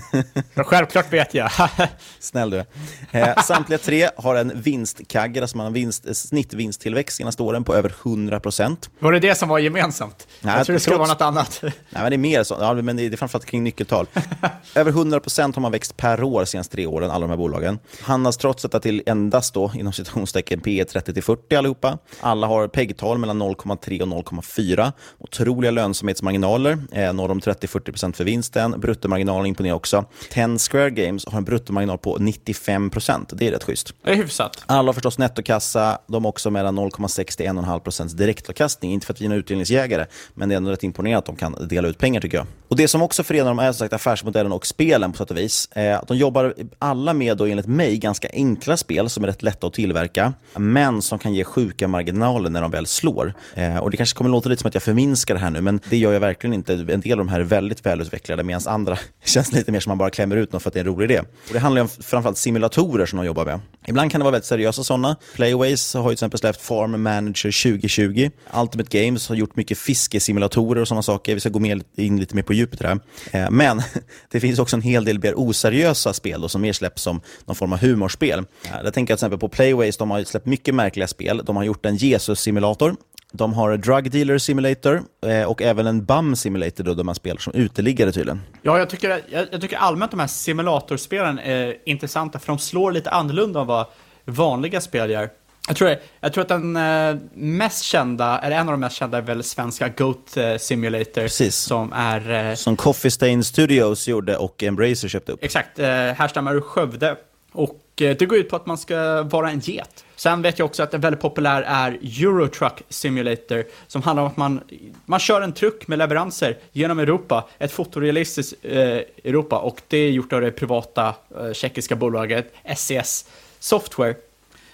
Självklart 0.57 1.13
vet 1.13 1.35
jag. 1.35 1.51
Snäll 2.21 2.51
du. 2.51 2.65
Eh, 3.11 3.43
samtliga 3.43 3.79
tre 3.79 4.09
har 4.17 4.35
en 4.35 4.53
vinstkagge, 4.63 5.41
alltså 5.41 5.57
man 5.57 5.67
har 5.67 5.73
vinst, 5.73 6.17
snittvinsttillväxt 6.17 7.17
senaste 7.17 7.43
åren 7.43 7.65
på 7.65 7.75
över 7.75 7.93
100 8.03 8.41
procent. 8.41 8.91
Var 8.99 9.13
det 9.13 9.19
det 9.21 9.35
som 9.35 9.49
var 9.49 9.59
gemensamt? 9.59 10.27
Nej, 10.41 10.57
jag 10.57 10.67
tror 10.67 10.75
det 10.75 10.81
skulle 10.81 10.97
trots- 10.97 11.09
vara 11.09 11.15
något 11.33 11.37
annat. 11.37 11.59
Nej, 11.63 11.73
men 11.91 12.11
det 12.11 12.17
är 12.17 12.19
mer 12.19 12.43
så. 12.43 12.57
Ja, 12.61 12.75
men 12.75 12.97
det 12.97 13.07
är 13.07 13.17
framförallt 13.17 13.47
kring 13.47 13.65
nyckeltal. 13.65 14.07
Över 14.75 14.91
100 14.91 15.21
procent 15.21 15.55
har 15.57 15.61
man 15.61 15.73
växt 15.73 15.97
per 15.97 16.23
år 16.23 16.41
de 16.41 16.47
senaste 16.47 16.75
tre 16.77 16.87
åren, 16.87 17.11
alla 17.11 17.21
de 17.27 17.31
här 17.31 17.37
bolagen. 17.37 17.79
Handlas 18.03 18.37
trots 18.37 18.63
detta 18.63 18.81
till 18.81 19.03
endast 19.07 19.55
då, 19.55 19.73
inom 19.75 19.93
citationstecken, 19.93 20.61
P 20.61 20.85
30-40 20.85 21.59
allihopa. 21.59 21.99
Alla 22.21 22.47
har 22.47 22.69
PEG-tal 22.69 23.19
mellan 23.19 23.43
0,3 23.43 24.01
och 24.03 24.09
0,4. 24.27 24.93
Otroliga 25.19 25.71
lönsamhetsmarginaler, 25.71 26.79
eh, 26.93 27.13
norr 27.13 27.31
om 27.31 27.41
30-40 27.41 27.81
procent 27.81 28.17
för 28.17 28.25
vinsten. 28.25 28.81
Bruttomarginalen 28.87 29.47
imponerar 29.47 29.75
också. 29.75 30.05
10 30.31 30.59
Square 30.59 30.91
Games 30.91 31.27
har 31.27 31.39
en 31.39 31.45
bruttomarginal 31.45 31.99
på 31.99 32.17
95 32.21 32.91
procent. 32.91 33.33
Det 33.35 33.47
är 33.47 33.51
rätt 33.51 33.65
schysst. 33.65 33.95
Det 34.05 34.11
är 34.11 34.15
hyfsat. 34.15 34.65
Alla 34.67 34.89
har 34.89 34.93
förstås 34.93 35.19
nettokassa. 35.19 35.99
De 36.07 36.25
har 36.25 36.29
också 36.29 36.51
mellan 36.51 36.79
0,6 36.79 37.37
till 37.37 37.47
1,5 37.47 37.81
procents 37.81 38.15
direktavkastning. 38.15 38.93
Inte 38.93 39.07
för 39.07 39.13
att 39.15 39.21
vi 39.21 39.25
är 39.25 39.29
några 39.29 39.39
utdelningsjägare, 39.41 40.07
men 40.35 40.49
det 40.49 40.55
är 40.55 40.57
ändå 40.57 40.71
rätt 40.71 40.83
imponerande 40.83 41.19
att 41.19 41.25
de 41.27 41.37
kan 41.37 41.69
dela 41.69 41.89
ut 41.89 41.99
pengar 41.99 42.21
tycker 42.21 42.37
jag. 42.37 42.47
Och 42.69 42.77
Det 42.77 42.89
som 42.89 43.03
också 43.03 43.23
förenar 43.23 43.49
dem 43.49 43.59
är 43.59 43.73
som 43.73 43.79
sagt 43.79 43.93
affärsmodellen 43.93 44.53
och 44.53 44.67
spelen 44.67 45.13
på 45.13 45.19
sätt 45.19 45.31
och 45.31 45.37
vis. 45.37 45.69
Eh, 45.73 46.01
de 46.09 46.17
jobbar 46.17 46.55
alla 46.79 47.13
med, 47.15 47.37
då, 47.37 47.47
enligt 47.47 47.67
mig, 47.67 47.99
ganska 47.99 48.29
enkla 48.33 48.77
spel 48.77 49.09
som 49.09 49.25
är 49.25 49.29
rätt 49.29 49.43
lätta 49.43 49.67
att 49.67 49.73
tillverka, 49.73 50.33
men 50.57 51.03
som 51.03 51.19
kan 51.19 51.35
ge 51.35 51.45
sjuka 51.45 51.89
marginaler 51.89 52.51
när 52.51 52.63
de 52.63 52.71
väl 52.71 52.87
slår. 52.87 53.35
Eh, 53.55 53.77
och 53.77 53.91
Det 53.91 53.97
kanske 53.97 54.17
kommer 54.17 54.31
låta 54.31 54.49
lite 54.49 54.63
som 54.63 54.69
att 54.69 54.75
jag 54.75 54.83
förminskar 54.83 55.35
det 55.35 55.41
här 55.41 55.51
nu, 55.51 55.61
men 55.61 55.81
det 55.91 55.97
gör 55.97 56.13
jag 56.13 56.21
verkligen 56.21 56.55
inte. 56.55 56.73
En 56.73 57.01
del 57.01 57.13
av 57.13 57.19
de 57.19 57.29
här 57.29 57.41
är 57.41 57.45
väldigt 57.45 57.87
välutvecklade, 57.87 58.43
medan 58.43 58.61
andra 58.77 58.99
känns 59.25 59.53
lite 59.53 59.73
mer 59.73 59.81
som 59.81 59.91
man 59.91 59.99
bara 59.99 60.11
klämmer 60.11 60.37
ut 60.37 60.53
något 60.53 60.63
för 60.63 60.71
att 60.71 60.75
det 60.75 60.81
är 60.81 60.85
en 60.85 60.91
rolig 60.91 61.05
idé. 61.11 61.21
Och 61.21 61.53
det 61.53 61.59
handlar 61.59 61.81
ju 61.81 61.83
om 61.83 61.89
framförallt 61.89 62.39
simulatorer 62.39 63.07
som 63.07 63.17
de 63.17 63.27
jobbar 63.27 63.45
med. 63.45 63.61
Ibland 63.87 64.11
kan 64.11 64.21
det 64.21 64.25
vara 64.25 64.33
väldigt 64.33 64.47
seriösa 64.49 64.85
sådana. 64.85 65.17
Playways 65.35 65.95
har 65.95 66.03
ju 66.03 66.07
till 66.09 66.13
exempel 66.13 66.39
släppt 66.41 66.61
Farm 66.63 67.03
Manager 67.03 67.63
2020. 67.71 68.31
Ultimate 68.55 69.05
Games 69.05 69.29
har 69.29 69.37
gjort 69.37 69.57
mycket 69.57 69.79
fiskesimulatorer 69.79 70.81
och 70.81 70.89
sådana 70.89 71.03
saker. 71.03 71.35
Vi 71.35 71.41
ska 71.41 71.49
gå 71.49 71.67
in 71.97 72.17
lite 72.21 72.35
mer 72.35 72.43
på 72.43 72.53
djupet 72.53 72.79
där. 72.79 72.99
Eh, 73.33 73.51
men 73.51 73.83
det 74.31 74.41
finns 74.41 74.59
också 74.59 74.77
en 74.77 74.83
hel 74.83 75.05
del 75.05 75.19
mer 75.19 75.35
oseriösa 75.37 76.13
spel 76.13 76.41
då, 76.41 76.49
som 76.49 76.61
mer 76.63 76.73
släpps 76.73 77.03
som 77.03 77.21
någon 77.45 77.57
form 77.57 77.73
av 77.73 77.79
humorspel. 77.79 78.39
Eh, 78.39 78.71
Jag 78.85 78.95
tänker 78.95 79.07
till 79.07 79.15
exempel 79.15 79.39
på 79.39 79.49
Playways, 79.49 79.97
de 79.97 80.11
har 80.11 80.19
ju 80.19 80.25
släppt 80.25 80.47
mycket 80.47 80.75
märkliga 80.75 81.09
spel. 81.09 81.43
De 81.45 81.57
har 81.57 81.65
gjort 81.65 81.87
en 81.87 81.97
Jesus-simulator. 81.97 82.97
De 83.37 83.55
har 83.55 83.77
Drug 83.77 84.11
Dealer 84.11 84.39
Simulator 84.39 85.03
eh, 85.27 85.43
och 85.43 85.63
även 85.63 85.87
en 85.87 86.05
BAM 86.05 86.37
Simulator 86.37 86.85
då, 86.85 86.95
där 86.95 87.05
man 87.05 87.15
spelar 87.15 87.39
som 87.39 87.53
uteliggare 87.53 88.13
tydligen. 88.13 88.41
Ja, 88.63 88.79
jag 88.79 88.91
tycker, 88.91 89.23
jag, 89.29 89.47
jag 89.53 89.61
tycker 89.61 89.77
allmänt 89.77 90.11
de 90.11 90.21
här 90.21 90.27
simulatorspelen 90.27 91.39
är 91.39 91.77
intressanta 91.85 92.39
för 92.39 92.47
de 92.47 92.59
slår 92.59 92.93
lite 92.93 93.11
annorlunda 93.11 93.61
än 93.61 93.67
vad 93.67 93.87
vanliga 94.25 94.81
spel 94.81 95.11
gör. 95.11 95.31
Jag 95.69 95.77
tror, 95.77 95.97
jag 96.21 96.33
tror 96.33 96.43
att 96.43 96.49
den 96.49 96.77
eh, 96.77 97.17
mest 97.35 97.85
kända, 97.85 98.39
eller 98.39 98.57
en 98.57 98.69
av 98.69 98.73
de 98.73 98.81
mest 98.81 98.97
kända 98.97 99.19
är 99.19 99.23
väl 99.23 99.43
svenska 99.43 99.89
Goat 99.89 100.37
eh, 100.37 100.57
Simulator. 100.57 101.21
Precis. 101.23 101.57
Som 101.57 101.93
är... 101.93 102.55
Som 102.55 102.77
Coffee 102.77 103.11
Stain 103.11 103.45
Studios 103.45 104.09
gjorde 104.09 104.37
och 104.37 104.63
Embracer 104.63 105.09
köpte 105.09 105.33
upp. 105.33 105.45
Exakt, 105.45 105.79
härstammar 105.79 106.55
ur 106.55 106.61
Skövde. 106.61 107.17
Och 107.53 107.81
Eh, 108.01 108.17
det 108.17 108.27
går 108.27 108.39
ut 108.39 108.49
på 108.49 108.57
att 108.57 108.67
man 108.67 108.79
ska 108.79 109.23
vara 109.23 109.51
en 109.51 109.61
get. 109.61 110.05
Sen 110.17 110.43
vet 110.43 110.59
jag 110.59 110.67
också 110.67 110.83
att 110.83 110.95
en 110.95 111.01
väldigt 111.01 111.21
populär 111.21 111.63
är 111.63 111.93
Eurotruck 111.93 112.83
Simulator, 112.89 113.65
som 113.87 114.03
handlar 114.03 114.23
om 114.23 114.29
att 114.29 114.37
man, 114.37 114.61
man 115.05 115.21
kör 115.21 115.41
en 115.41 115.53
truck 115.53 115.89
med 115.89 115.99
leveranser 115.99 116.59
genom 116.73 116.99
Europa, 116.99 117.49
ett 117.59 117.73
fotorealistiskt 117.73 118.55
eh, 118.63 118.79
Europa, 119.25 119.59
och 119.59 119.83
det 119.89 119.97
är 119.99 120.11
gjort 120.11 120.33
av 120.33 120.41
det 120.41 120.51
privata 120.51 121.15
eh, 121.39 121.53
tjeckiska 121.53 121.97
bolaget 121.97 122.55
SCS 122.77 123.29
Software. 123.59 124.15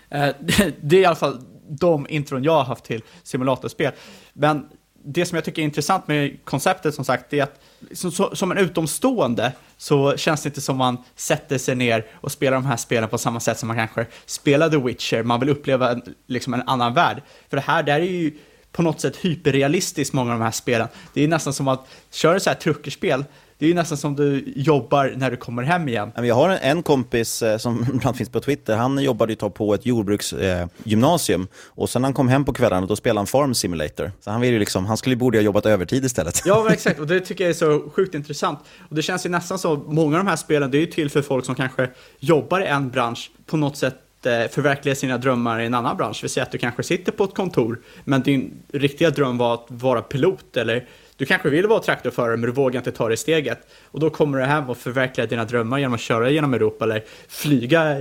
Eh, 0.08 0.28
det, 0.40 0.74
det 0.80 0.96
är 0.96 1.00
i 1.00 1.04
alla 1.04 1.16
fall 1.16 1.40
de 1.68 2.06
intron 2.08 2.44
jag 2.44 2.52
har 2.52 2.64
haft 2.64 2.84
till 2.84 3.02
simulatorspel. 3.22 3.92
Men 4.32 4.68
det 5.04 5.26
som 5.26 5.36
jag 5.36 5.44
tycker 5.44 5.62
är 5.62 5.66
intressant 5.66 6.08
med 6.08 6.44
konceptet 6.44 6.94
som 6.94 7.04
sagt, 7.04 7.32
är 7.32 7.42
att 7.42 7.60
som, 7.92 8.12
som 8.32 8.52
en 8.52 8.58
utomstående 8.58 9.52
så 9.76 10.16
känns 10.16 10.42
det 10.42 10.48
inte 10.48 10.60
som 10.60 10.76
man 10.76 10.98
sätter 11.16 11.58
sig 11.58 11.74
ner 11.74 12.06
och 12.12 12.32
spelar 12.32 12.52
de 12.52 12.66
här 12.66 12.76
spelen 12.76 13.08
på 13.08 13.18
samma 13.18 13.40
sätt 13.40 13.58
som 13.58 13.66
man 13.66 13.76
kanske 13.76 14.06
spelar 14.26 14.70
The 14.70 14.76
Witcher. 14.76 15.22
Man 15.22 15.40
vill 15.40 15.48
uppleva 15.48 15.90
en, 15.90 16.02
liksom 16.26 16.54
en 16.54 16.62
annan 16.66 16.94
värld. 16.94 17.22
För 17.50 17.56
det 17.56 17.62
här, 17.62 17.82
det 17.82 17.92
här 17.92 18.00
är 18.00 18.04
ju 18.04 18.32
på 18.72 18.82
något 18.82 19.00
sätt 19.00 19.16
hyperrealistiskt, 19.16 20.14
många 20.14 20.32
av 20.32 20.38
de 20.38 20.44
här 20.44 20.50
spelen. 20.50 20.88
Det 21.14 21.24
är 21.24 21.28
nästan 21.28 21.52
som 21.52 21.68
att 21.68 21.88
köra 22.10 22.40
så 22.40 22.50
här 22.50 22.56
truckerspel, 22.56 23.24
det 23.62 23.66
är 23.66 23.68
ju 23.68 23.74
nästan 23.74 23.98
som 23.98 24.16
du 24.16 24.52
jobbar 24.56 25.12
när 25.16 25.30
du 25.30 25.36
kommer 25.36 25.62
hem 25.62 25.88
igen. 25.88 26.12
Jag 26.16 26.34
har 26.34 26.48
en- 26.48 26.82
kompis 26.82 27.42
eh, 27.42 27.58
som 27.58 27.86
ibland 27.94 28.16
finns 28.16 28.28
på 28.30 28.40
Twitter. 28.40 28.76
Han 28.76 28.98
jobbade 29.02 29.32
ju 29.32 29.50
på 29.50 29.74
ett 29.74 29.86
jordbruksgymnasium. 29.86 31.40
Eh, 31.42 31.46
och 31.68 31.90
sen 31.90 32.02
när 32.02 32.06
han 32.06 32.14
kom 32.14 32.28
hem 32.28 32.44
på 32.44 32.52
kvällarna 32.52 32.86
då 32.86 32.96
spelade 32.96 33.18
han 33.20 33.26
Farm 33.26 33.54
Simulator. 33.54 34.12
Så 34.20 34.30
han, 34.30 34.40
vill 34.40 34.52
ju 34.52 34.58
liksom, 34.58 34.86
han 34.86 34.96
skulle 34.96 35.16
borde 35.16 35.38
ha 35.38 35.42
jobbat 35.42 35.66
övertid 35.66 36.04
istället. 36.04 36.42
Ja, 36.44 36.68
exakt. 36.72 37.00
Och 37.00 37.06
det 37.06 37.20
tycker 37.20 37.44
jag 37.44 37.50
är 37.50 37.54
så 37.54 37.90
sjukt 37.90 38.14
intressant. 38.14 38.58
Och 38.88 38.96
det 38.96 39.02
känns 39.02 39.26
ju 39.26 39.30
nästan 39.30 39.58
så, 39.58 39.76
många 39.76 40.18
av 40.18 40.24
de 40.24 40.30
här 40.30 40.36
spelen, 40.36 40.70
det 40.70 40.78
är 40.78 40.80
ju 40.80 40.86
till 40.86 41.10
för 41.10 41.22
folk 41.22 41.44
som 41.44 41.54
kanske 41.54 41.88
jobbar 42.18 42.60
i 42.60 42.66
en 42.66 42.90
bransch, 42.90 43.30
på 43.46 43.56
något 43.56 43.76
sätt 43.76 43.96
eh, 44.26 44.50
förverkliga 44.50 44.94
sina 44.94 45.18
drömmar 45.18 45.60
i 45.60 45.66
en 45.66 45.74
annan 45.74 45.96
bransch. 45.96 46.24
Vi 46.24 46.28
säger 46.28 46.46
att 46.46 46.52
du 46.52 46.58
kanske 46.58 46.82
sitter 46.82 47.12
på 47.12 47.24
ett 47.24 47.34
kontor, 47.34 47.80
men 48.04 48.22
din 48.22 48.52
riktiga 48.72 49.10
dröm 49.10 49.38
var 49.38 49.54
att 49.54 49.66
vara 49.68 50.02
pilot, 50.02 50.56
eller 50.56 50.86
du 51.22 51.26
kanske 51.26 51.50
vill 51.50 51.66
vara 51.66 51.80
traktorförare, 51.80 52.36
men 52.36 52.46
du 52.46 52.52
vågar 52.52 52.80
inte 52.80 52.92
ta 52.92 53.08
det 53.08 53.16
steget. 53.16 53.58
Och 53.84 54.00
då 54.00 54.10
kommer 54.10 54.38
du 54.38 54.44
hem 54.44 54.70
och 54.70 54.76
förverkliga 54.76 55.26
dina 55.26 55.44
drömmar 55.44 55.78
genom 55.78 55.94
att 55.94 56.00
köra 56.00 56.30
genom 56.30 56.54
Europa, 56.54 56.84
eller 56.84 57.04
flyga 57.28 57.96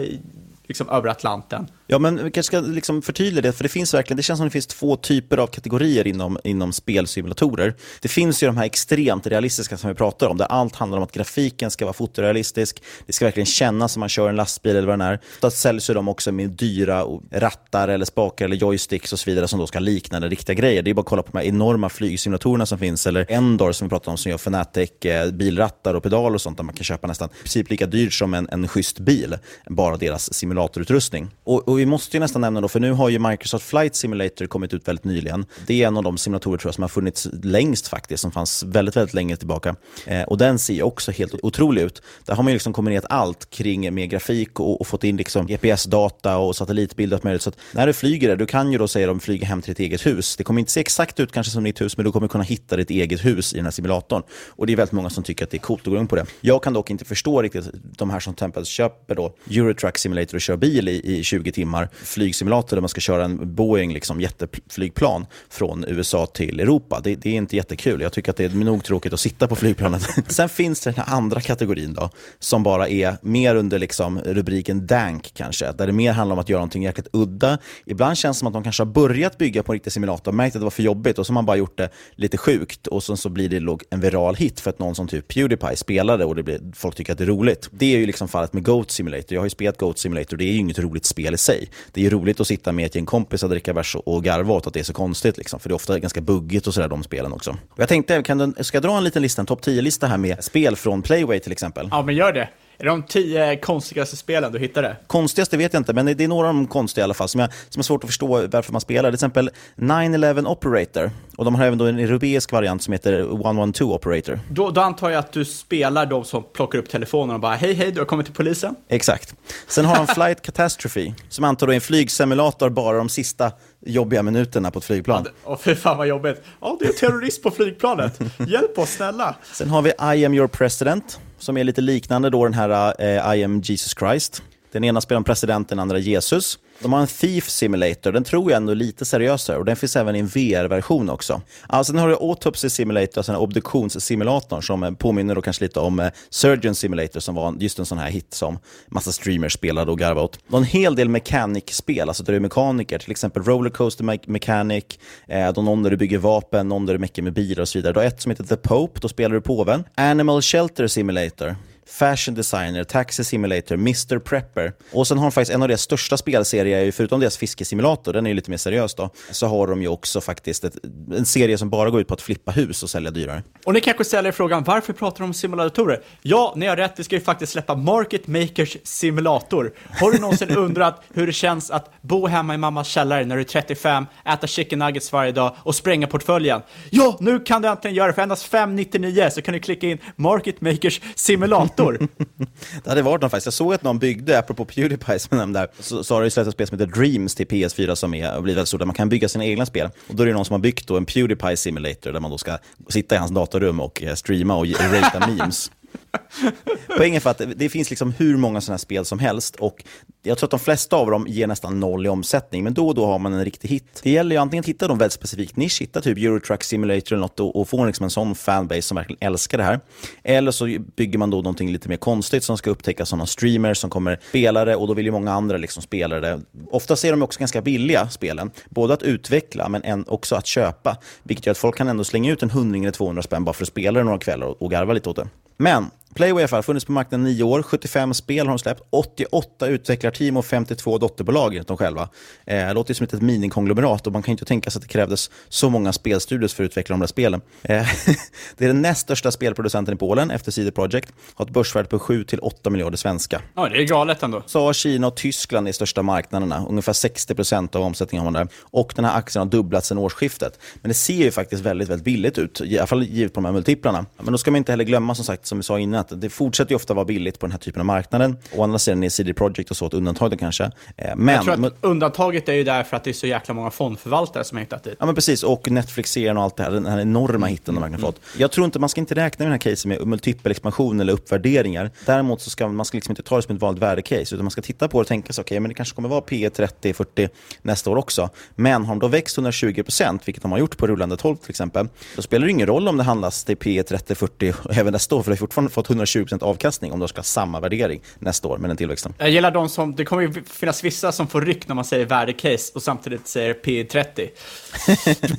liksom, 0.67 0.89
över 0.89 1.09
Atlanten. 1.09 1.67
Ja, 1.93 1.99
men 1.99 2.23
vi 2.23 2.31
kanske 2.31 2.43
ska 2.43 2.59
liksom 2.59 3.01
förtydliga 3.01 3.41
det, 3.41 3.51
för 3.51 3.63
det 3.63 3.69
finns 3.69 3.93
verkligen, 3.93 4.17
det 4.17 4.23
känns 4.23 4.37
som 4.37 4.47
det 4.47 4.51
finns 4.51 4.67
två 4.67 4.95
typer 4.95 5.37
av 5.37 5.47
kategorier 5.47 6.07
inom, 6.07 6.37
inom 6.43 6.73
spelsimulatorer. 6.73 7.73
Det 8.01 8.07
finns 8.07 8.43
ju 8.43 8.47
de 8.47 8.57
här 8.57 8.65
extremt 8.65 9.27
realistiska 9.27 9.77
som 9.77 9.89
vi 9.89 9.95
pratar 9.95 10.27
om, 10.27 10.37
där 10.37 10.45
allt 10.45 10.75
handlar 10.75 10.97
om 10.97 11.03
att 11.03 11.11
grafiken 11.11 11.71
ska 11.71 11.85
vara 11.85 11.93
fotorealistisk, 11.93 12.83
det 13.05 13.13
ska 13.13 13.25
verkligen 13.25 13.45
kännas 13.45 13.93
som 13.93 13.99
man 13.99 14.09
kör 14.09 14.29
en 14.29 14.35
lastbil 14.35 14.75
eller 14.75 14.87
vad 14.87 14.99
den 14.99 15.07
är. 15.07 15.19
Då 15.41 15.51
säljs 15.51 15.89
ju 15.89 15.93
de 15.93 16.07
också 16.07 16.31
med 16.31 16.49
dyra 16.49 17.03
rattar 17.31 17.87
eller 17.87 18.05
spakar 18.05 18.45
eller 18.45 18.55
joysticks 18.55 19.13
och 19.13 19.19
så 19.19 19.29
vidare 19.29 19.47
som 19.47 19.59
då 19.59 19.67
ska 19.67 19.79
likna 19.79 20.19
den 20.19 20.29
riktiga 20.29 20.53
grejer. 20.53 20.81
Det 20.81 20.89
är 20.89 20.93
bara 20.93 21.01
att 21.01 21.07
kolla 21.07 21.23
på 21.23 21.31
de 21.31 21.37
här 21.37 21.45
enorma 21.45 21.89
flygsimulatorerna 21.89 22.65
som 22.65 22.79
finns, 22.79 23.07
eller 23.07 23.25
Endor 23.29 23.71
som 23.71 23.87
vi 23.87 23.89
pratade 23.89 24.11
om 24.11 24.17
som 24.17 24.31
gör 24.31 24.37
Fanatec, 24.37 25.05
eh, 25.05 25.31
bilrattar 25.31 25.93
och 25.93 26.03
pedaler 26.03 26.35
och 26.35 26.41
sånt 26.41 26.57
där 26.57 26.63
man 26.63 26.75
kan 26.75 26.83
köpa 26.83 27.07
nästan 27.07 27.29
i 27.39 27.41
princip 27.41 27.69
lika 27.69 27.85
dyrt 27.85 28.13
som 28.13 28.33
en, 28.33 28.49
en 28.51 28.67
schysst 28.67 28.99
bil, 28.99 29.37
bara 29.69 29.97
deras 29.97 30.33
simulatorutrustning. 30.33 31.29
Och, 31.43 31.67
och 31.67 31.80
vi 31.81 31.85
måste 31.85 32.17
ju 32.17 32.21
nästan 32.21 32.41
nämna 32.41 32.61
då, 32.61 32.67
för 32.67 32.79
nu 32.79 32.91
har 32.91 33.09
ju 33.09 33.19
Microsoft 33.19 33.65
Flight 33.65 33.95
Simulator 33.95 34.45
kommit 34.45 34.73
ut 34.73 34.87
väldigt 34.87 35.05
nyligen. 35.05 35.45
Det 35.67 35.83
är 35.83 35.87
en 35.87 35.97
av 35.97 36.03
de 36.03 36.17
simulatorer 36.17 36.57
tror 36.57 36.67
jag, 36.67 36.75
som 36.75 36.81
har 36.81 36.89
funnits 36.89 37.27
längst 37.43 37.87
faktiskt, 37.87 38.21
som 38.21 38.31
fanns 38.31 38.63
väldigt, 38.63 38.95
väldigt 38.95 39.13
länge 39.13 39.35
tillbaka. 39.35 39.75
Eh, 40.05 40.23
och 40.23 40.37
den 40.37 40.59
ser 40.59 40.73
ju 40.73 40.83
också 40.83 41.11
helt 41.11 41.35
otrolig 41.43 41.81
ut. 41.81 42.01
Där 42.25 42.35
har 42.35 42.43
man 42.43 42.51
ju 42.51 42.55
liksom 42.55 42.73
kombinerat 42.73 43.05
allt 43.09 43.49
kring 43.49 43.93
med 43.93 44.09
grafik 44.09 44.59
och, 44.59 44.81
och 44.81 44.87
fått 44.87 45.03
in 45.03 45.17
liksom 45.17 45.47
GPS-data 45.47 46.37
och 46.37 46.55
satellitbilder 46.55 47.17
och 47.17 47.25
möjligt. 47.25 47.41
Så 47.41 47.49
att 47.49 47.57
när 47.73 47.87
du 47.87 47.93
flyger 47.93 48.27
där, 48.27 48.35
du 48.35 48.45
kan 48.45 48.71
ju 48.71 48.77
då 48.77 48.87
säga 48.87 49.07
de 49.07 49.19
flyger 49.19 49.45
hem 49.45 49.61
till 49.61 49.73
ditt 49.73 49.79
eget 49.79 50.05
hus. 50.05 50.35
Det 50.37 50.43
kommer 50.43 50.59
inte 50.59 50.71
se 50.71 50.79
exakt 50.79 51.19
ut 51.19 51.31
kanske 51.31 51.51
som 51.51 51.63
ditt 51.63 51.81
hus, 51.81 51.97
men 51.97 52.05
du 52.05 52.11
kommer 52.11 52.27
kunna 52.27 52.43
hitta 52.43 52.75
ditt 52.75 52.89
eget 52.89 53.25
hus 53.25 53.53
i 53.53 53.55
den 53.55 53.65
här 53.65 53.71
simulatorn. 53.71 54.23
Och 54.49 54.67
det 54.67 54.73
är 54.73 54.77
väldigt 54.77 54.93
många 54.93 55.09
som 55.09 55.23
tycker 55.23 55.45
att 55.45 55.51
det 55.51 55.57
är 55.57 55.59
coolt 55.59 55.81
att 55.81 55.87
gå 55.87 55.95
runt 55.95 56.09
på 56.09 56.15
det. 56.15 56.25
Jag 56.41 56.63
kan 56.63 56.73
dock 56.73 56.89
inte 56.89 57.05
förstå 57.05 57.41
riktigt 57.41 57.65
de 57.73 58.09
här 58.09 58.19
som 58.19 58.33
till 58.33 58.43
exempel 58.43 58.65
köper 58.65 59.15
då 59.15 59.33
Eurotruck 59.49 59.97
Simulator 59.97 60.35
och 60.35 60.41
kör 60.41 60.57
bil 60.57 60.87
i, 60.89 61.19
i 61.19 61.23
20 61.23 61.51
timmar, 61.51 61.70
flygsimulator 62.03 62.77
där 62.77 62.81
man 62.81 62.89
ska 62.89 63.01
köra 63.01 63.25
en 63.25 63.55
Boeing 63.55 63.93
liksom, 63.93 64.21
jätteflygplan 64.21 65.25
från 65.49 65.85
USA 65.87 66.25
till 66.25 66.59
Europa. 66.59 67.01
Det, 67.03 67.15
det 67.15 67.29
är 67.29 67.33
inte 67.33 67.55
jättekul. 67.55 68.01
Jag 68.01 68.13
tycker 68.13 68.31
att 68.31 68.37
det 68.37 68.45
är 68.45 68.49
nog 68.49 68.83
tråkigt 68.83 69.13
att 69.13 69.19
sitta 69.19 69.47
på 69.47 69.55
flygplanet. 69.55 70.07
Sen 70.27 70.49
finns 70.49 70.79
det 70.79 70.89
den 70.89 71.03
här 71.05 71.15
andra 71.15 71.41
kategorin 71.41 71.93
då, 71.93 72.09
som 72.39 72.63
bara 72.63 72.89
är 72.89 73.17
mer 73.21 73.55
under 73.55 73.79
liksom 73.79 74.19
rubriken 74.19 74.87
dank 74.87 75.31
kanske, 75.33 75.71
där 75.71 75.87
det 75.87 75.93
mer 75.93 76.11
handlar 76.11 76.33
om 76.33 76.39
att 76.39 76.49
göra 76.49 76.59
någonting 76.59 76.83
jäkligt 76.83 77.07
udda. 77.13 77.57
Ibland 77.85 78.17
känns 78.17 78.37
det 78.37 78.39
som 78.39 78.47
att 78.47 78.53
de 78.53 78.63
kanske 78.63 78.83
har 78.83 78.91
börjat 78.91 79.37
bygga 79.37 79.63
på 79.63 79.71
en 79.71 79.75
riktig 79.75 79.93
simulator, 79.93 80.31
märkt 80.31 80.55
att 80.55 80.59
det 80.59 80.63
var 80.63 80.71
för 80.71 80.83
jobbigt 80.83 81.19
och 81.19 81.25
så 81.25 81.31
har 81.31 81.35
man 81.35 81.45
bara 81.45 81.57
gjort 81.57 81.77
det 81.77 81.89
lite 82.15 82.37
sjukt 82.37 82.87
och 82.87 83.03
sen 83.03 83.17
så 83.17 83.29
blir 83.29 83.49
det 83.49 83.77
en 83.89 84.01
viral 84.01 84.35
hit 84.35 84.59
för 84.59 84.69
att 84.69 84.79
någon 84.79 84.95
som 84.95 85.07
typ 85.07 85.27
Pewdiepie 85.27 85.75
spelade 85.75 86.25
och 86.25 86.35
det 86.35 86.43
blir, 86.43 86.59
folk 86.75 86.95
tycker 86.95 87.11
att 87.11 87.17
det 87.17 87.23
är 87.23 87.27
roligt. 87.27 87.69
Det 87.71 87.95
är 87.95 87.97
ju 87.97 88.05
liksom 88.05 88.27
fallet 88.27 88.53
med 88.53 88.63
Goat 88.65 88.91
Simulator. 88.91 89.33
Jag 89.33 89.39
har 89.39 89.45
ju 89.45 89.49
spelat 89.49 89.77
Goat 89.77 89.99
Simulator, 89.99 90.33
och 90.33 90.37
det 90.37 90.43
är 90.43 90.51
ju 90.51 90.57
inget 90.57 90.79
roligt 90.79 91.05
spel 91.05 91.33
i 91.33 91.37
sig. 91.37 91.60
Det 91.91 92.01
är 92.01 92.03
ju 92.03 92.09
roligt 92.09 92.39
att 92.39 92.47
sitta 92.47 92.71
med 92.71 92.85
ett 92.85 92.95
gäng 92.95 93.05
kompisar, 93.05 93.47
dricka 93.47 93.73
bärs 93.73 93.95
och- 93.95 94.07
och 94.15 94.23
garva 94.23 94.53
åt 94.53 94.67
att 94.67 94.73
det 94.73 94.79
är 94.79 94.83
så 94.83 94.93
konstigt, 94.93 95.37
liksom, 95.37 95.59
för 95.59 95.69
det 95.69 95.73
är 95.73 95.75
ofta 95.75 95.99
ganska 95.99 96.21
buggigt 96.21 96.67
och 96.67 96.73
sådär 96.73 96.87
de 96.87 97.03
spelen 97.03 97.33
också. 97.33 97.51
Och 97.51 97.79
jag 97.79 97.89
tänkte, 97.89 98.23
kan 98.23 98.37
du, 98.57 98.63
ska 98.63 98.75
jag 98.75 98.83
dra 98.83 98.97
en 98.97 99.03
liten 99.03 99.21
lista, 99.21 99.41
en 99.41 99.45
topp 99.45 99.61
10-lista 99.65 100.07
här 100.07 100.17
med 100.17 100.43
spel 100.43 100.75
från 100.75 101.01
Playway 101.01 101.39
till 101.39 101.51
exempel? 101.51 101.87
Ja, 101.91 102.01
men 102.01 102.15
gör 102.15 102.33
det. 102.33 102.49
Är 102.81 102.85
det 102.85 102.91
de 102.91 103.03
tio 103.03 103.55
konstigaste 103.55 104.15
spelen 104.15 104.51
du 104.51 104.59
hittade? 104.59 104.97
Konstigaste 105.07 105.57
vet 105.57 105.73
jag 105.73 105.79
inte, 105.79 105.93
men 105.93 106.05
det 106.05 106.23
är 106.23 106.27
några 106.27 106.47
av 106.47 106.53
de 106.53 106.67
konstiga 106.67 107.03
i 107.03 107.05
alla 107.05 107.13
fall 107.13 107.27
som, 107.27 107.41
jag, 107.41 107.49
som 107.69 107.79
är 107.79 107.83
svårt 107.83 108.03
att 108.03 108.09
förstå 108.09 108.47
varför 108.47 108.71
man 108.71 108.81
spelar. 108.81 109.09
Till 109.09 109.13
exempel 109.13 109.49
9-11 109.75 110.47
Operator. 110.47 111.11
Och 111.37 111.45
de 111.45 111.55
har 111.55 111.65
även 111.65 111.77
då 111.77 111.85
en 111.85 111.99
europeisk 111.99 112.51
variant 112.51 112.83
som 112.83 112.91
heter 112.91 113.19
112 113.19 113.91
Operator. 113.91 114.39
Då, 114.49 114.69
då 114.69 114.81
antar 114.81 115.09
jag 115.09 115.19
att 115.19 115.31
du 115.31 115.45
spelar 115.45 116.05
de 116.05 116.23
som 116.23 116.43
plockar 116.53 116.79
upp 116.79 116.89
telefonen 116.89 117.35
och 117.35 117.41
bara 117.41 117.55
hej 117.55 117.73
hej, 117.73 117.91
du 117.91 117.99
har 117.99 118.05
kommit 118.05 118.25
till 118.25 118.35
polisen. 118.35 118.75
Exakt. 118.87 119.35
Sen 119.67 119.85
har 119.85 119.95
de 119.95 120.07
Flight 120.15 120.41
Catastrophe, 120.41 121.13
som 121.29 121.43
antar 121.43 121.67
då 121.67 121.73
är 121.73 121.75
en 121.75 121.81
flygsimulator 121.81 122.69
bara 122.69 122.97
de 122.97 123.09
sista 123.09 123.51
jobbiga 123.85 124.23
minuterna 124.23 124.71
på 124.71 124.79
ett 124.79 124.85
flygplan. 124.85 125.27
Åh 125.43 125.57
fy 125.57 125.75
fan 125.75 125.97
vad 125.97 126.07
jobbigt. 126.07 126.41
Ja, 126.61 126.77
det 126.79 126.85
är 126.85 126.93
terrorist 126.93 127.43
på 127.43 127.51
flygplanet. 127.51 128.19
Hjälp 128.47 128.77
oss 128.77 128.89
snälla. 128.89 129.35
Sen 129.53 129.69
har 129.69 129.81
vi 129.81 129.89
I 130.19 130.25
am 130.25 130.33
your 130.33 130.47
president, 130.47 131.19
som 131.41 131.57
är 131.57 131.63
lite 131.63 131.81
liknande 131.81 132.29
då 132.29 132.43
den 132.43 132.53
här 132.53 132.93
eh, 133.01 133.37
I 133.37 133.43
am 133.43 133.61
Jesus 133.61 133.93
Christ. 133.99 134.43
Den 134.71 134.83
ena 134.83 135.01
spelar 135.01 135.21
president, 135.21 135.69
den 135.69 135.79
andra 135.79 135.97
Jesus. 135.97 136.59
De 136.81 136.93
har 136.93 137.01
en 137.01 137.07
Thief 137.07 137.49
Simulator, 137.49 138.11
den 138.11 138.23
tror 138.23 138.51
jag 138.51 138.57
ändå 138.57 138.71
är 138.71 138.75
lite 138.75 139.05
seriösare 139.05 139.57
och 139.57 139.65
den 139.65 139.75
finns 139.75 139.95
även 139.95 140.15
i 140.15 140.19
en 140.19 140.27
VR-version 140.27 141.09
också. 141.09 141.41
Alltså, 141.67 141.91
sen 141.93 141.99
har 141.99 142.07
du 142.09 142.15
Autopsy 142.15 142.69
Simulator, 142.69 143.17
alltså 143.17 143.35
obduktionssimulatorn 143.35 144.61
som 144.61 144.83
eh, 144.83 144.91
påminner 144.91 145.35
då 145.35 145.41
kanske 145.41 145.63
lite 145.63 145.79
om 145.79 145.99
eh, 145.99 146.11
Surgeon 146.29 146.75
Simulator 146.75 147.19
som 147.19 147.35
var 147.35 147.55
just 147.59 147.79
en 147.79 147.85
sån 147.85 147.97
här 147.97 148.09
hit 148.09 148.33
som 148.33 148.59
massa 148.87 149.11
streamers 149.11 149.53
spelade 149.53 149.91
och 149.91 149.99
garvade 149.99 150.21
åt. 150.21 150.39
De 150.47 150.53
har 150.53 150.59
en 150.59 150.65
hel 150.65 150.95
del 150.95 151.09
mechanic-spel, 151.09 152.07
alltså 152.07 152.23
där 152.23 152.33
du 152.33 152.37
är 152.37 152.41
mekaniker, 152.41 152.99
till 152.99 153.11
exempel 153.11 153.43
Rollercoaster 153.43 154.03
Me 154.03 154.17
Mechanic, 154.25 154.85
eh, 155.27 155.53
någon 155.53 155.83
där 155.83 155.89
du 155.89 155.97
bygger 155.97 156.17
vapen, 156.17 156.67
någon 156.67 156.85
där 156.85 156.93
du 156.93 156.99
meckar 156.99 157.23
med 157.23 157.33
bilar 157.33 157.61
och 157.61 157.67
så 157.69 157.77
vidare. 157.77 157.93
Du 157.93 157.99
har 157.99 158.07
ett 158.07 158.21
som 158.21 158.29
heter 158.29 158.43
The 158.43 158.57
Pope, 158.57 158.99
då 158.99 159.07
spelar 159.07 159.35
du 159.35 159.41
påven. 159.41 159.83
Animal 159.95 160.41
Shelter 160.41 160.87
Simulator, 160.87 161.55
Fashion 161.87 162.35
Designer, 162.35 162.83
Taxi 162.83 163.23
Simulator, 163.23 163.75
Mr 163.75 164.19
Prepper. 164.19 164.73
Och 164.91 165.07
sen 165.07 165.17
har 165.17 165.25
de 165.25 165.31
faktiskt 165.31 165.55
en 165.55 165.61
av 165.61 165.67
deras 165.67 165.81
största 165.81 166.17
spelserier, 166.17 166.91
förutom 166.91 167.19
deras 167.19 167.37
fiskesimulator, 167.37 168.13
den 168.13 168.25
är 168.25 168.29
ju 168.29 168.35
lite 168.35 168.49
mer 168.49 168.57
seriös 168.57 168.95
då, 168.95 169.09
så 169.31 169.47
har 169.47 169.67
de 169.67 169.81
ju 169.81 169.87
också 169.87 170.21
faktiskt 170.21 170.63
ett, 170.63 170.75
en 171.11 171.25
serie 171.25 171.57
som 171.57 171.69
bara 171.69 171.89
går 171.89 172.01
ut 172.01 172.07
på 172.07 172.13
att 172.13 172.21
flippa 172.21 172.51
hus 172.51 172.83
och 172.83 172.89
sälja 172.89 173.11
dyrare. 173.11 173.43
Och 173.65 173.73
ni 173.73 173.81
kanske 173.81 174.03
ställer 174.03 174.31
frågan, 174.31 174.63
varför 174.63 174.93
pratar 174.93 175.19
de 175.19 175.23
om 175.23 175.33
simulatorer? 175.33 176.01
Ja, 176.21 176.53
ni 176.55 176.65
har 176.65 176.75
rätt, 176.75 176.93
vi 176.95 177.03
ska 177.03 177.15
ju 177.15 177.21
faktiskt 177.21 177.51
släppa 177.51 177.75
Market 177.75 178.27
Makers 178.27 178.77
Simulator. 178.83 179.73
Har 179.99 180.11
du 180.11 180.19
någonsin 180.19 180.49
undrat 180.57 181.03
hur 181.13 181.27
det 181.27 181.33
känns 181.33 181.71
att 181.71 181.93
bo 182.01 182.27
hemma 182.27 182.53
i 182.53 182.57
mammas 182.57 182.87
källare 182.87 183.25
när 183.25 183.35
du 183.35 183.41
är 183.41 183.45
35, 183.45 184.05
äta 184.25 184.47
chicken 184.47 184.79
nuggets 184.79 185.11
varje 185.11 185.31
dag 185.31 185.55
och 185.57 185.75
spränga 185.75 186.07
portföljen? 186.07 186.61
Ja, 186.89 187.17
nu 187.19 187.39
kan 187.39 187.61
du 187.61 187.67
äntligen 187.67 187.95
göra 187.95 188.07
det 188.07 188.13
för 188.13 188.21
endast 188.21 188.43
599 188.43 189.29
så 189.31 189.41
kan 189.41 189.53
du 189.53 189.59
klicka 189.59 189.87
in 189.87 189.97
Market 190.15 190.61
Makers 190.61 191.01
Simulator 191.15 191.70
dator. 191.77 192.07
det 192.83 192.89
hade 192.89 193.01
varit 193.01 193.21
någon 193.21 193.29
faktiskt. 193.29 193.45
Jag 193.45 193.53
såg 193.53 193.73
att 193.73 193.83
någon 193.83 193.99
byggde, 193.99 194.39
apropå 194.39 194.65
Pewdiepie, 194.65 195.19
som 195.19 195.37
nämnde 195.37 195.59
där, 195.59 195.69
så, 195.79 196.03
så 196.03 196.13
har 196.13 196.21
det 196.21 196.25
ju 196.25 196.29
släppts 196.29 196.47
ett 196.47 196.53
spel 196.53 196.67
som 196.67 196.79
heter 196.79 196.93
Dreams 196.93 197.35
till 197.35 197.47
PS4 197.47 197.95
som 197.95 198.13
är, 198.13 198.41
blivit 198.41 198.57
väldigt 198.57 198.67
stort, 198.67 198.79
där 198.79 198.85
man 198.85 198.95
kan 198.95 199.09
bygga 199.09 199.29
sina 199.29 199.45
egna 199.45 199.65
spel. 199.65 199.89
Och 200.07 200.15
då 200.15 200.23
är 200.23 200.27
det 200.27 200.33
någon 200.33 200.45
som 200.45 200.53
har 200.53 200.59
byggt 200.59 200.87
då 200.87 200.97
en 200.97 201.05
Pewdiepie 201.05 201.57
Simulator 201.57 202.11
där 202.11 202.19
man 202.19 202.31
då 202.31 202.37
ska 202.37 202.57
sitta 202.89 203.15
i 203.15 203.17
hans 203.17 203.31
datorrum 203.31 203.79
och 203.79 204.03
eh, 204.03 204.15
streama 204.15 204.55
och 204.55 204.67
ratea 204.67 205.27
memes. 205.27 205.71
Poängen 206.97 207.21
för 207.21 207.29
att 207.29 207.41
det 207.55 207.69
finns 207.69 207.89
liksom 207.89 208.11
hur 208.11 208.37
många 208.37 208.61
sådana 208.61 208.73
här 208.73 208.77
spel 208.77 209.05
som 209.05 209.19
helst 209.19 209.55
och 209.55 209.83
jag 210.23 210.37
tror 210.37 210.47
att 210.47 210.51
de 210.51 210.59
flesta 210.59 210.95
av 210.95 211.11
dem 211.11 211.25
ger 211.27 211.47
nästan 211.47 211.79
noll 211.79 212.05
i 212.05 212.09
omsättning, 212.09 212.63
men 212.63 212.73
då 212.73 212.87
och 212.87 212.95
då 212.95 213.05
har 213.05 213.19
man 213.19 213.33
en 213.33 213.45
riktig 213.45 213.69
hit. 213.69 213.99
Det 214.03 214.11
gäller 214.11 214.35
ju 214.35 214.41
antingen 214.41 214.61
att 214.61 214.67
hitta 214.67 214.85
en 214.85 214.97
väldigt 214.97 215.13
specifik 215.13 215.55
nisch, 215.55 215.81
hitta 215.81 216.01
typ 216.01 216.17
Eurotruck 216.17 216.63
Simulator 216.63 217.15
eller 217.15 217.21
något 217.21 217.39
och, 217.39 217.55
och 217.55 217.69
få 217.69 217.85
liksom 217.85 218.03
en 218.03 218.09
sån 218.09 218.35
fanbase 218.35 218.81
som 218.81 218.95
verkligen 218.95 219.27
älskar 219.27 219.57
det 219.57 219.63
här. 219.63 219.79
Eller 220.23 220.51
så 220.51 220.77
bygger 220.95 221.19
man 221.19 221.29
då 221.29 221.37
någonting 221.37 221.71
lite 221.71 221.89
mer 221.89 221.97
konstigt 221.97 222.43
som 222.43 222.57
ska 222.57 222.69
upptäcka 222.69 223.05
sådana 223.05 223.25
streamers 223.25 223.77
som 223.77 223.89
kommer 223.89 224.19
spelare, 224.29 224.75
och 224.75 224.87
då 224.87 224.93
vill 224.93 225.05
ju 225.05 225.11
många 225.11 225.31
andra 225.31 225.57
liksom 225.57 225.83
spela 225.83 226.19
det. 226.19 226.41
Ofta 226.71 226.93
är 226.93 227.11
de 227.11 227.21
också 227.21 227.39
ganska 227.39 227.61
billiga, 227.61 228.09
spelen. 228.09 228.51
Både 228.69 228.93
att 228.93 229.03
utveckla, 229.03 229.69
men 229.69 230.05
också 230.07 230.35
att 230.35 230.47
köpa. 230.47 230.97
Vilket 231.23 231.45
gör 231.45 231.51
att 231.51 231.57
folk 231.57 231.77
kan 231.77 231.87
ändå 231.87 232.03
slänga 232.03 232.31
ut 232.31 232.43
en 232.43 232.49
hundring 232.49 232.83
eller 232.83 232.91
200 232.91 233.21
spänn 233.23 233.43
bara 233.43 233.53
för 233.53 233.63
att 233.63 233.67
spela 233.67 233.99
det 233.99 234.03
några 234.05 234.19
kvällar 234.19 234.47
och, 234.47 234.61
och 234.61 234.71
garva 234.71 234.93
lite 234.93 235.09
åt 235.09 235.15
det. 235.15 235.27
Men 235.61 235.91
Playway 236.13 236.47
har 236.51 236.61
funnits 236.61 236.85
på 236.85 236.91
marknaden 236.91 237.23
nio 237.23 237.43
år, 237.43 237.63
75 237.63 238.13
spel 238.13 238.47
har 238.47 238.51
de 238.51 238.59
släppt, 238.59 238.81
88 238.89 239.67
utvecklarteam 239.67 240.37
och 240.37 240.45
52 240.45 240.97
dotterbolag 240.97 241.53
enligt 241.53 241.67
de 241.67 241.77
själva. 241.77 242.09
Eh, 242.45 242.67
det 242.67 242.73
låter 242.73 242.93
som 242.93 243.03
ett 243.03 243.21
minikonglomerat 243.21 244.07
och 244.07 244.13
man 244.13 244.23
kan 244.23 244.31
inte 244.31 244.45
tänka 244.45 244.69
sig 244.69 244.79
att 244.79 244.83
det 244.83 244.87
krävdes 244.87 245.31
så 245.49 245.69
många 245.69 245.93
spelstudios 245.93 246.53
för 246.53 246.63
att 246.63 246.65
utveckla 246.65 246.93
de 246.93 246.99
där 246.99 247.07
spelen. 247.07 247.41
Eh, 247.61 247.87
det 248.57 248.65
är 248.65 248.67
den 248.67 248.81
näst 248.81 249.01
största 249.01 249.31
spelproducenten 249.31 249.93
i 249.93 249.97
Polen 249.97 250.31
efter 250.31 250.51
CD 250.51 250.71
Projekt, 250.71 251.13
har 251.33 251.45
ett 251.45 251.51
börsvärde 251.51 251.87
på 251.87 251.97
7-8 251.97 252.69
miljarder 252.69 252.97
svenska. 252.97 253.41
Ja, 253.55 253.69
det 253.69 253.77
är 253.77 253.83
galet 253.83 254.23
ändå. 254.23 254.43
Så 254.45 254.73
Kina 254.73 255.07
och 255.07 255.15
Tyskland 255.15 255.67
är 255.67 255.71
största 255.71 256.01
marknaderna, 256.01 256.65
ungefär 256.69 256.93
60% 256.93 257.75
av 257.75 257.81
omsättningen 257.81 258.25
har 258.25 258.31
man 258.31 258.47
där. 258.47 258.53
Och 258.61 258.93
den 258.95 259.05
här 259.05 259.17
aktien 259.17 259.41
har 259.41 259.49
dubblats 259.49 259.87
sedan 259.87 259.97
årsskiftet. 259.97 260.59
Men 260.81 260.89
det 260.89 260.95
ser 260.95 261.13
ju 261.13 261.31
faktiskt 261.31 261.63
väldigt, 261.63 261.89
väldigt 261.89 262.05
billigt 262.05 262.37
ut, 262.37 262.61
i 262.61 262.77
alla 262.77 262.87
fall 262.87 263.03
givet 263.03 263.33
på 263.33 263.41
de 263.41 263.45
här 263.45 263.53
multiplarna. 263.53 264.05
Men 264.17 264.31
då 264.31 264.37
ska 264.37 264.51
man 264.51 264.57
inte 264.57 264.71
heller 264.71 264.83
glömma, 264.83 265.15
som 265.15 265.25
sagt, 265.25 265.45
som 265.45 265.57
vi 265.57 265.63
sa 265.63 265.79
innan, 265.79 266.00
att 266.01 266.21
det 266.21 266.29
fortsätter 266.29 266.75
ofta 266.75 266.93
vara 266.93 267.05
billigt 267.05 267.39
på 267.39 267.45
den 267.45 267.51
här 267.51 267.59
typen 267.59 267.79
av 267.79 267.85
marknaden. 267.85 268.37
Å 268.55 268.63
andra 268.63 268.79
sidan 268.79 269.03
är 269.03 269.09
CD 269.09 269.33
Projekt 269.33 269.71
och 269.71 269.77
så 269.77 269.87
ett 269.87 269.93
undantag 269.93 270.31
då 270.31 270.37
kanske. 270.37 270.63
Eh, 270.97 271.15
men, 271.15 271.35
jag 271.35 271.43
tror 271.43 271.65
att 271.65 271.73
undantaget 271.81 272.49
är 272.49 272.53
ju 272.53 272.63
därför 272.63 272.97
att 272.97 273.03
det 273.03 273.11
är 273.11 273.13
så 273.13 273.27
jäkla 273.27 273.53
många 273.53 273.71
fondförvaltare 273.71 274.43
som 274.43 274.57
har 274.57 274.63
hittat 274.63 274.83
dit. 274.83 274.95
Ja, 274.99 275.05
men 275.05 275.15
precis. 275.15 275.43
Och 275.43 275.71
Netflix-serien 275.71 276.37
och 276.37 276.43
allt 276.43 276.57
det 276.57 276.63
här, 276.63 276.71
den 276.71 276.85
här 276.85 276.99
enorma 276.99 277.45
hitten 277.45 277.75
de 277.75 277.81
verkligen 277.81 277.99
mm. 277.99 278.11
fått. 278.11 278.21
Jag 278.37 278.51
tror 278.51 278.65
inte, 278.65 278.79
man 278.79 278.89
ska 278.89 279.01
inte 279.01 279.15
räkna 279.15 279.43
med 279.43 279.51
den 279.51 279.51
här 279.51 279.71
casen 279.71 279.89
med 279.89 280.07
multipel 280.07 280.51
expansion 280.51 280.99
eller 280.99 281.13
uppvärderingar. 281.13 281.91
Däremot 282.05 282.41
så 282.41 282.49
ska 282.49 282.67
man 282.67 282.85
ska 282.85 282.97
liksom 282.97 283.11
inte 283.11 283.23
ta 283.23 283.35
det 283.35 283.41
som 283.41 283.55
ett 283.55 283.61
vanligt 283.61 283.83
värdecase, 283.83 284.35
utan 284.35 284.45
man 284.45 284.51
ska 284.51 284.61
titta 284.61 284.87
på 284.87 284.97
det 284.97 285.01
och 285.01 285.07
tänka 285.07 285.33
sig, 285.33 285.41
okej, 285.41 285.55
okay, 285.55 285.59
men 285.59 285.69
det 285.69 285.75
kanske 285.75 285.95
kommer 285.95 286.09
vara 286.09 286.21
P 286.21 286.49
30-40 286.49 287.29
nästa 287.61 287.89
år 287.89 287.95
också. 287.95 288.29
Men 288.55 288.85
har 288.85 288.95
de 288.95 288.99
då 288.99 289.07
växt 289.07 289.37
120%, 289.37 290.19
vilket 290.25 290.43
de 290.43 290.51
har 290.51 290.59
gjort 290.59 290.77
på 290.77 290.87
rullande 290.87 291.17
12 291.17 291.35
till 291.35 291.49
exempel, 291.49 291.87
då 292.15 292.21
spelar 292.21 292.45
det 292.45 292.51
ingen 292.51 292.67
roll 292.67 292.87
om 292.87 292.97
det 292.97 293.03
handlas 293.03 293.43
till 293.43 293.57
P 293.57 293.81
30-40 293.81 294.53
även 294.71 294.93
nästa 294.93 295.15
år, 295.15 295.23
för 295.23 295.31
det 295.31 295.35
har 295.35 295.37
fortfarande 295.37 295.71
fått 295.71 295.89
120 295.91 296.25
avkastning 296.41 296.91
om 296.91 296.99
de 296.99 297.07
ska 297.07 297.17
ha 297.17 297.23
samma 297.23 297.59
värdering 297.59 298.01
nästa 298.19 298.47
år 298.47 298.57
med 298.57 298.69
den 298.69 298.77
tillväxten. 298.77 299.13
Jag 299.17 299.29
gillar 299.29 299.51
de 299.51 299.69
som, 299.69 299.95
det 299.95 300.05
kommer 300.05 300.21
ju 300.21 300.43
finnas 300.43 300.83
vissa 300.83 301.11
som 301.11 301.27
får 301.27 301.41
ryck 301.41 301.67
när 301.67 301.75
man 301.75 301.85
säger 301.85 302.05
värdecase 302.05 302.71
och 302.75 302.83
samtidigt 302.83 303.27
säger 303.27 303.53
P30. 303.53 304.29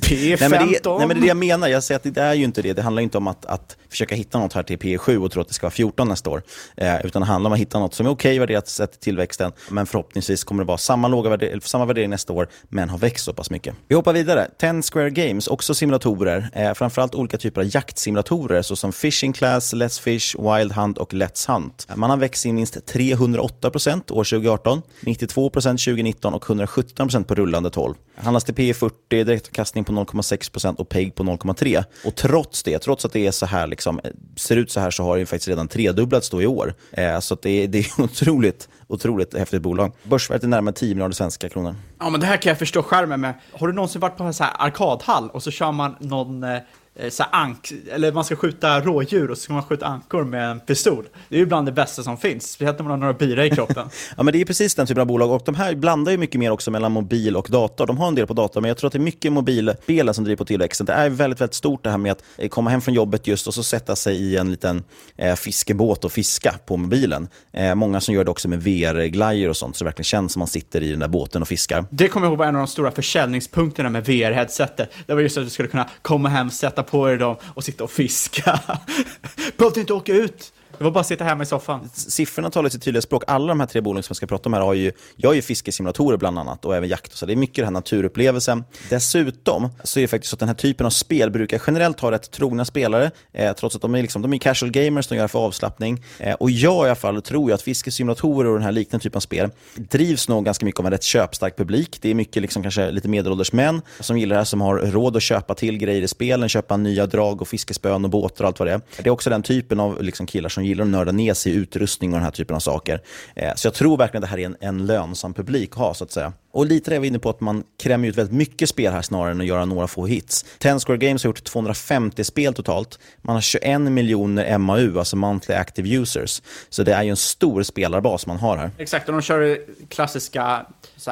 P15. 0.01 0.37
nej, 0.39 0.49
men 0.49 0.67
det, 0.71 0.89
nej 0.89 1.07
men 1.07 1.07
det 1.07 1.13
är 1.13 1.21
det 1.21 1.27
jag 1.27 1.37
menar, 1.37 1.67
jag 1.67 1.83
säger 1.83 1.99
att 1.99 2.15
det 2.15 2.21
är 2.21 2.33
ju 2.33 2.43
inte 2.43 2.61
det. 2.61 2.73
Det 2.73 2.81
handlar 2.81 3.01
inte 3.01 3.17
om 3.17 3.27
att, 3.27 3.45
att 3.45 3.77
försöka 3.89 4.15
hitta 4.15 4.39
något 4.39 4.53
här 4.53 4.63
till 4.63 4.77
P7 4.77 5.17
och 5.17 5.31
tro 5.31 5.41
att 5.41 5.47
det 5.47 5.53
ska 5.53 5.65
vara 5.65 5.71
14 5.71 6.07
nästa 6.07 6.29
år. 6.29 6.43
Eh, 6.77 7.05
utan 7.05 7.21
det 7.21 7.25
handlar 7.25 7.49
om 7.49 7.53
att 7.53 7.59
hitta 7.59 7.79
något 7.79 7.93
som 7.93 8.05
är 8.05 8.09
okej 8.11 8.31
okay 8.31 8.39
värderat 8.39 8.67
sett 8.67 8.91
till 8.91 8.99
tillväxten, 8.99 9.51
men 9.69 9.85
förhoppningsvis 9.85 10.43
kommer 10.43 10.63
det 10.63 10.67
vara 10.67 10.77
samma, 10.77 11.07
låga 11.07 11.29
värde, 11.29 11.59
samma 11.63 11.85
värdering 11.85 12.09
nästa 12.09 12.33
år, 12.33 12.47
men 12.69 12.89
har 12.89 12.97
växt 12.97 13.25
så 13.25 13.33
pass 13.33 13.49
mycket. 13.49 13.75
Vi 13.87 13.95
hoppar 13.95 14.13
vidare. 14.13 14.47
10 14.59 14.81
Square 14.81 15.09
Games, 15.09 15.47
också 15.47 15.75
simulatorer. 15.75 16.49
Eh, 16.53 16.73
framförallt 16.73 17.15
olika 17.15 17.37
typer 17.37 17.61
av 17.61 17.75
jaktsimulatorer 17.75 18.61
såsom 18.61 18.93
Fishing 18.93 19.33
Class, 19.33 19.73
Let's 19.73 20.01
Fish, 20.01 20.35
Wild 20.43 20.71
Hunt 20.71 20.97
och 20.97 21.13
Let's 21.13 21.51
Hunt. 21.51 21.87
Man 21.95 22.09
har 22.09 22.17
växt 22.17 22.45
in 22.45 22.55
minst 22.55 22.75
308% 22.75 24.11
år 24.11 24.23
2018, 24.23 24.81
92% 25.01 25.51
2019 25.53 26.33
och 26.33 26.45
117% 26.45 27.23
på 27.23 27.35
rullande 27.35 27.69
12. 27.69 27.95
Handlas 28.15 28.43
till 28.43 28.55
P 28.55 28.73
40, 28.73 28.93
direktavkastning 29.09 29.83
på 29.83 29.91
0,6% 29.91 30.75
och 30.75 30.89
PEG 30.89 31.15
på 31.15 31.23
0,3. 31.23 31.83
Och 32.05 32.15
trots 32.15 32.63
det, 32.63 32.79
trots 32.79 33.05
att 33.05 33.13
det 33.13 33.27
är 33.27 33.31
så 33.31 33.45
här, 33.45 33.67
liksom, 33.67 33.99
eh, 34.03 34.11
ser 34.35 34.57
ut 34.57 34.71
så 34.71 34.79
här, 34.79 34.91
så 34.91 35.03
har 35.03 35.17
det 35.17 35.25
faktiskt 35.25 35.47
redan 35.47 35.67
tredubblats 35.67 36.29
då 36.29 36.41
i 36.41 36.47
år. 36.47 36.73
Eh, 36.91 37.19
så 37.19 37.37
det, 37.41 37.67
det 37.67 37.79
är 37.79 37.87
otroligt, 38.01 38.69
otroligt 38.87 39.37
häftigt 39.37 39.61
bolag. 39.61 39.91
Börsvärdet 40.03 40.43
är 40.43 40.47
närmare 40.47 40.75
10 40.75 40.95
miljarder 40.95 41.15
svenska 41.15 41.49
kronor. 41.49 41.75
Ja, 41.99 42.09
men 42.09 42.19
det 42.19 42.25
här 42.25 42.37
kan 42.37 42.49
jag 42.49 42.59
förstå 42.59 42.83
skärmen 42.83 43.21
med. 43.21 43.33
Har 43.51 43.67
du 43.67 43.73
någonsin 43.73 44.01
varit 44.01 44.17
på 44.17 44.23
en 44.23 44.33
så 44.33 44.43
här 44.43 44.53
arkadhall 44.59 45.29
och 45.29 45.43
så 45.43 45.51
kör 45.51 45.71
man 45.71 45.95
någon 45.99 46.43
Eh, 46.43 46.61
så 47.09 47.23
ank, 47.23 47.73
eller 47.91 48.11
man 48.11 48.23
ska 48.23 48.35
skjuta 48.35 48.81
rådjur 48.81 49.31
och 49.31 49.37
så 49.37 49.43
ska 49.43 49.53
man 49.53 49.63
skjuta 49.63 49.85
ankor 49.85 50.23
med 50.23 50.51
en 50.51 50.59
pistol. 50.59 51.05
Det 51.29 51.35
är 51.35 51.39
ju 51.39 51.45
bland 51.45 51.67
det 51.67 51.71
bästa 51.71 52.03
som 52.03 52.17
finns, 52.17 52.51
speciellt 52.51 52.79
när 52.79 52.83
man 52.83 52.91
har 52.91 52.97
några 52.97 53.13
bira 53.13 53.45
i 53.45 53.49
kroppen. 53.49 53.89
ja, 54.17 54.23
men 54.23 54.33
det 54.33 54.41
är 54.41 54.45
precis 54.45 54.75
den 54.75 54.87
typen 54.87 55.01
av 55.01 55.07
bolag 55.07 55.31
och 55.31 55.41
de 55.45 55.55
här 55.55 55.75
blandar 55.75 56.11
ju 56.11 56.17
mycket 56.17 56.39
mer 56.39 56.51
också 56.51 56.71
mellan 56.71 56.91
mobil 56.91 57.35
och 57.35 57.47
dator. 57.49 57.87
De 57.87 57.97
har 57.97 58.07
en 58.07 58.15
del 58.15 58.27
på 58.27 58.33
dator, 58.33 58.61
men 58.61 58.67
jag 58.67 58.77
tror 58.77 58.87
att 58.87 58.93
det 58.93 58.99
är 58.99 59.01
mycket 59.01 59.31
mobilspelen 59.31 60.13
som 60.13 60.23
driver 60.23 60.37
på 60.37 60.45
tillväxten. 60.45 60.85
Det 60.85 60.93
är 60.93 61.09
väldigt, 61.09 61.41
väldigt 61.41 61.55
stort 61.55 61.83
det 61.83 61.89
här 61.89 61.97
med 61.97 62.11
att 62.11 62.23
eh, 62.37 62.49
komma 62.49 62.69
hem 62.69 62.81
från 62.81 62.93
jobbet 62.93 63.27
just 63.27 63.47
och 63.47 63.53
så 63.53 63.63
sätta 63.63 63.95
sig 63.95 64.15
i 64.15 64.37
en 64.37 64.51
liten 64.51 64.83
eh, 65.17 65.35
fiskebåt 65.35 66.05
och 66.05 66.11
fiska 66.11 66.55
på 66.65 66.77
mobilen. 66.77 67.27
Eh, 67.53 67.75
många 67.75 68.01
som 68.01 68.13
gör 68.13 68.23
det 68.23 68.31
också 68.31 68.47
med 68.47 68.63
VR-glajjor 68.63 69.49
och 69.49 69.57
sånt, 69.57 69.75
så 69.75 69.83
det 69.83 69.87
verkligen 69.87 70.03
känns 70.03 70.33
som 70.33 70.39
man 70.39 70.47
sitter 70.47 70.83
i 70.83 70.89
den 70.89 70.99
där 70.99 71.07
båten 71.07 71.41
och 71.41 71.47
fiskar. 71.47 71.85
Det 71.89 72.07
kommer 72.07 72.27
jag 72.27 72.31
ihåg 72.31 72.39
var 72.39 72.45
en 72.45 72.55
av 72.55 72.61
de 72.61 72.67
stora 72.67 72.91
försäljningspunkterna 72.91 73.89
med 73.89 74.05
VR-headsetet. 74.05 74.87
Det 75.05 75.13
var 75.13 75.21
just 75.21 75.37
att 75.37 75.43
du 75.43 75.49
skulle 75.49 75.69
kunna 75.69 75.89
komma 76.01 76.29
hem, 76.29 76.49
sätta 76.49 76.82
på 76.83 77.09
er 77.09 77.17
dem 77.17 77.35
och 77.53 77.63
sitta 77.63 77.83
och 77.83 77.91
fiska. 77.91 78.59
Behövde 79.57 79.79
inte 79.79 79.93
åka 79.93 80.13
ut 80.13 80.53
det 80.77 80.83
var 80.83 80.91
bara 80.91 80.99
att 80.99 81.07
sitta 81.07 81.23
hemma 81.23 81.43
i 81.43 81.45
soffan. 81.45 81.89
Siffrorna 81.93 82.49
talar 82.49 82.69
sitt 82.69 82.83
tydliga 82.83 83.01
språk. 83.01 83.23
Alla 83.27 83.47
de 83.47 83.59
här 83.59 83.67
tre 83.67 83.81
bolagen 83.81 84.03
som 84.03 84.11
jag 84.11 84.17
ska 84.17 84.27
prata 84.27 84.49
om 84.49 84.53
här 84.53 84.61
har 84.61 84.73
ju, 84.73 84.91
jag 85.15 85.29
har 85.29 85.33
ju 85.33 85.41
fiskesimulatorer 85.41 86.17
bland 86.17 86.39
annat 86.39 86.65
och 86.65 86.75
även 86.75 86.89
jakt. 86.89 87.11
Och 87.11 87.17
så. 87.17 87.25
Det 87.25 87.33
är 87.33 87.35
mycket 87.35 87.55
den 87.55 87.65
här 87.65 87.71
naturupplevelsen. 87.71 88.63
Dessutom 88.89 89.69
så 89.83 89.99
är 89.99 90.01
det 90.01 90.07
faktiskt 90.07 90.29
så 90.29 90.35
att 90.35 90.39
den 90.39 90.49
här 90.49 90.55
typen 90.55 90.85
av 90.85 90.89
spel 90.89 91.31
brukar 91.31 91.61
generellt 91.67 91.99
ha 91.99 92.11
rätt 92.11 92.31
trogna 92.31 92.65
spelare, 92.65 93.11
eh, 93.33 93.53
trots 93.53 93.75
att 93.75 93.81
de 93.81 93.95
är, 93.95 94.01
liksom, 94.01 94.21
de 94.21 94.33
är 94.33 94.37
casual 94.37 94.71
gamers, 94.71 95.07
de 95.07 95.15
gör 95.15 95.23
det 95.23 95.27
för 95.27 95.39
avslappning. 95.39 96.03
Eh, 96.19 96.33
och 96.33 96.51
jag 96.51 96.85
i 96.85 96.89
alla 96.89 96.95
fall 96.95 97.21
tror 97.21 97.49
ju 97.49 97.53
att 97.53 97.61
fiskesimulatorer 97.61 98.49
och 98.49 98.55
den 98.55 98.63
här 98.63 98.71
liknande 98.71 99.03
typen 99.03 99.17
av 99.17 99.21
spel 99.21 99.49
drivs 99.75 100.29
nog 100.29 100.45
ganska 100.45 100.65
mycket 100.65 100.79
av 100.79 100.85
en 100.85 100.91
rätt 100.91 101.03
köpstark 101.03 101.57
publik. 101.57 101.97
Det 102.01 102.09
är 102.09 102.15
mycket 102.15 102.41
liksom 102.41 102.63
kanske 102.63 102.91
lite 102.91 103.07
medelålders 103.07 103.53
män 103.53 103.81
som 103.99 104.17
gillar 104.17 104.35
det 104.35 104.39
här, 104.39 104.45
som 104.45 104.61
har 104.61 104.77
råd 104.77 105.17
att 105.17 105.23
köpa 105.23 105.55
till 105.55 105.77
grejer 105.77 106.01
i 106.01 106.07
spelen, 106.07 106.49
köpa 106.49 106.77
nya 106.77 107.05
drag 107.05 107.41
och 107.41 107.47
fiskespön 107.47 108.03
och 108.05 108.11
båtar 108.11 108.43
och 108.43 108.47
allt 108.47 108.59
vad 108.59 108.67
det 108.67 108.73
är. 108.73 108.81
Det 108.97 109.09
är 109.09 109.13
också 109.13 109.29
den 109.29 109.43
typen 109.43 109.79
av 109.79 110.03
liksom 110.03 110.25
killar 110.25 110.49
som 110.49 110.62
gillar 110.65 110.83
att 110.83 110.89
nörda 110.89 111.11
ner 111.11 111.33
sig 111.33 111.51
i 111.51 111.55
utrustning 111.55 112.13
och 112.13 112.17
den 112.17 112.23
här 112.23 112.31
typen 112.31 112.55
av 112.55 112.59
saker. 112.59 113.01
Eh, 113.35 113.51
så 113.55 113.67
jag 113.67 113.73
tror 113.73 113.97
verkligen 113.97 114.23
att 114.23 114.29
det 114.29 114.31
här 114.31 114.39
är 114.39 114.45
en, 114.45 114.57
en 114.59 114.85
lönsam 114.85 115.33
publik 115.33 115.71
att 115.71 115.77
ha, 115.77 115.93
så 115.93 116.03
att 116.03 116.11
säga. 116.11 116.33
Och 116.51 116.65
lite 116.65 116.91
det 116.91 116.95
jag 116.95 117.01
var 117.01 117.07
inne 117.07 117.19
på 117.19 117.29
att 117.29 117.41
man 117.41 117.63
krämer 117.83 118.07
ut 118.07 118.17
väldigt 118.17 118.35
mycket 118.35 118.69
spel 118.69 118.93
här 118.93 119.01
snarare 119.01 119.31
än 119.31 119.41
att 119.41 119.47
göra 119.47 119.65
några 119.65 119.87
få 119.87 120.05
hits. 120.05 120.45
Ten 120.57 120.79
Square 120.79 120.97
Games 120.97 121.23
har 121.23 121.29
gjort 121.29 121.43
250 121.43 122.23
spel 122.23 122.53
totalt. 122.53 122.99
Man 123.21 123.35
har 123.35 123.41
21 123.41 123.81
miljoner 123.81 124.57
MAU, 124.57 124.99
alltså 124.99 125.15
Monthly 125.15 125.55
Active 125.55 125.89
Users. 125.89 126.41
Så 126.69 126.83
det 126.83 126.93
är 126.93 127.03
ju 127.03 127.09
en 127.09 127.17
stor 127.17 127.63
spelarbas 127.63 128.27
man 128.27 128.37
har 128.37 128.57
här. 128.57 128.71
Exakt, 128.77 129.09
och 129.09 129.13
de 129.13 129.21
kör 129.21 129.59
klassiska 129.89 130.65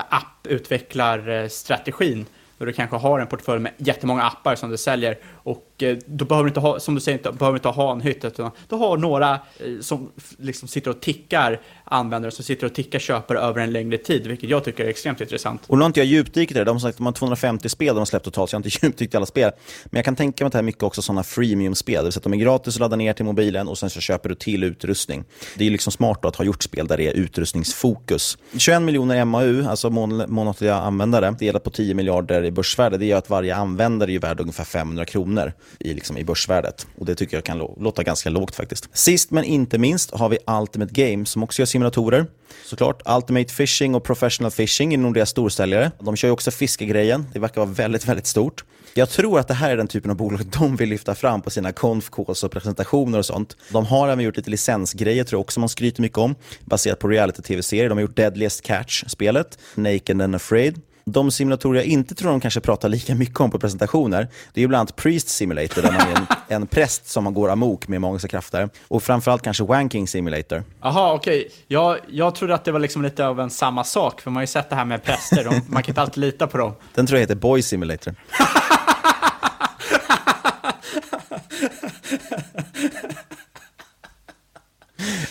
app-utvecklarstrategin. 0.10 2.26
Då 2.58 2.66
du 2.66 2.74
kanske 2.74 2.98
har 2.98 3.20
en 3.20 3.28
portfölj 3.28 3.60
med 3.60 3.72
jättemånga 3.78 4.24
appar 4.24 4.56
som 4.56 4.70
du 4.70 4.78
säljer 4.78 5.18
och 5.26 5.71
Eh, 5.84 5.98
då 6.06 6.26
behöver 6.26 6.44
du 6.44 6.50
inte 6.50 6.60
ha, 6.60 6.80
som 6.80 6.96
du 6.96 7.02
säger, 7.02 7.18
inte, 7.18 7.32
behöver 7.32 7.58
inte 7.58 7.68
ha 7.68 7.92
en 7.92 8.02
hytt, 8.02 8.26
utan 8.26 8.52
du 8.70 8.76
har 8.76 8.98
några 8.98 9.34
eh, 9.34 9.40
som 9.82 10.12
liksom 10.38 10.68
sitter 10.68 10.92
och 10.92 11.02
tickar 11.02 11.62
användare 11.84 12.32
som 12.32 12.46
sitter 12.46 12.66
och 12.66 12.74
tickar 12.74 13.00
köpare 13.00 13.40
över 13.40 13.62
en 13.62 13.72
längre 13.72 13.98
tid, 13.98 14.28
vilket 14.28 14.50
jag 14.50 14.64
tycker 14.64 14.86
är 14.86 14.90
extremt 14.90 15.22
intressant. 15.22 15.62
Och 15.68 15.78
nu 15.78 15.82
har 15.82 15.88
inte 15.88 16.00
jag 16.00 16.08
djupdykt 16.08 16.52
i 16.52 16.54
det. 16.54 16.64
De 16.64 16.76
har 16.76 16.80
sagt 16.80 16.94
att 16.94 16.98
de 16.98 17.06
har 17.06 17.14
250 17.14 17.70
spel 17.70 17.96
de 17.96 18.00
har 18.00 18.06
släppt 18.06 18.26
totalt, 18.26 18.50
så 18.50 18.54
jag 18.54 18.60
har 18.60 18.66
inte 18.66 18.78
djupdykt 18.86 19.14
i 19.14 19.18
alla 19.18 19.26
spel. 19.26 19.52
Men 19.86 19.98
jag 19.98 20.06
kan 20.06 20.16
tänka 20.16 20.44
mig 20.44 20.48
att 20.48 20.52
det 20.52 20.58
här 20.58 20.64
är 20.64 20.66
mycket 20.66 20.84
också 20.84 21.02
sådana 21.02 21.24
freemium-spel. 21.24 21.96
Det 21.96 22.04
vill 22.04 22.12
säga 22.12 22.20
att 22.20 22.24
de 22.24 22.34
är 22.34 22.38
gratis 22.38 22.76
att 22.76 22.80
ladda 22.80 22.96
ner 22.96 23.14
till 23.14 23.26
mobilen 23.26 23.68
och 23.68 23.78
sen 23.78 23.90
så 23.90 24.00
köper 24.00 24.30
du 24.30 24.36
till 24.36 24.64
utrustning. 24.64 25.24
Det 25.58 25.68
är 25.68 25.72
liksom 25.72 25.92
smart 25.92 26.26
att 26.26 26.36
ha 26.36 26.46
gjort 26.46 26.64
spel 26.64 26.88
där 26.88 26.98
det 26.98 27.08
är 27.08 27.14
utrustningsfokus. 27.14 28.38
21 28.58 28.82
miljoner 28.82 29.26
MAU, 29.26 29.68
alltså 29.68 29.90
månatliga 29.90 30.76
användare, 30.76 31.36
delat 31.40 31.64
på 31.64 31.70
10 31.70 31.94
miljarder 31.94 32.46
i 32.46 32.52
börsvärde, 32.52 32.98
det 32.98 33.06
gör 33.06 33.18
att 33.18 33.30
varje 33.30 33.56
användare 33.56 34.12
är 34.12 34.20
värd 34.20 34.40
ungefär 34.40 34.64
500 34.64 35.06
kronor 35.06 35.54
i, 35.80 35.94
liksom, 35.94 36.18
i 36.18 36.24
börsvärdet. 36.24 36.88
Och 36.98 37.06
det 37.06 37.16
tycker 37.16 37.38
jag 37.38 37.44
kan 37.44 37.58
låta 37.58 38.04
ganska 38.04 38.30
lågt 38.30 38.56
faktiskt. 38.56 38.90
Sist 38.94 39.32
men 39.32 39.44
inte 39.44 39.78
minst 39.78 40.12
har 40.12 40.30
vi 40.30 40.38
Ultimate 40.62 40.94
Game 40.94 41.26
som 41.26 41.44
också 41.44 41.62
gör 41.62 41.66
simulatorer. 41.66 42.26
Såklart, 42.66 43.02
Ultimate 43.06 43.54
Fishing 43.54 43.96
och 43.96 44.04
Professional 44.04 44.52
Fishing 44.52 44.94
är 44.94 44.98
nog 44.98 45.14
deras 45.14 45.30
storsäljare. 45.30 45.92
De 46.00 46.16
kör 46.16 46.28
ju 46.28 46.32
också 46.32 46.52
fiskegrejen. 46.52 47.26
Det 47.34 47.40
verkar 47.40 47.62
vara 47.62 47.72
väldigt, 47.72 48.08
väldigt 48.08 48.28
stort. 48.28 48.64
Jag 48.94 49.10
tror 49.10 49.40
att 49.40 49.48
det 49.48 49.54
här 49.54 49.72
är 49.72 49.78
den 49.78 49.88
typen 49.88 50.12
av 50.12 50.18
bolag 50.18 50.46
de 50.60 50.76
vill 50.76 50.90
lyfta 50.90 51.16
fram 51.16 51.42
på 51.42 51.50
sina 51.50 51.72
konfkås 51.72 52.44
och 52.44 52.52
presentationer 52.52 53.18
och 53.18 53.26
sånt. 53.26 53.58
De 53.70 53.86
har 53.86 54.10
även 54.10 54.26
gjort 54.26 54.38
lite 54.38 54.50
licensgrejer, 54.50 55.24
tror 55.24 55.38
jag 55.38 55.42
också 55.42 55.60
man 55.60 55.70
skryter 55.70 56.02
mycket 56.02 56.18
om, 56.18 56.36
baserat 56.66 57.00
på 57.00 57.08
reality-tv-serier. 57.08 57.90
De 57.90 57.98
har 57.98 58.02
gjort 58.02 58.16
Deadliest 58.16 58.66
Catch-spelet, 58.66 59.58
Naked 59.76 60.22
and 60.22 60.36
Afraid. 60.36 60.82
De 61.12 61.32
simulatorer 61.32 61.80
jag 61.80 61.86
inte 61.86 62.16
tror 62.16 62.32
de 62.32 62.40
kanske 62.40 62.60
pratar 62.60 62.90
lika 62.90 63.16
mycket 63.16 63.40
om 63.40 63.52
på 63.52 63.60
presentationer, 63.60 64.28
det 64.54 64.64
är 64.64 64.68
bland 64.68 64.80
annat 64.80 64.96
Priest 64.96 65.30
Simulator, 65.30 65.82
där 65.82 65.92
man 65.92 66.02
är 66.02 66.16
en, 66.16 66.26
en 66.62 66.68
präst 66.68 67.08
som 67.08 67.24
man 67.24 67.34
går 67.34 67.50
amok 67.50 67.88
med 67.88 68.02
magiska 68.02 68.28
krafter. 68.28 68.70
Och 68.88 69.04
framförallt 69.04 69.42
kanske 69.42 69.64
Wanking 69.64 70.08
Simulator. 70.08 70.64
Jaha, 70.82 71.14
okej. 71.14 71.40
Okay. 71.40 71.52
Jag, 71.68 71.98
jag 72.08 72.36
trodde 72.36 72.56
att 72.56 72.66
det 72.66 72.72
var 72.72 72.80
liksom 72.80 73.02
lite 73.02 73.26
av 73.26 73.40
en 73.40 73.50
samma 73.50 73.84
sak, 73.84 74.22
för 74.22 74.32
man 74.32 74.36
har 74.36 74.44
ju 74.44 74.48
sett 74.48 74.70
det 74.70 74.76
här 74.76 74.86
med 74.86 75.04
präster, 75.04 75.44
de, 75.44 75.62
man 75.68 75.84
kan 75.84 75.92
inte 75.92 76.02
alltid 76.02 76.22
lita 76.22 76.48
på 76.48 76.58
dem. 76.58 76.74
Den 76.94 77.08
tror 77.08 77.18
jag 77.18 77.22
heter 77.22 77.36
Boy 77.36 77.62
Simulator. 77.62 78.16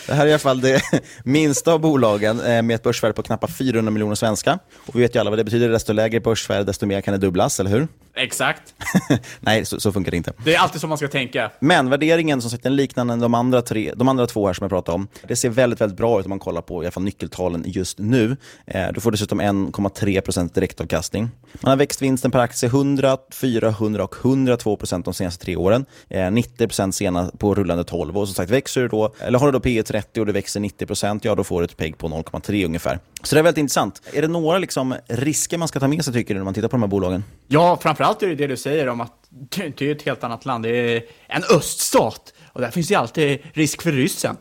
Det 0.07 0.13
här 0.13 0.23
är 0.23 0.27
i 0.27 0.31
alla 0.31 0.39
fall 0.39 0.61
det 0.61 0.81
minsta 1.23 1.73
av 1.73 1.79
bolagen 1.79 2.39
eh, 2.39 2.61
med 2.61 2.75
ett 2.75 2.83
börsvärde 2.83 3.13
på 3.13 3.23
knappt 3.23 3.57
400 3.57 3.91
miljoner 3.91 4.15
svenska. 4.15 4.59
Och 4.85 4.95
vi 4.95 4.99
vet 4.99 5.15
ju 5.15 5.19
alla 5.19 5.29
vad 5.29 5.39
det 5.39 5.43
betyder. 5.43 5.69
Desto 5.69 5.93
lägre 5.93 6.19
börsvärde, 6.19 6.63
desto 6.63 6.85
mer 6.85 7.01
kan 7.01 7.11
det 7.11 7.17
dubblas, 7.17 7.59
eller 7.59 7.69
hur? 7.69 7.87
Exakt. 8.15 8.73
Nej, 9.39 9.65
så, 9.65 9.79
så, 9.79 9.91
funkar 9.91 10.11
det 10.11 10.17
inte. 10.17 10.33
Det 10.45 10.55
är 10.55 10.59
alltid 10.59 10.81
så 10.81 10.87
man 10.87 10.97
ska 10.97 11.07
tänka. 11.07 11.51
Men 11.59 11.89
värderingen, 11.89 12.41
som 12.41 12.51
sagt, 12.51 12.63
den 12.63 12.75
liknande 12.75 13.15
de 13.15 13.33
andra, 13.33 13.61
tre, 13.61 13.93
de 13.95 14.07
andra 14.07 14.27
två 14.27 14.47
här 14.47 14.53
som 14.53 14.63
jag 14.63 14.69
pratade 14.69 14.95
om. 14.95 15.07
Det 15.27 15.35
ser 15.35 15.49
väldigt, 15.49 15.81
väldigt 15.81 15.97
bra 15.97 16.19
ut 16.19 16.25
om 16.25 16.29
man 16.29 16.39
kollar 16.39 16.61
på 16.61 16.83
i 16.83 16.85
alla 16.85 16.91
fall 16.91 17.03
nyckeltalen 17.03 17.63
just 17.67 17.99
nu. 17.99 18.37
Eh, 18.65 18.87
du 18.93 19.01
får 19.01 19.11
dessutom 19.11 19.41
1,3% 19.41 20.53
direktavkastning. 20.53 21.29
Man 21.61 21.69
har 21.69 21.77
växt 21.77 22.01
vinsten 22.01 22.31
per 22.31 22.39
aktie 22.39 22.69
100, 22.69 23.17
400 23.33 24.03
och 24.03 24.15
102% 24.15 25.03
de 25.03 25.13
senaste 25.13 25.45
tre 25.45 25.55
åren. 25.55 25.85
Eh, 26.09 26.17
90% 26.17 26.91
senast 26.91 27.39
på 27.39 27.55
rullande 27.55 27.83
12. 27.83 28.17
Och 28.17 28.27
som 28.27 28.35
sagt, 28.35 28.51
växer 28.51 28.81
du 28.81 28.87
då, 28.87 29.13
eller 29.19 29.39
har 29.39 29.45
du 29.45 29.51
då 29.51 29.59
P 29.59 29.83
30 29.91 30.19
och 30.19 30.25
det 30.25 30.31
växer 30.31 30.59
90% 30.59 31.19
ja 31.23 31.35
då 31.35 31.43
får 31.43 31.61
du 31.61 31.65
ett 31.65 31.77
PEG 31.77 31.97
på 31.97 32.07
0,3 32.07 32.65
ungefär. 32.65 32.99
Så 33.23 33.35
det 33.35 33.41
är 33.41 33.43
väldigt 33.43 33.59
intressant. 33.59 34.01
Är 34.13 34.21
det 34.21 34.27
några 34.27 34.57
liksom 34.57 34.95
risker 35.07 35.57
man 35.57 35.67
ska 35.67 35.79
ta 35.79 35.87
med 35.87 36.05
sig 36.05 36.13
tycker 36.13 36.33
du 36.33 36.39
när 36.39 36.45
man 36.45 36.53
tittar 36.53 36.67
på 36.67 36.75
de 36.75 36.81
här 36.81 36.87
bolagen? 36.87 37.23
Ja, 37.47 37.79
framförallt 37.81 38.23
är 38.23 38.27
det 38.27 38.35
det 38.35 38.47
du 38.47 38.57
säger 38.57 38.87
om 38.89 39.01
att 39.01 39.13
det 39.49 39.81
är 39.81 39.91
ett 39.91 40.01
helt 40.01 40.23
annat 40.23 40.45
land. 40.45 40.63
Det 40.63 40.95
är 40.95 41.03
en 41.27 41.43
öststat 41.57 42.33
och 42.53 42.61
där 42.61 42.71
finns 42.71 42.91
ju 42.91 42.95
alltid 42.95 43.39
risk 43.53 43.81
för 43.81 43.91
ryssen. 43.91 44.37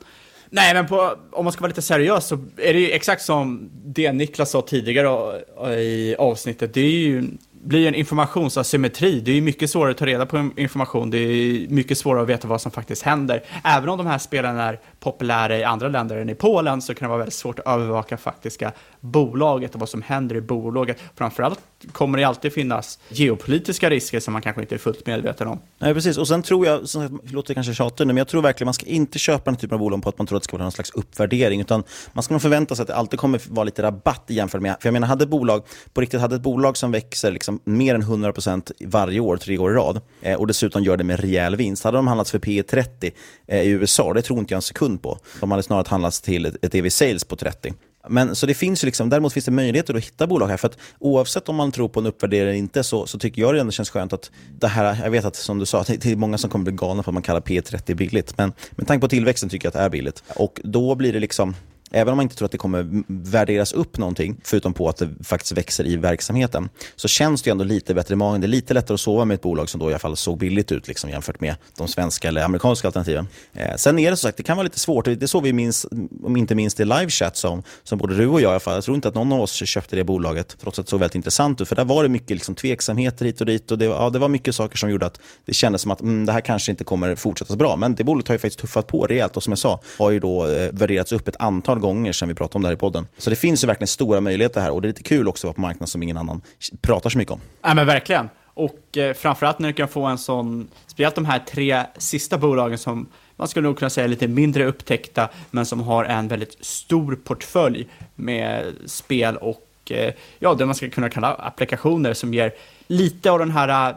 Nej, 0.53 0.74
men 0.74 0.86
på, 0.86 1.16
om 1.32 1.44
man 1.44 1.53
ska 1.53 1.61
vara 1.61 1.68
lite 1.68 1.82
seriös 1.82 2.26
så 2.26 2.34
är 2.57 2.72
det 2.72 2.80
ju 2.80 2.90
exakt 2.90 3.22
som 3.22 3.70
det 3.84 4.12
Niklas 4.12 4.51
sa 4.51 4.62
tidigare 4.62 5.40
i 5.80 6.16
avsnittet. 6.18 6.74
Det 6.74 6.80
är 6.80 6.90
ju 6.90 7.24
blir 7.63 7.89
en 7.89 7.95
informationsasymmetri. 7.95 9.21
Det 9.21 9.33
är 9.33 9.41
mycket 9.41 9.71
svårare 9.71 9.91
att 9.91 9.99
ta 9.99 10.07
reda 10.07 10.27
på 10.27 10.51
information. 10.57 11.11
Det 11.11 11.19
är 11.19 11.69
mycket 11.69 11.99
svårare 11.99 12.23
att 12.23 12.29
veta 12.29 12.49
vad 12.49 12.61
som 12.61 12.73
faktiskt 12.73 13.03
händer. 13.03 13.43
Även 13.65 13.89
om 13.89 13.99
de 13.99 14.07
här 14.07 14.19
spelen 14.19 14.59
är 14.59 14.81
populära 15.01 15.59
i 15.59 15.65
andra 15.65 15.89
länder 15.89 16.17
än 16.17 16.31
i 16.31 16.35
Polen 16.35 16.83
så 16.83 16.95
kan 16.95 17.07
det 17.07 17.09
vara 17.09 17.19
väldigt 17.19 17.35
svårt 17.35 17.59
att 17.59 17.67
övervaka 17.67 18.17
faktiska 18.17 18.73
bolaget 19.01 19.74
och 19.74 19.80
vad 19.80 19.88
som 19.88 20.03
händer 20.03 20.36
i 20.36 20.40
bolaget. 20.40 20.98
Framförallt 21.14 21.61
kommer 21.92 22.18
det 22.18 22.24
alltid 22.24 22.53
finnas 22.53 22.98
geopolitiska 23.09 23.90
risker 23.90 24.20
som 24.20 24.32
man 24.32 24.42
kanske 24.42 24.62
inte 24.62 24.74
är 24.74 24.78
fullt 24.78 25.07
medveten 25.07 25.48
om. 25.48 25.61
Nej, 25.78 25.94
precis. 25.94 26.18
Och 26.18 26.28
sen 26.28 26.42
tror 26.42 26.66
jag, 26.66 26.88
som 26.88 27.20
det 27.24 27.32
låter 27.32 27.55
kanske 27.55 27.74
tjatigt 27.74 28.07
men 28.07 28.16
jag 28.16 28.28
tror 28.28 28.42
verkligen 28.42 28.66
man 28.66 28.74
ska 28.74 28.86
inte 28.86 29.18
köpa 29.18 29.44
den 29.44 29.57
typen 29.57 29.74
av 29.74 29.78
bolag 29.78 30.03
på 30.03 30.09
att 30.09 30.18
man 30.18 30.26
tror 30.26 30.36
att 30.36 30.42
det 30.42 30.44
ska 30.44 30.57
vara 30.57 30.64
någon 30.64 30.72
slags 30.72 30.90
uppvärdering, 30.90 31.61
utan 31.61 31.82
man 32.12 32.22
ska 32.22 32.34
nog 32.34 32.42
förvänta 32.42 32.74
sig 32.74 32.82
att 32.82 32.88
det 32.88 32.94
alltid 32.94 33.18
kommer 33.18 33.40
vara 33.48 33.64
lite 33.64 33.82
rabatt 33.82 34.24
jämfört 34.26 34.62
med, 34.62 34.76
för 34.80 34.88
jag 34.88 34.92
menar, 34.92 35.09
hade 35.09 35.24
ett 35.24 35.30
bolag, 35.30 35.64
på 35.92 36.01
riktigt, 36.01 36.20
hade 36.20 36.36
ett 36.36 36.42
bolag 36.42 36.76
som 36.76 36.92
växer 36.92 37.32
liksom 37.32 37.61
mer 37.64 37.94
än 37.94 38.03
100% 38.03 38.72
varje 38.86 39.20
år, 39.20 39.36
tre 39.36 39.59
år 39.59 39.70
i 39.70 39.74
rad, 39.74 40.01
eh, 40.20 40.38
och 40.38 40.46
dessutom 40.46 40.82
gör 40.82 40.96
det 40.96 41.05
med 41.05 41.20
rejäl 41.20 41.57
vinst, 41.57 41.84
hade 41.84 41.98
de 41.98 42.07
handlats 42.07 42.30
för 42.30 42.38
P 42.38 42.62
30 42.62 43.11
eh, 43.46 43.61
i 43.61 43.68
USA, 43.68 44.12
det 44.12 44.22
tror 44.22 44.38
inte 44.38 44.55
jag 44.55 44.59
en 44.59 44.62
sekund 44.62 45.03
på. 45.03 45.18
De 45.40 45.51
hade 45.51 45.62
snarare 45.62 45.86
handlats 45.88 46.20
till 46.20 46.46
ett, 46.46 46.64
ett 46.64 46.74
EV 46.74 46.88
Sales 46.88 47.24
på 47.24 47.36
30. 47.36 47.74
Men, 48.09 48.36
så 48.36 48.46
det 48.46 48.55
finns 48.55 48.84
ju 48.84 48.86
liksom, 48.86 49.09
däremot 49.09 49.32
finns 49.32 49.44
det 49.44 49.51
möjligheter 49.51 49.94
att 49.94 50.05
hitta 50.05 50.26
bolag 50.26 50.48
här. 50.48 50.57
För 50.57 50.68
att 50.68 50.78
oavsett 50.98 51.48
om 51.48 51.57
man 51.57 51.72
tror 51.72 51.88
på 51.88 52.01
en 52.01 52.07
uppvärdering 52.07 52.48
eller 52.48 52.59
inte 52.59 52.82
så, 52.82 53.07
så 53.07 53.18
tycker 53.18 53.42
jag 53.42 53.55
det 53.55 53.61
ändå 53.61 53.72
känns 53.72 53.90
skönt 53.90 54.12
att 54.12 54.30
det 54.59 54.68
här, 54.68 55.05
jag 55.05 55.11
vet 55.11 55.24
att 55.24 55.36
som 55.36 55.59
du 55.59 55.66
sa, 55.66 55.84
det 55.88 56.07
är 56.07 56.16
många 56.16 56.38
som 56.38 56.51
kommer 56.51 56.64
bli 56.64 56.72
galna 56.72 57.03
för 57.03 57.11
att 57.11 57.14
man 57.14 57.22
kallar 57.22 57.40
P30 57.40 57.94
billigt. 57.94 58.38
Men 58.38 58.53
med 58.70 58.86
tanke 58.86 59.01
på 59.01 59.09
tillväxten 59.09 59.48
tycker 59.48 59.66
jag 59.66 59.70
att 59.70 59.74
det 59.74 59.80
är 59.80 59.88
billigt. 59.88 60.22
Och 60.36 60.61
då 60.64 60.94
blir 60.94 61.12
det 61.12 61.20
liksom, 61.20 61.55
Även 61.91 62.12
om 62.12 62.16
man 62.16 62.22
inte 62.22 62.36
tror 62.36 62.47
att 62.47 62.53
det 62.53 62.59
kommer 62.59 63.05
värderas 63.07 63.72
upp 63.72 63.99
någonting, 63.99 64.41
förutom 64.45 64.74
på 64.74 64.88
att 64.88 64.97
det 64.97 65.09
faktiskt 65.24 65.53
växer 65.53 65.86
i 65.86 65.97
verksamheten, 65.97 66.68
så 66.97 67.09
känns 67.09 67.43
det 67.43 67.51
ändå 67.51 67.64
lite 67.64 67.95
bättre 67.95 68.12
i 68.12 68.16
magen. 68.16 68.41
Det 68.41 68.47
är 68.47 68.49
lite 68.49 68.74
lättare 68.74 68.95
att 68.95 69.01
sova 69.01 69.24
med 69.24 69.34
ett 69.34 69.43
bolag 69.43 69.68
som 69.68 69.80
då 69.80 69.91
i 69.91 69.93
alla 69.93 69.99
fall 69.99 70.16
såg 70.16 70.38
billigt 70.38 70.72
ut 70.72 70.88
liksom, 70.88 71.11
jämfört 71.11 71.41
med 71.41 71.55
de 71.76 71.88
svenska 71.88 72.28
eller 72.28 72.43
amerikanska 72.45 72.88
alternativen. 72.88 73.28
Eh, 73.53 73.76
sen 73.76 73.99
är 73.99 74.11
det 74.11 74.16
så 74.16 74.20
sagt, 74.20 74.36
det 74.36 74.43
kan 74.43 74.57
vara 74.57 74.64
lite 74.64 74.78
svårt. 74.78 75.05
Det 75.05 75.28
såg 75.28 75.43
vi 75.43 75.53
minst, 75.53 75.86
om 76.22 76.36
inte 76.36 76.55
minst 76.55 76.80
i 76.80 76.84
livechat 76.84 77.36
som, 77.36 77.62
som 77.82 77.99
både 77.99 78.16
du 78.16 78.26
och 78.26 78.41
jag 78.41 78.49
i 78.49 78.51
alla 78.51 78.61
fall. 78.61 78.74
Jag 78.74 78.84
tror 78.84 78.95
inte 78.95 79.09
att 79.09 79.14
någon 79.14 79.32
av 79.32 79.41
oss 79.41 79.53
köpte 79.53 79.97
det 79.97 80.05
bolaget, 80.05 80.57
trots 80.61 80.78
att 80.78 80.86
det 80.86 80.91
såg 80.91 81.01
väldigt 81.01 81.14
intressant 81.14 81.61
ut. 81.61 81.68
För 81.68 81.76
där 81.76 81.84
var 81.84 82.03
det 82.03 82.09
mycket 82.09 82.30
liksom, 82.30 82.55
tveksamheter 82.55 83.24
hit 83.24 83.41
och 83.41 83.47
dit. 83.47 83.70
Och 83.70 83.78
det, 83.78 83.84
ja, 83.84 84.11
det 84.11 84.18
var 84.18 84.28
mycket 84.28 84.55
saker 84.55 84.76
som 84.76 84.91
gjorde 84.91 85.07
att 85.07 85.20
det 85.45 85.53
kändes 85.53 85.82
som 85.82 85.91
att 85.91 86.01
mm, 86.01 86.26
det 86.26 86.32
här 86.32 86.41
kanske 86.41 86.70
inte 86.70 86.84
kommer 86.84 87.14
fortsätta 87.14 87.53
så 87.53 87.57
bra. 87.57 87.76
Men 87.76 87.95
det 87.95 88.05
bolaget 88.05 88.28
har 88.28 88.34
ju 88.34 88.38
faktiskt 88.38 88.61
tuffat 88.61 88.86
på 88.86 89.07
rejält 89.07 89.36
och 89.36 89.43
som 89.43 89.51
jag 89.51 89.59
sa, 89.59 89.80
har 89.99 90.11
ju 90.11 90.20
då 90.20 90.47
eh, 90.47 90.70
värderats 90.72 91.12
upp 91.12 91.28
ett 91.28 91.36
antal 91.38 91.80
gånger 91.81 92.12
sedan 92.12 92.28
vi 92.28 92.35
pratade 92.35 92.57
om 92.57 92.62
det 92.62 92.68
här 92.68 92.74
i 92.74 92.78
podden. 92.78 93.07
Så 93.18 93.31
det 93.31 93.37
finns 93.37 93.64
ju 93.64 93.66
verkligen 93.66 93.89
stora 93.89 94.20
möjligheter 94.20 94.61
här 94.61 94.70
och 94.70 94.83
det 94.83 94.87
är 94.87 94.91
lite 94.91 95.03
kul 95.03 95.28
också 95.28 95.47
att 95.47 95.49
vara 95.49 95.55
på 95.55 95.61
marknaden 95.61 95.87
som 95.87 96.03
ingen 96.03 96.16
annan 96.16 96.43
pratar 96.81 97.11
så 97.11 97.18
mycket 97.18 97.33
om. 97.33 97.41
Ja 97.62 97.74
men 97.74 97.87
verkligen. 97.87 98.28
Och 98.55 98.97
eh, 98.97 99.14
framförallt 99.14 99.59
när 99.59 99.68
du 99.68 99.72
kan 99.72 99.89
få 99.89 100.05
en 100.05 100.18
sån, 100.18 100.68
speciellt 100.87 101.14
de 101.14 101.24
här 101.24 101.39
tre 101.39 101.85
sista 101.97 102.39
bolagen 102.39 102.78
som 102.78 103.09
man 103.37 103.49
skulle 103.49 103.68
nog 103.68 103.78
kunna 103.78 103.91
säga 103.91 104.07
lite 104.07 104.28
mindre 104.28 104.66
upptäckta, 104.66 105.28
men 105.51 105.66
som 105.66 105.81
har 105.81 106.05
en 106.05 106.28
väldigt 106.28 106.64
stor 106.64 107.14
portfölj 107.24 107.87
med 108.14 108.74
spel 108.87 109.37
och 109.37 109.66
eh, 109.91 110.14
ja, 110.39 110.55
det 110.55 110.66
man 110.66 110.74
ska 110.74 110.91
kunna 110.91 111.09
kalla 111.09 111.35
applikationer 111.35 112.14
som 112.14 112.35
ger 112.35 112.53
lite 112.87 113.31
av 113.31 113.39
den 113.39 113.51
här 113.51 113.91
eh, 113.91 113.97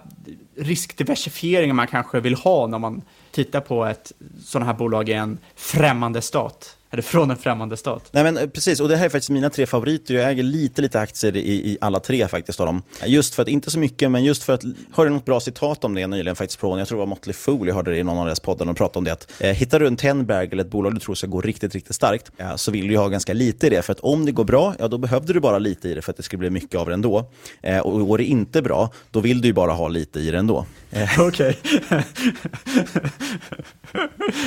riskdiversifieringen 0.56 1.76
man 1.76 1.88
kanske 1.88 2.20
vill 2.20 2.36
ha 2.36 2.68
när 2.68 2.80
man 2.80 3.02
tittar 3.32 3.62
på 3.62 3.86
ett 3.86 4.12
sådant 4.44 4.68
här 4.68 4.74
bolag 4.74 5.10
i 5.10 5.14
en 5.14 5.38
främmande 5.56 6.22
stat. 6.22 6.78
Eller 6.94 7.04
från 7.04 7.32
en 7.32 7.38
främmande 7.38 7.78
stat. 7.78 8.10
Nej 8.12 8.24
men 8.24 8.38
eh, 8.38 8.48
precis, 8.48 8.80
och 8.80 8.90
det 8.90 8.96
här 8.96 9.06
är 9.06 9.10
faktiskt 9.10 9.30
mina 9.30 9.50
tre 9.50 9.66
favoriter. 9.66 10.14
Jag 10.14 10.32
äger 10.32 10.44
lite, 10.44 10.82
lite 10.82 11.00
aktier 11.00 11.36
i, 11.36 11.40
i 11.40 11.78
alla 11.82 12.00
tre 12.00 12.28
faktiskt 12.28 12.60
av 12.60 12.66
dem. 12.66 12.84
Just 13.06 13.36
för 13.36 13.42
att, 13.42 13.48
inte 13.48 13.72
så 13.72 13.80
mycket, 13.80 14.12
men 14.12 14.24
just 14.24 14.44
för 14.44 14.54
att, 14.54 14.64
hörde 14.94 15.10
något 15.10 15.26
bra 15.26 15.40
citat 15.40 15.84
om 15.84 15.96
det 15.96 16.08
nyligen 16.08 16.36
faktiskt 16.36 16.60
från, 16.60 16.80
jag 16.80 16.88
tror 16.88 16.98
det 16.98 17.00
var 17.00 17.08
Motley 17.08 17.34
Fool, 17.34 17.68
jag 17.68 17.76
hörde 17.76 17.92
det 17.92 17.98
i 17.98 18.04
någon 18.04 18.18
av 18.18 18.26
deras 18.26 18.40
poddar, 18.40 18.70
och 18.70 18.78
pratade 18.78 18.98
om 18.98 19.04
det 19.04 19.12
att 19.12 19.32
eh, 19.40 19.52
hittar 19.52 19.80
du 19.80 19.88
en 19.88 19.96
Tenberg 19.96 20.50
eller 20.52 20.64
ett 20.64 20.72
bolag 20.72 20.94
du 20.94 21.00
tror 21.00 21.16
ska 21.16 21.28
gå 21.28 21.42
riktigt, 21.42 21.74
riktigt 21.74 21.96
starkt, 21.96 22.32
eh, 22.38 22.56
så 22.56 22.72
vill 22.72 22.88
du 22.88 22.98
ha 22.98 23.08
ganska 23.08 23.34
lite 23.34 23.68
i 23.68 23.70
det. 23.70 23.82
För 23.82 23.92
att 23.92 24.00
om 24.00 24.26
det 24.26 24.32
går 24.32 24.44
bra, 24.44 24.76
ja 24.80 24.88
då 24.88 24.98
behövde 24.98 25.34
du 25.34 25.40
bara 25.40 25.60
lite 25.60 25.90
i 25.90 25.94
det 25.94 26.02
för 26.02 26.12
att 26.12 26.18
det 26.18 26.24
skulle 26.24 26.40
bli 26.40 26.50
mycket 26.50 26.80
av 26.80 26.88
det 26.88 26.94
ändå. 26.94 27.26
Eh, 27.62 27.80
och 27.80 28.08
går 28.08 28.18
det 28.18 28.24
inte 28.24 28.62
bra, 28.62 28.94
då 29.12 29.20
vill 29.20 29.42
du 29.42 29.48
ju 29.48 29.54
bara 29.54 29.72
ha 29.72 29.88
lite 29.88 30.20
i 30.20 30.32
det 30.32 30.38
ändå. 30.38 30.66
Eh. 30.92 31.10
Okej. 31.20 31.58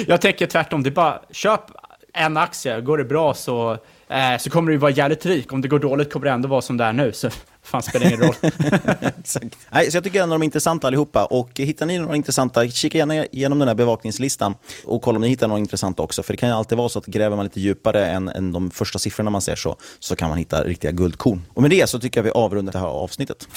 jag 0.06 0.20
tänker 0.20 0.46
tvärtom, 0.46 0.82
det 0.82 0.88
är 0.88 0.92
bara 0.92 1.20
köp 1.30 1.60
en 2.16 2.36
aktie, 2.36 2.80
går 2.80 2.98
det 2.98 3.04
bra 3.04 3.34
så, 3.34 3.78
eh, 4.08 4.38
så 4.38 4.50
kommer 4.50 4.72
du 4.72 4.78
vara 4.78 4.90
jävligt 4.90 5.26
rik. 5.26 5.52
Om 5.52 5.60
det 5.60 5.68
går 5.68 5.78
dåligt 5.78 6.12
kommer 6.12 6.26
det 6.26 6.32
ändå 6.32 6.48
vara 6.48 6.62
som 6.62 6.76
det 6.76 6.84
är 6.84 6.92
nu. 6.92 7.12
Så 7.12 7.30
fan 7.62 7.82
spelar 7.82 8.06
ingen 8.06 8.20
roll. 8.20 8.34
Exakt. 9.18 9.58
Nej, 9.70 9.90
så 9.90 9.96
jag 9.96 10.04
tycker 10.04 10.22
ändå 10.22 10.34
de 10.34 10.42
är 10.42 10.44
intressanta 10.44 10.86
allihopa. 10.86 11.24
Och 11.24 11.50
hittar 11.54 11.86
ni 11.86 11.98
några 11.98 12.16
intressanta, 12.16 12.68
kika 12.68 12.98
gärna 12.98 13.26
igenom 13.26 13.58
den 13.58 13.68
här 13.68 13.74
bevakningslistan 13.74 14.54
och 14.84 15.02
kolla 15.02 15.16
om 15.16 15.22
ni 15.22 15.28
hittar 15.28 15.48
några 15.48 15.60
intressanta 15.60 16.02
också. 16.02 16.22
För 16.22 16.32
det 16.32 16.36
kan 16.36 16.48
ju 16.48 16.54
alltid 16.54 16.78
vara 16.78 16.88
så 16.88 16.98
att 16.98 17.06
gräver 17.06 17.36
man 17.36 17.44
lite 17.44 17.60
djupare 17.60 18.06
än, 18.06 18.28
än 18.28 18.52
de 18.52 18.70
första 18.70 18.98
siffrorna 18.98 19.30
man 19.30 19.42
ser 19.42 19.56
så, 19.56 19.76
så 19.98 20.16
kan 20.16 20.28
man 20.28 20.38
hitta 20.38 20.64
riktiga 20.64 20.90
guldkorn. 20.90 21.42
Och 21.54 21.62
med 21.62 21.70
det 21.70 21.86
så 21.86 21.98
tycker 21.98 22.18
jag 22.18 22.24
vi 22.24 22.30
avrundar 22.30 22.72
det 22.72 22.78
här 22.78 22.86
avsnittet. 22.86 23.48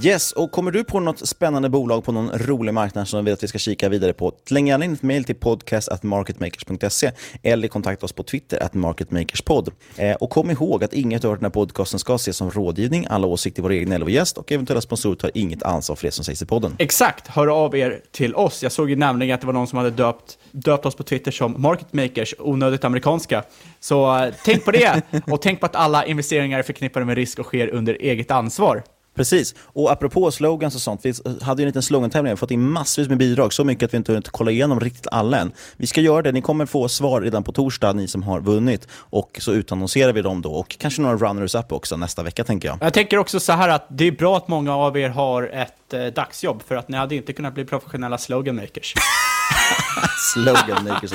Yes, 0.00 0.32
och 0.32 0.50
kommer 0.50 0.70
du 0.70 0.84
på 0.84 1.00
något 1.00 1.28
spännande 1.28 1.68
bolag 1.68 2.04
på 2.04 2.12
någon 2.12 2.30
rolig 2.38 2.74
marknad 2.74 3.08
som 3.08 3.18
du 3.18 3.24
vill 3.24 3.34
att 3.34 3.42
vi 3.42 3.48
ska 3.48 3.58
kika 3.58 3.88
vidare 3.88 4.12
på, 4.12 4.32
släng 4.48 4.68
gärna 4.68 4.84
in 4.84 4.92
ett 4.92 5.02
mail 5.02 5.24
till 5.24 5.34
podcast.marketmakers.se 5.34 7.12
eller 7.42 7.68
kontakta 7.68 8.06
oss 8.06 8.12
på 8.12 8.22
Twitter, 8.22 8.62
at 8.62 8.74
marketmakerspod. 8.74 9.70
Eh, 9.96 10.14
och 10.14 10.30
kom 10.30 10.50
ihåg 10.50 10.84
att 10.84 10.92
inget 10.92 11.24
av 11.24 11.34
den 11.34 11.44
här 11.44 11.50
podcasten 11.50 11.98
ska 11.98 12.14
ses 12.14 12.36
som 12.36 12.50
rådgivning, 12.50 13.06
alla 13.10 13.26
åsikter 13.26 13.62
vår 13.62 13.70
egen 13.70 13.92
eller 13.92 14.04
vår 14.04 14.12
gäst 14.12 14.38
och 14.38 14.52
eventuella 14.52 14.80
sponsorer 14.80 15.16
tar 15.16 15.30
inget 15.34 15.62
ansvar 15.62 15.96
för 15.96 16.06
det 16.06 16.12
som 16.12 16.24
sägs 16.24 16.42
i 16.42 16.46
podden. 16.46 16.76
Exakt, 16.78 17.28
hör 17.28 17.64
av 17.64 17.76
er 17.76 18.00
till 18.10 18.34
oss. 18.34 18.62
Jag 18.62 18.72
såg 18.72 18.90
ju 18.90 18.96
nämligen 18.96 19.34
att 19.34 19.40
det 19.40 19.46
var 19.46 19.54
någon 19.54 19.66
som 19.66 19.78
hade 19.78 19.90
döpt, 19.90 20.38
döpt 20.50 20.86
oss 20.86 20.94
på 20.94 21.02
Twitter 21.02 21.30
som 21.30 21.62
Marketmakers, 21.62 22.34
onödigt 22.38 22.84
amerikanska. 22.84 23.42
Så 23.80 24.16
uh, 24.16 24.32
tänk 24.44 24.64
på 24.64 24.70
det, 24.70 25.02
och 25.26 25.42
tänk 25.42 25.60
på 25.60 25.66
att 25.66 25.76
alla 25.76 26.06
investeringar 26.06 26.58
är 26.58 26.62
förknippade 26.62 27.06
med 27.06 27.16
risk 27.16 27.38
och 27.38 27.46
sker 27.46 27.68
under 27.68 27.94
eget 27.94 28.30
ansvar. 28.30 28.82
Precis, 29.14 29.54
och 29.62 29.92
apropå 29.92 30.30
slogans 30.30 30.74
och 30.74 30.80
sånt, 30.80 31.00
vi 31.02 31.12
hade 31.42 31.62
ju 31.62 31.64
en 31.64 31.68
liten 31.68 31.82
slogantävling, 31.82 32.24
vi 32.24 32.30
har 32.30 32.36
fått 32.36 32.50
in 32.50 32.70
massvis 32.70 33.08
med 33.08 33.18
bidrag, 33.18 33.52
så 33.52 33.64
mycket 33.64 33.86
att 33.86 33.94
vi 33.94 33.96
inte 33.96 34.12
hunnit 34.12 34.28
kolla 34.28 34.50
igenom 34.50 34.80
riktigt 34.80 35.06
alla 35.10 35.38
än. 35.38 35.52
Vi 35.76 35.86
ska 35.86 36.00
göra 36.00 36.22
det, 36.22 36.32
ni 36.32 36.40
kommer 36.40 36.66
få 36.66 36.88
svar 36.88 37.20
redan 37.20 37.42
på 37.44 37.52
torsdag, 37.52 37.92
ni 37.92 38.08
som 38.08 38.22
har 38.22 38.40
vunnit, 38.40 38.88
och 38.94 39.38
så 39.40 39.52
utannonserar 39.52 40.12
vi 40.12 40.22
dem 40.22 40.42
då, 40.42 40.52
och 40.52 40.76
kanske 40.78 41.02
några 41.02 41.16
runners-up 41.16 41.72
också 41.72 41.96
nästa 41.96 42.22
vecka 42.22 42.44
tänker 42.44 42.68
jag. 42.68 42.78
Jag 42.80 42.94
tänker 42.94 43.18
också 43.18 43.40
så 43.40 43.52
här 43.52 43.68
att 43.68 43.86
det 43.90 44.04
är 44.04 44.12
bra 44.12 44.36
att 44.36 44.48
många 44.48 44.76
av 44.76 44.98
er 44.98 45.08
har 45.08 45.42
ett 45.42 45.74
eh, 45.92 46.06
dagsjobb, 46.06 46.62
för 46.66 46.74
att 46.76 46.88
ni 46.88 46.96
hade 46.96 47.14
inte 47.14 47.32
kunnat 47.32 47.54
bli 47.54 47.64
professionella 47.64 48.18
slogan-makers. 48.18 48.94
Slogan-makers. 50.34 51.12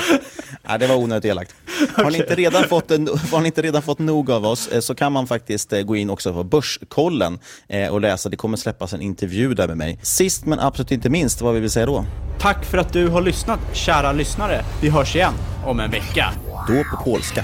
ja, 0.67 0.77
det 0.77 0.87
var 0.87 0.95
onödigt 0.95 1.25
elakt. 1.25 1.55
Har 1.95 2.11
ni, 2.11 2.17
inte 2.17 2.35
redan 2.35 2.63
fått, 2.63 2.89
har 3.31 3.39
ni 3.39 3.45
inte 3.45 3.61
redan 3.61 3.81
fått 3.81 3.99
nog 3.99 4.31
av 4.31 4.45
oss 4.45 4.67
eh, 4.67 4.79
så 4.79 4.95
kan 4.95 5.11
man 5.11 5.27
faktiskt 5.27 5.73
eh, 5.73 5.81
gå 5.81 5.95
in 5.95 6.09
också 6.09 6.33
på 6.33 6.43
Börskollen 6.43 7.39
och 7.91 8.01
läsa. 8.01 8.29
Det 8.29 8.37
kommer 8.37 8.57
släppas 8.57 8.93
en 8.93 9.01
intervju 9.01 9.53
där 9.53 9.67
med 9.67 9.77
mig. 9.77 9.99
Sist 10.01 10.45
men 10.45 10.59
absolut 10.59 10.91
inte 10.91 11.09
minst, 11.09 11.41
vad 11.41 11.53
vill 11.53 11.63
vi 11.63 11.69
säga 11.69 11.85
då? 11.85 12.05
Tack 12.39 12.65
för 12.65 12.77
att 12.77 12.93
du 12.93 13.07
har 13.07 13.21
lyssnat, 13.21 13.59
kära 13.73 14.11
lyssnare. 14.11 14.65
Vi 14.81 14.89
hörs 14.89 15.15
igen 15.15 15.33
om 15.65 15.79
en 15.79 15.91
vecka. 15.91 16.33
Då 16.67 16.83
på 16.97 17.03
polska. 17.03 17.43